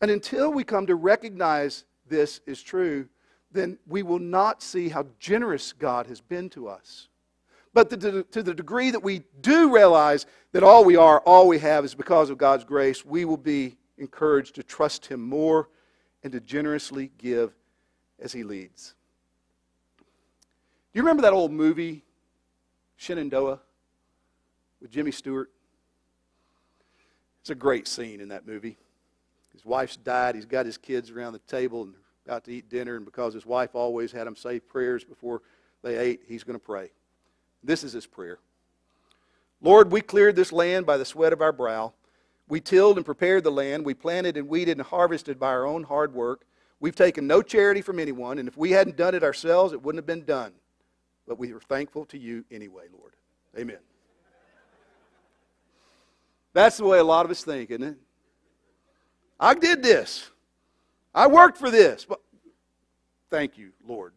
And 0.00 0.10
until 0.10 0.52
we 0.52 0.64
come 0.64 0.86
to 0.88 0.96
recognize 0.96 1.84
this 2.08 2.40
is 2.44 2.60
true, 2.60 3.08
then 3.52 3.78
we 3.86 4.02
will 4.02 4.18
not 4.18 4.62
see 4.62 4.88
how 4.88 5.06
generous 5.20 5.72
God 5.72 6.06
has 6.08 6.20
been 6.20 6.50
to 6.50 6.68
us. 6.68 7.08
But 7.74 7.88
to, 7.90 8.22
to 8.22 8.42
the 8.42 8.54
degree 8.54 8.90
that 8.90 9.02
we 9.02 9.22
do 9.40 9.72
realize 9.72 10.26
that 10.52 10.62
all 10.62 10.84
we 10.84 10.96
are, 10.96 11.20
all 11.20 11.48
we 11.48 11.58
have 11.58 11.84
is 11.84 11.94
because 11.94 12.28
of 12.28 12.36
God's 12.36 12.64
grace, 12.64 13.04
we 13.04 13.24
will 13.24 13.38
be 13.38 13.78
encouraged 13.96 14.54
to 14.56 14.62
trust 14.62 15.06
Him 15.06 15.20
more 15.20 15.68
and 16.22 16.32
to 16.32 16.40
generously 16.40 17.10
give 17.16 17.54
as 18.20 18.32
He 18.32 18.44
leads. 18.44 18.94
Do 19.98 20.98
you 20.98 21.02
remember 21.02 21.22
that 21.22 21.32
old 21.32 21.50
movie, 21.50 22.04
Shenandoah, 22.96 23.60
with 24.82 24.90
Jimmy 24.90 25.10
Stewart? 25.10 25.50
It's 27.40 27.50
a 27.50 27.54
great 27.54 27.88
scene 27.88 28.20
in 28.20 28.28
that 28.28 28.46
movie. 28.46 28.76
His 29.52 29.64
wife's 29.64 29.96
died. 29.96 30.34
He's 30.34 30.46
got 30.46 30.66
his 30.66 30.76
kids 30.76 31.10
around 31.10 31.32
the 31.32 31.38
table 31.40 31.82
and 31.82 31.94
about 32.26 32.44
to 32.44 32.52
eat 32.52 32.68
dinner, 32.68 32.96
and 32.96 33.04
because 33.04 33.34
his 33.34 33.46
wife 33.46 33.70
always 33.74 34.12
had 34.12 34.26
him 34.26 34.36
say 34.36 34.60
prayers 34.60 35.02
before 35.04 35.42
they 35.82 35.96
ate, 35.96 36.20
he's 36.28 36.44
going 36.44 36.58
to 36.58 36.64
pray. 36.64 36.90
This 37.62 37.84
is 37.84 37.92
his 37.92 38.06
prayer 38.06 38.38
Lord, 39.60 39.92
we 39.92 40.00
cleared 40.00 40.34
this 40.34 40.52
land 40.52 40.86
by 40.86 40.96
the 40.96 41.04
sweat 41.04 41.32
of 41.32 41.40
our 41.40 41.52
brow. 41.52 41.92
We 42.48 42.60
tilled 42.60 42.96
and 42.96 43.06
prepared 43.06 43.44
the 43.44 43.52
land. 43.52 43.84
We 43.84 43.94
planted 43.94 44.36
and 44.36 44.48
weeded 44.48 44.78
and 44.78 44.86
harvested 44.86 45.38
by 45.38 45.48
our 45.48 45.64
own 45.64 45.84
hard 45.84 46.12
work. 46.12 46.44
We've 46.80 46.96
taken 46.96 47.28
no 47.28 47.42
charity 47.42 47.80
from 47.80 48.00
anyone, 48.00 48.40
and 48.40 48.48
if 48.48 48.56
we 48.56 48.72
hadn't 48.72 48.96
done 48.96 49.14
it 49.14 49.22
ourselves, 49.22 49.72
it 49.72 49.80
wouldn't 49.80 50.00
have 50.00 50.06
been 50.06 50.24
done. 50.24 50.52
But 51.28 51.38
we 51.38 51.52
are 51.52 51.60
thankful 51.60 52.04
to 52.06 52.18
you 52.18 52.44
anyway, 52.50 52.86
Lord. 52.92 53.14
Amen. 53.56 53.78
That's 56.52 56.76
the 56.76 56.84
way 56.84 56.98
a 56.98 57.04
lot 57.04 57.24
of 57.24 57.30
us 57.30 57.44
think, 57.44 57.70
isn't 57.70 57.84
it? 57.84 57.96
I 59.38 59.54
did 59.54 59.82
this. 59.82 60.28
I 61.14 61.28
worked 61.28 61.56
for 61.56 61.70
this. 61.70 62.04
But 62.04 62.20
thank 63.30 63.56
you, 63.56 63.70
Lord. 63.86 64.12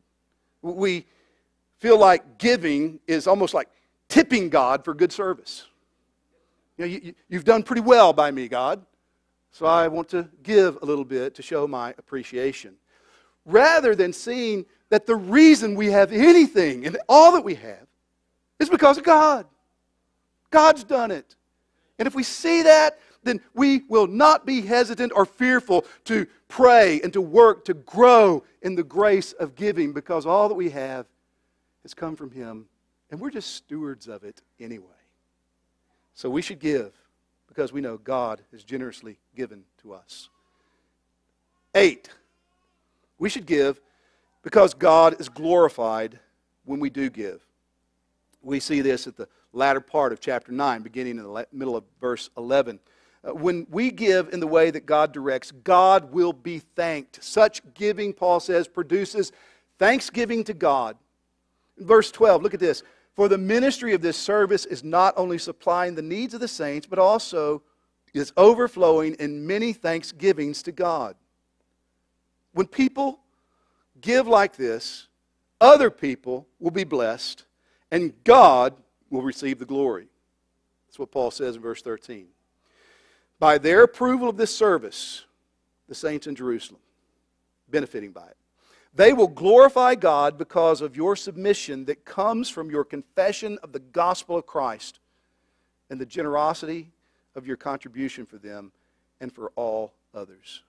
We 0.62 1.06
feel 1.80 2.00
like 2.00 2.38
giving 2.38 3.00
is 3.08 3.28
almost 3.28 3.54
like 3.54 3.70
tipping 4.10 4.50
God 4.50 4.84
for 4.84 4.94
good 4.94 5.12
service. 5.12 5.66
You 6.78 6.86
know, 6.86 6.92
you, 6.92 7.14
you've 7.30 7.46
done 7.46 7.64
pretty 7.64 7.82
well 7.82 8.14
by 8.14 8.32
me, 8.32 8.48
God. 8.48 8.86
So 9.52 9.66
I 9.66 9.88
want 9.88 10.10
to 10.10 10.28
give 10.44 10.78
a 10.82 10.86
little 10.86 11.06
bit 11.06 11.36
to 11.36 11.42
show 11.42 11.68
my 11.68 11.92
appreciation. 11.98 12.76
Rather 13.46 13.96
than 13.96 14.12
seeing 14.12 14.66
that 14.90 15.06
the 15.06 15.16
reason 15.16 15.76
we 15.76 15.88
have 15.88 16.12
anything 16.12 16.86
and 16.86 16.98
all 17.08 17.32
that 17.34 17.44
we 17.44 17.56
have 17.56 17.88
is 18.60 18.70
because 18.70 18.98
of 18.98 19.04
God. 19.04 19.46
God's 20.52 20.84
done 20.84 21.12
it. 21.12 21.36
And 21.98 22.08
if 22.08 22.16
we 22.16 22.24
see 22.24 22.64
that, 22.64 23.00
then 23.24 23.42
we 23.54 23.82
will 23.90 24.08
not 24.08 24.46
be 24.46 24.62
hesitant 24.62 25.12
or 25.16 25.26
fearful 25.26 25.86
to 26.06 26.28
pray 26.48 27.02
and 27.02 27.12
to 27.14 27.22
work 27.22 27.66
to 27.66 27.74
grow 27.74 28.44
in 28.62 28.76
the 28.76 28.84
grace 28.84 29.34
of 29.34 29.56
giving 29.56 29.94
because 29.94 30.26
all 30.26 30.48
that 30.48 30.56
we 30.56 30.70
have 30.70 31.06
has 31.86 31.94
come 31.94 32.16
from 32.16 32.32
Him 32.32 32.66
and 33.12 33.20
we're 33.20 33.30
just 33.30 33.56
stewards 33.56 34.08
of 34.08 34.24
it 34.24 34.42
anyway. 34.60 34.88
So 36.16 36.32
we 36.32 36.42
should 36.42 36.58
give 36.58 36.94
because 37.48 37.72
we 37.72 37.80
know 37.80 38.00
God 38.00 38.42
has 38.52 38.64
generously 38.64 39.20
given 39.36 39.66
to 39.84 39.94
us. 39.94 40.30
Eight, 41.76 42.10
we 43.20 43.30
should 43.30 43.46
give 43.46 43.80
because 44.42 44.74
God 44.74 45.22
is 45.22 45.30
glorified 45.30 46.20
when 46.64 46.80
we 46.80 46.90
do 46.90 47.12
give. 47.12 47.46
We 48.42 48.60
see 48.60 48.82
this 48.82 49.06
at 49.06 49.16
the 49.16 49.28
latter 49.54 49.80
part 49.80 50.12
of 50.12 50.20
chapter 50.20 50.52
9, 50.52 50.82
beginning 50.82 51.20
in 51.20 51.24
the 51.24 51.48
middle 51.54 51.76
of 51.76 51.84
verse 52.02 52.32
11. 52.36 52.80
Uh, 53.24 53.36
when 53.36 53.68
we 53.70 53.92
give 53.92 54.34
in 54.34 54.40
the 54.40 54.48
way 54.48 54.72
that 54.72 54.88
God 54.88 55.12
directs, 55.12 55.52
God 55.52 56.12
will 56.12 56.34
be 56.34 56.60
thanked. 56.60 57.24
Such 57.24 57.62
giving, 57.76 58.12
Paul 58.12 58.40
says, 58.40 58.68
produces 58.68 59.32
thanksgiving 59.78 60.44
to 60.46 60.54
God. 60.56 60.98
Verse 61.78 62.12
12, 62.12 62.42
look 62.42 62.54
at 62.54 62.60
this. 62.60 62.84
For 63.16 63.28
the 63.28 63.38
ministry 63.38 63.94
of 63.94 64.02
this 64.02 64.18
service 64.18 64.66
is 64.66 64.84
not 64.84 65.14
only 65.18 65.38
supplying 65.38 65.96
the 65.96 66.02
needs 66.02 66.34
of 66.34 66.42
the 66.42 66.48
saints, 66.48 66.86
but 66.88 67.00
also 67.00 67.62
is 68.14 68.32
overflowing 68.38 69.16
in 69.16 69.46
many 69.46 69.74
thanksgivings 69.74 70.64
to 70.64 70.72
God. 70.72 71.16
When 72.54 72.68
people 72.68 73.20
give 74.00 74.28
like 74.28 74.56
this, 74.56 75.08
other 75.60 75.90
people 75.90 76.48
will 76.60 76.72
be 76.72 76.84
blessed, 76.84 77.46
and 77.92 78.14
God 78.24 78.74
will 79.10 79.22
receive 79.22 79.60
the 79.60 79.66
glory. 79.66 80.08
That's 80.88 81.00
what 81.00 81.12
Paul 81.12 81.32
says 81.32 81.56
in 81.56 81.62
verse 81.62 81.82
13. 81.82 82.28
by 83.40 83.58
their 83.58 83.84
approval 83.84 84.30
of 84.30 84.38
this 84.38 84.56
service, 84.56 85.26
the 85.88 85.96
saints 85.96 86.28
in 86.28 86.36
Jerusalem, 86.36 86.80
benefiting 87.70 88.12
by 88.12 88.26
it. 88.28 88.38
They 88.96 89.12
will 89.12 89.28
glorify 89.28 89.96
God 89.96 90.38
because 90.38 90.80
of 90.80 90.96
your 90.96 91.18
submission 91.18 91.86
that 91.86 92.06
comes 92.06 92.50
from 92.50 92.72
your 92.72 92.86
confession 92.86 93.60
of 93.62 93.74
the 93.74 93.80
gospel 93.80 94.38
of 94.38 94.46
Christ 94.46 95.00
and 95.90 96.00
the 96.00 96.06
generosity 96.06 96.92
of 97.36 97.46
your 97.46 97.58
contribution 97.58 98.26
for 98.26 98.38
them 98.38 98.72
and 99.20 99.34
for 99.34 99.52
all 99.58 99.94
others. 100.14 100.64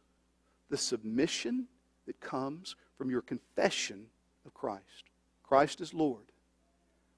The 0.70 0.77
submission 0.77 1.66
that 2.07 2.20
comes 2.20 2.74
from 2.99 3.11
your 3.11 3.22
confession 3.22 4.07
of 4.45 4.53
Christ. 4.55 5.05
Christ 5.45 5.81
is 5.81 5.95
Lord. 5.95 6.24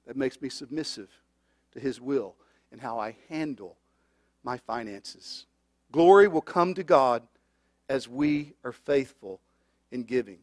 That 0.07 0.17
makes 0.17 0.43
me 0.43 0.51
submissive 0.51 1.09
to 1.73 1.81
His 1.81 2.03
will 2.03 2.35
and 2.71 2.81
how 2.83 2.99
I 2.99 3.17
handle 3.31 3.77
my 4.45 4.59
finances. 4.59 5.47
Glory 5.91 6.29
will 6.29 6.43
come 6.43 6.75
to 6.75 6.85
God 6.85 7.23
as 7.89 8.09
we 8.09 8.53
are 8.63 8.73
faithful 8.73 9.41
in 9.91 10.03
giving. 10.03 10.39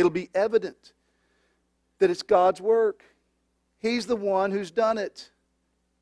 It'll 0.00 0.10
be 0.10 0.30
evident 0.34 0.94
that 1.98 2.08
it's 2.08 2.22
God's 2.22 2.58
work. 2.58 3.04
He's 3.80 4.06
the 4.06 4.16
one 4.16 4.50
who's 4.50 4.70
done 4.70 4.96
it. 4.96 5.30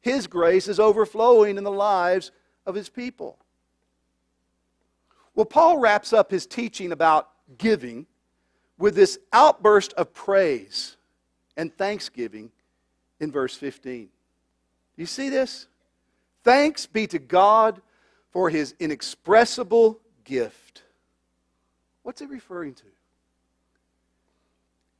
His 0.00 0.28
grace 0.28 0.68
is 0.68 0.78
overflowing 0.78 1.58
in 1.58 1.64
the 1.64 1.72
lives 1.72 2.30
of 2.64 2.76
His 2.76 2.88
people. 2.88 3.38
Well, 5.34 5.46
Paul 5.46 5.78
wraps 5.78 6.12
up 6.12 6.30
his 6.30 6.46
teaching 6.46 6.90
about 6.90 7.28
giving 7.58 8.06
with 8.76 8.94
this 8.94 9.18
outburst 9.32 9.92
of 9.94 10.12
praise 10.12 10.96
and 11.56 11.72
thanksgiving 11.76 12.50
in 13.20 13.30
verse 13.30 13.54
15. 13.56 14.06
Do 14.06 14.10
you 14.96 15.06
see 15.06 15.28
this? 15.28 15.68
Thanks 16.42 16.86
be 16.86 17.06
to 17.08 17.18
God 17.18 17.80
for 18.30 18.50
his 18.50 18.74
inexpressible 18.80 20.00
gift. 20.24 20.82
What's 22.02 22.20
he 22.20 22.26
referring 22.26 22.74
to? 22.74 22.84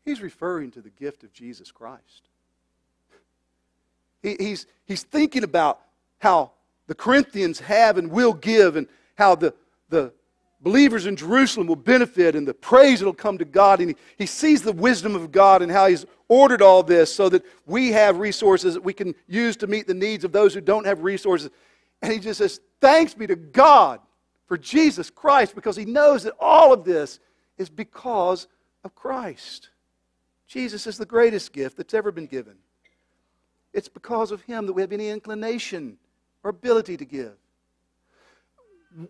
He's 0.08 0.22
referring 0.22 0.70
to 0.70 0.80
the 0.80 0.88
gift 0.88 1.22
of 1.22 1.34
Jesus 1.34 1.70
Christ. 1.70 2.30
He, 4.22 4.36
he's, 4.40 4.66
he's 4.86 5.02
thinking 5.02 5.44
about 5.44 5.80
how 6.18 6.52
the 6.86 6.94
Corinthians 6.94 7.60
have 7.60 7.98
and 7.98 8.10
will 8.10 8.32
give, 8.32 8.76
and 8.76 8.86
how 9.16 9.34
the, 9.34 9.52
the 9.90 10.14
believers 10.62 11.04
in 11.04 11.14
Jerusalem 11.14 11.66
will 11.66 11.76
benefit, 11.76 12.34
and 12.34 12.48
the 12.48 12.54
praise 12.54 13.00
that 13.00 13.04
will 13.04 13.12
come 13.12 13.36
to 13.36 13.44
God. 13.44 13.80
And 13.80 13.90
he, 13.90 13.96
he 14.16 14.24
sees 14.24 14.62
the 14.62 14.72
wisdom 14.72 15.14
of 15.14 15.30
God 15.30 15.60
and 15.60 15.70
how 15.70 15.86
He's 15.86 16.06
ordered 16.26 16.62
all 16.62 16.82
this 16.82 17.14
so 17.14 17.28
that 17.28 17.44
we 17.66 17.92
have 17.92 18.18
resources 18.18 18.72
that 18.72 18.82
we 18.82 18.94
can 18.94 19.14
use 19.26 19.58
to 19.58 19.66
meet 19.66 19.86
the 19.86 19.92
needs 19.92 20.24
of 20.24 20.32
those 20.32 20.54
who 20.54 20.62
don't 20.62 20.86
have 20.86 21.02
resources. 21.02 21.50
And 22.00 22.10
he 22.10 22.18
just 22.18 22.38
says, 22.38 22.60
Thanks 22.80 23.12
be 23.12 23.26
to 23.26 23.36
God 23.36 24.00
for 24.46 24.56
Jesus 24.56 25.10
Christ, 25.10 25.54
because 25.54 25.76
he 25.76 25.84
knows 25.84 26.22
that 26.22 26.32
all 26.40 26.72
of 26.72 26.84
this 26.84 27.20
is 27.58 27.68
because 27.68 28.48
of 28.82 28.94
Christ. 28.94 29.68
Jesus 30.48 30.86
is 30.86 30.96
the 30.96 31.06
greatest 31.06 31.52
gift 31.52 31.76
that's 31.76 31.94
ever 31.94 32.10
been 32.10 32.26
given. 32.26 32.56
It's 33.74 33.88
because 33.88 34.32
of 34.32 34.40
him 34.42 34.66
that 34.66 34.72
we 34.72 34.82
have 34.82 34.92
any 34.92 35.10
inclination 35.10 35.98
or 36.42 36.50
ability 36.50 36.96
to 36.96 37.04
give. 37.04 37.36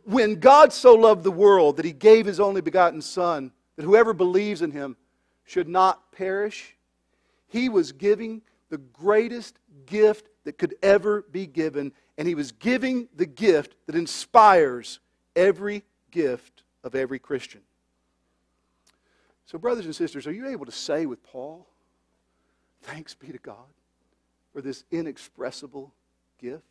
When 0.04 0.40
God 0.40 0.72
so 0.72 0.94
loved 0.94 1.22
the 1.22 1.30
world 1.30 1.76
that 1.76 1.84
he 1.84 1.92
gave 1.92 2.26
his 2.26 2.40
only 2.40 2.60
begotten 2.60 3.00
Son, 3.00 3.52
that 3.76 3.84
whoever 3.84 4.12
believes 4.12 4.60
in 4.60 4.72
him 4.72 4.96
should 5.44 5.68
not 5.68 6.10
perish, 6.10 6.76
he 7.46 7.68
was 7.68 7.92
giving 7.92 8.42
the 8.68 8.78
greatest 8.78 9.58
gift 9.86 10.28
that 10.44 10.58
could 10.58 10.74
ever 10.82 11.22
be 11.30 11.46
given, 11.46 11.92
and 12.18 12.26
he 12.26 12.34
was 12.34 12.50
giving 12.50 13.08
the 13.14 13.26
gift 13.26 13.76
that 13.86 13.94
inspires 13.94 14.98
every 15.36 15.84
gift 16.10 16.64
of 16.82 16.96
every 16.96 17.20
Christian. 17.20 17.60
So, 19.48 19.56
brothers 19.56 19.86
and 19.86 19.96
sisters, 19.96 20.26
are 20.26 20.32
you 20.32 20.46
able 20.46 20.66
to 20.66 20.72
say 20.72 21.06
with 21.06 21.22
Paul, 21.22 21.66
Thanks 22.82 23.14
be 23.14 23.28
to 23.28 23.38
God 23.38 23.56
for 24.52 24.60
this 24.60 24.84
inexpressible 24.90 25.92
gift? 26.38 26.62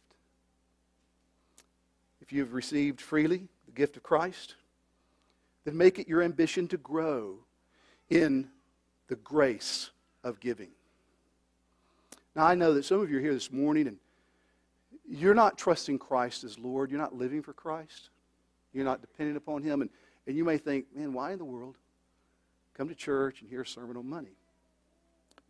If 2.22 2.32
you 2.32 2.42
have 2.42 2.54
received 2.54 3.02
freely 3.02 3.48
the 3.66 3.72
gift 3.72 3.98
of 3.98 4.04
Christ, 4.04 4.56
then 5.66 5.76
make 5.76 5.98
it 5.98 6.08
your 6.08 6.22
ambition 6.22 6.68
to 6.68 6.78
grow 6.78 7.40
in 8.12 8.48
the 9.08 9.16
grace 9.16 9.90
of 10.24 10.40
giving. 10.40 10.70
Now, 12.36 12.46
I 12.46 12.54
know 12.54 12.76
that 12.76 12.86
some 12.86 13.02
of 13.02 13.10
you 13.10 13.18
are 13.18 13.22
here 13.22 13.34
this 13.34 13.52
morning 13.52 13.88
and 13.88 13.98
you're 15.10 15.34
not 15.34 15.58
trusting 15.58 15.98
Christ 15.98 16.44
as 16.44 16.60
Lord. 16.60 16.92
You're 16.92 17.02
not 17.02 17.16
living 17.16 17.42
for 17.42 17.54
Christ. 17.54 18.12
You're 18.72 18.86
not 18.86 19.02
dependent 19.02 19.38
upon 19.38 19.64
Him. 19.64 19.82
And, 19.82 19.90
and 20.28 20.38
you 20.38 20.44
may 20.44 20.60
think, 20.60 20.86
man, 20.96 21.12
why 21.12 21.32
in 21.32 21.40
the 21.40 21.46
world 21.46 21.76
come 22.78 22.88
to 22.88 22.96
church 22.96 23.42
and 23.42 23.50
hear 23.50 23.62
a 23.62 23.66
sermon 23.66 23.98
on 23.98 24.08
money? 24.08 24.38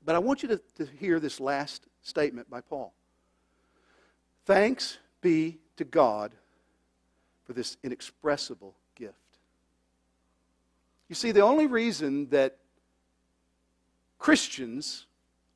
But 0.05 0.15
I 0.15 0.19
want 0.19 0.41
you 0.41 0.49
to, 0.49 0.61
to 0.78 0.86
hear 0.99 1.19
this 1.19 1.39
last 1.39 1.86
statement 2.01 2.49
by 2.49 2.61
Paul. 2.61 2.93
Thanks 4.45 4.97
be 5.21 5.59
to 5.75 5.84
God 5.84 6.32
for 7.45 7.53
this 7.53 7.78
inexpressible 7.84 8.75
gift. 8.95 9.15
You 11.09 11.15
see, 11.15 11.32
the 11.32 11.41
only 11.41 11.67
reason 11.67 12.30
that 12.30 12.57
Christians 14.19 15.05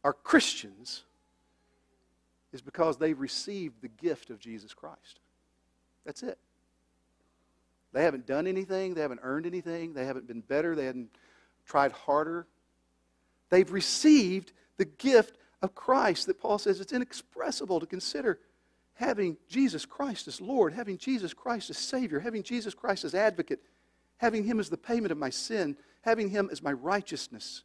are 0.04 0.14
Christians 0.14 1.04
is 2.54 2.62
because 2.62 2.98
they've 2.98 3.20
received 3.20 3.82
the 3.82 3.88
gift 3.88 4.30
of 4.30 4.40
Jesus 4.40 4.74
Christ. 4.74 5.20
That's 6.06 6.24
it. 6.24 6.38
They 7.94 8.04
haven't 8.04 8.26
done 8.26 8.48
anything, 8.48 8.94
they 8.94 9.02
haven't 9.02 9.20
earned 9.24 9.46
anything, 9.46 9.94
they 9.94 10.06
haven't 10.06 10.28
been 10.28 10.42
better, 10.42 10.76
they 10.76 10.86
haven't 10.86 11.10
tried 11.66 11.92
harder. 11.92 12.48
They've 13.50 13.72
received 13.72 14.54
the 14.78 14.86
gift 14.86 15.38
of 15.62 15.76
Christ 15.76 16.28
that 16.28 16.40
Paul 16.40 16.58
says 16.58 16.80
it's 16.80 16.94
inexpressible 16.94 17.80
to 17.80 17.86
consider 17.86 18.40
having 18.94 19.38
Jesus 19.48 19.86
Christ 19.86 20.28
as 20.28 20.40
Lord, 20.40 20.74
having 20.74 20.98
Jesus 20.98 21.34
Christ 21.34 21.70
as 21.70 21.78
Savior, 21.78 22.20
having 22.20 22.44
Jesus 22.44 22.74
Christ 22.74 23.04
as 23.04 23.16
advocate, 23.16 23.60
having 24.18 24.44
Him 24.44 24.60
as 24.60 24.70
the 24.70 24.78
payment 24.78 25.12
of 25.12 25.18
my 25.18 25.30
sin, 25.30 25.76
having 26.02 26.30
Him 26.30 26.50
as 26.52 26.62
my 26.62 26.72
righteousness. 26.72 27.64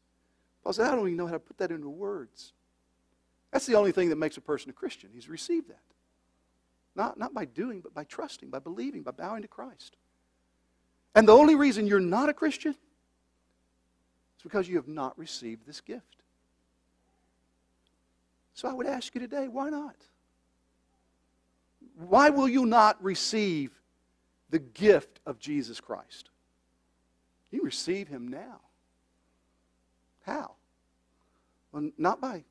Paul 0.62 0.72
said, 0.72 0.86
I 0.86 0.96
don't 0.96 1.06
even 1.06 1.16
know 1.16 1.26
how 1.26 1.34
to 1.34 1.38
put 1.38 1.58
that 1.58 1.70
into 1.70 1.88
words. 1.88 2.52
That's 3.52 3.66
the 3.66 3.74
only 3.74 3.92
thing 3.92 4.08
that 4.08 4.16
makes 4.16 4.36
a 4.36 4.40
person 4.40 4.70
a 4.70 4.72
Christian. 4.72 5.10
He's 5.12 5.28
received 5.28 5.68
that. 5.68 5.80
Not, 6.94 7.18
not 7.18 7.34
by 7.34 7.44
doing, 7.44 7.80
but 7.80 7.94
by 7.94 8.04
trusting, 8.04 8.48
by 8.48 8.58
believing, 8.58 9.02
by 9.02 9.10
bowing 9.10 9.42
to 9.42 9.48
Christ. 9.48 9.96
And 11.14 11.28
the 11.28 11.36
only 11.36 11.54
reason 11.54 11.86
you're 11.86 12.00
not 12.00 12.28
a 12.28 12.34
Christian 12.34 12.74
is 14.36 14.42
because 14.42 14.68
you 14.68 14.76
have 14.76 14.88
not 14.88 15.18
received 15.18 15.66
this 15.66 15.80
gift. 15.80 16.16
So 18.54 18.68
I 18.68 18.72
would 18.72 18.86
ask 18.86 19.14
you 19.14 19.20
today, 19.20 19.48
why 19.48 19.68
not? 19.68 19.96
Why 22.08 22.30
will 22.30 22.48
you 22.48 22.66
not 22.66 23.02
receive 23.02 23.70
the 24.50 24.58
gift 24.58 25.20
of 25.26 25.38
Jesus 25.38 25.80
Christ? 25.80 26.30
You 27.50 27.62
receive 27.62 28.08
him 28.08 28.28
now. 28.28 28.60
How? 30.24 30.52
Well, 31.72 31.90
not 31.96 32.20
by 32.20 32.44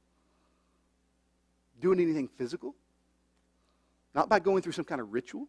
doing 1.82 2.00
anything 2.00 2.28
physical, 2.28 2.76
not 4.14 4.30
by 4.30 4.40
going 4.40 4.62
through 4.62 4.72
some 4.72 4.86
kind 4.86 5.02
of 5.02 5.12
ritual. 5.12 5.48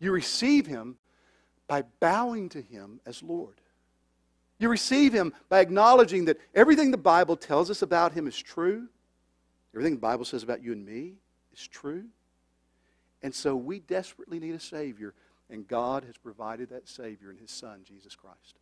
You 0.00 0.12
receive 0.12 0.66
him 0.66 0.96
by 1.66 1.82
bowing 2.00 2.48
to 2.50 2.62
him 2.62 3.00
as 3.04 3.22
Lord. 3.22 3.60
You 4.58 4.68
receive 4.68 5.12
him 5.12 5.32
by 5.48 5.60
acknowledging 5.60 6.24
that 6.26 6.40
everything 6.54 6.90
the 6.90 6.96
Bible 6.96 7.36
tells 7.36 7.70
us 7.70 7.82
about 7.82 8.12
him 8.12 8.26
is 8.26 8.36
true. 8.36 8.88
Everything 9.72 9.94
the 9.94 10.00
Bible 10.00 10.24
says 10.24 10.42
about 10.42 10.62
you 10.62 10.72
and 10.72 10.84
me 10.84 11.14
is 11.52 11.66
true. 11.66 12.04
And 13.22 13.34
so 13.34 13.56
we 13.56 13.80
desperately 13.80 14.38
need 14.38 14.54
a 14.54 14.60
Savior, 14.60 15.14
and 15.50 15.66
God 15.66 16.04
has 16.04 16.16
provided 16.16 16.70
that 16.70 16.88
Savior 16.88 17.30
in 17.30 17.36
His 17.36 17.50
Son, 17.50 17.80
Jesus 17.84 18.14
Christ. 18.14 18.58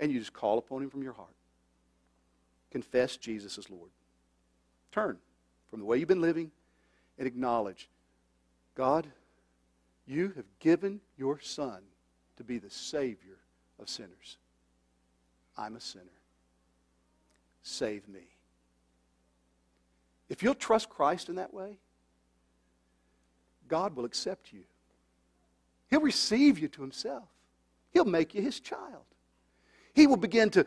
And 0.00 0.10
you 0.10 0.18
just 0.18 0.32
call 0.32 0.58
upon 0.58 0.82
Him 0.82 0.90
from 0.90 1.02
your 1.02 1.12
heart. 1.12 1.34
Confess 2.70 3.16
Jesus 3.16 3.58
as 3.58 3.70
Lord. 3.70 3.90
Turn 4.92 5.18
from 5.70 5.80
the 5.80 5.86
way 5.86 5.98
you've 5.98 6.08
been 6.08 6.20
living 6.20 6.50
and 7.18 7.26
acknowledge 7.26 7.88
God, 8.74 9.06
you 10.06 10.32
have 10.36 10.44
given 10.60 11.00
your 11.16 11.40
Son 11.40 11.80
to 12.36 12.44
be 12.44 12.58
the 12.58 12.70
Savior 12.70 13.38
of 13.80 13.88
sinners. 13.88 14.36
I'm 15.56 15.76
a 15.76 15.80
sinner. 15.80 16.04
Save 17.62 18.08
me. 18.08 18.20
If 20.28 20.42
you'll 20.42 20.54
trust 20.54 20.88
Christ 20.88 21.28
in 21.28 21.36
that 21.36 21.54
way, 21.54 21.78
God 23.68 23.96
will 23.96 24.04
accept 24.04 24.52
you. 24.52 24.62
He'll 25.88 26.00
receive 26.00 26.58
you 26.58 26.68
to 26.68 26.82
Himself. 26.82 27.28
He'll 27.92 28.04
make 28.04 28.34
you 28.34 28.42
His 28.42 28.60
child. 28.60 29.04
He 29.94 30.06
will 30.06 30.16
begin 30.16 30.50
to 30.50 30.66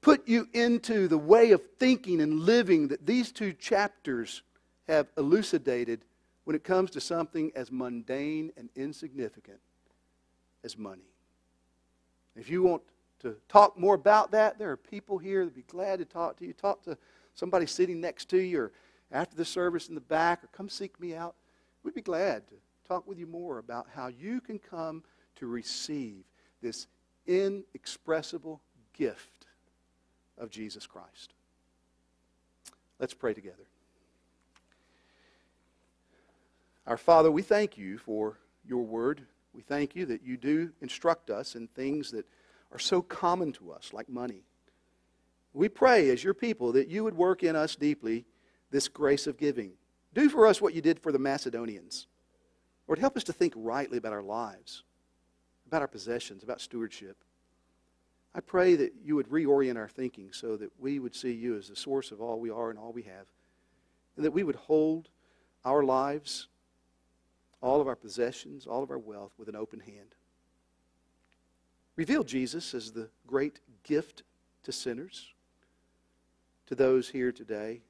put 0.00 0.26
you 0.28 0.48
into 0.52 1.08
the 1.08 1.18
way 1.18 1.52
of 1.52 1.62
thinking 1.78 2.20
and 2.20 2.40
living 2.40 2.88
that 2.88 3.06
these 3.06 3.32
two 3.32 3.52
chapters 3.52 4.42
have 4.88 5.08
elucidated 5.16 6.00
when 6.44 6.54
it 6.54 6.64
comes 6.64 6.90
to 6.92 7.00
something 7.00 7.50
as 7.54 7.72
mundane 7.72 8.52
and 8.56 8.68
insignificant 8.76 9.58
as 10.64 10.78
money. 10.78 11.10
If 12.36 12.50
you 12.50 12.62
want 12.62 12.82
to 13.26 13.36
talk 13.48 13.78
more 13.78 13.94
about 13.94 14.30
that, 14.32 14.58
there 14.58 14.70
are 14.70 14.76
people 14.76 15.18
here 15.18 15.40
that 15.40 15.46
would 15.46 15.54
be 15.54 15.62
glad 15.62 15.98
to 15.98 16.04
talk 16.04 16.36
to 16.38 16.46
you. 16.46 16.52
Talk 16.52 16.82
to 16.84 16.96
somebody 17.34 17.66
sitting 17.66 18.00
next 18.00 18.28
to 18.30 18.38
you 18.38 18.60
or 18.60 18.72
after 19.12 19.36
the 19.36 19.44
service 19.44 19.88
in 19.88 19.94
the 19.94 20.00
back 20.00 20.42
or 20.42 20.48
come 20.48 20.68
seek 20.68 20.98
me 21.00 21.14
out. 21.14 21.34
We'd 21.82 21.94
be 21.94 22.02
glad 22.02 22.48
to 22.48 22.54
talk 22.86 23.06
with 23.06 23.18
you 23.18 23.26
more 23.26 23.58
about 23.58 23.86
how 23.94 24.08
you 24.08 24.40
can 24.40 24.58
come 24.58 25.02
to 25.36 25.46
receive 25.46 26.24
this 26.62 26.86
inexpressible 27.26 28.60
gift 28.92 29.46
of 30.38 30.50
Jesus 30.50 30.86
Christ. 30.86 31.34
Let's 32.98 33.14
pray 33.14 33.34
together. 33.34 33.66
Our 36.86 36.96
Father, 36.96 37.30
we 37.30 37.42
thank 37.42 37.76
you 37.76 37.98
for 37.98 38.38
your 38.66 38.84
word. 38.84 39.22
We 39.52 39.62
thank 39.62 39.96
you 39.96 40.06
that 40.06 40.22
you 40.22 40.36
do 40.36 40.70
instruct 40.80 41.30
us 41.30 41.56
in 41.56 41.66
things 41.68 42.10
that 42.12 42.26
are 42.76 42.78
so 42.78 43.00
common 43.00 43.52
to 43.52 43.72
us, 43.72 43.94
like 43.94 44.06
money. 44.06 44.42
We 45.54 45.70
pray 45.70 46.10
as 46.10 46.22
your 46.22 46.34
people 46.34 46.72
that 46.72 46.88
you 46.88 47.04
would 47.04 47.16
work 47.16 47.42
in 47.42 47.56
us 47.56 47.74
deeply 47.74 48.26
this 48.70 48.86
grace 48.86 49.26
of 49.26 49.38
giving. 49.38 49.72
Do 50.12 50.28
for 50.28 50.46
us 50.46 50.60
what 50.60 50.74
you 50.74 50.82
did 50.82 51.00
for 51.00 51.10
the 51.10 51.18
Macedonians. 51.18 52.06
Lord, 52.86 52.98
help 52.98 53.16
us 53.16 53.24
to 53.24 53.32
think 53.32 53.54
rightly 53.56 53.96
about 53.96 54.12
our 54.12 54.22
lives, 54.22 54.82
about 55.66 55.80
our 55.80 55.88
possessions, 55.88 56.42
about 56.42 56.60
stewardship. 56.60 57.16
I 58.34 58.40
pray 58.40 58.74
that 58.74 58.92
you 59.02 59.16
would 59.16 59.30
reorient 59.30 59.76
our 59.78 59.88
thinking 59.88 60.28
so 60.32 60.58
that 60.58 60.70
we 60.78 60.98
would 60.98 61.14
see 61.14 61.32
you 61.32 61.56
as 61.56 61.68
the 61.68 61.76
source 61.76 62.12
of 62.12 62.20
all 62.20 62.38
we 62.38 62.50
are 62.50 62.68
and 62.68 62.78
all 62.78 62.92
we 62.92 63.04
have, 63.04 63.26
and 64.16 64.24
that 64.26 64.32
we 64.32 64.42
would 64.42 64.56
hold 64.56 65.08
our 65.64 65.82
lives 65.82 66.48
all 67.62 67.80
of 67.80 67.88
our 67.88 67.96
possessions, 67.96 68.66
all 68.66 68.82
of 68.82 68.90
our 68.90 68.98
wealth 68.98 69.32
with 69.38 69.48
an 69.48 69.56
open 69.56 69.80
hand. 69.80 70.14
Reveal 71.96 72.24
Jesus 72.24 72.74
as 72.74 72.92
the 72.92 73.08
great 73.26 73.60
gift 73.82 74.22
to 74.64 74.72
sinners, 74.72 75.32
to 76.66 76.74
those 76.74 77.08
here 77.08 77.32
today 77.32 77.80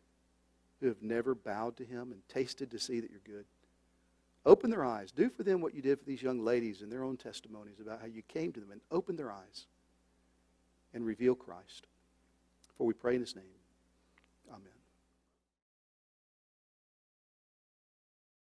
who 0.80 0.86
have 0.86 1.02
never 1.02 1.34
bowed 1.34 1.76
to 1.76 1.84
him 1.84 2.12
and 2.12 2.20
tasted 2.28 2.70
to 2.70 2.78
see 2.78 3.00
that 3.00 3.10
you're 3.10 3.20
good. 3.24 3.44
Open 4.44 4.70
their 4.70 4.84
eyes. 4.84 5.10
Do 5.10 5.28
for 5.28 5.42
them 5.42 5.60
what 5.60 5.74
you 5.74 5.82
did 5.82 5.98
for 5.98 6.04
these 6.04 6.22
young 6.22 6.44
ladies 6.44 6.82
in 6.82 6.88
their 6.88 7.02
own 7.02 7.16
testimonies 7.16 7.80
about 7.80 8.00
how 8.00 8.06
you 8.06 8.22
came 8.22 8.52
to 8.52 8.60
them 8.60 8.70
and 8.70 8.80
open 8.92 9.16
their 9.16 9.32
eyes 9.32 9.66
and 10.94 11.04
reveal 11.04 11.34
Christ. 11.34 11.88
For 12.78 12.86
we 12.86 12.94
pray 12.94 13.14
in 13.14 13.20
his 13.20 13.34
name. 13.34 13.44
Amen. 14.48 14.75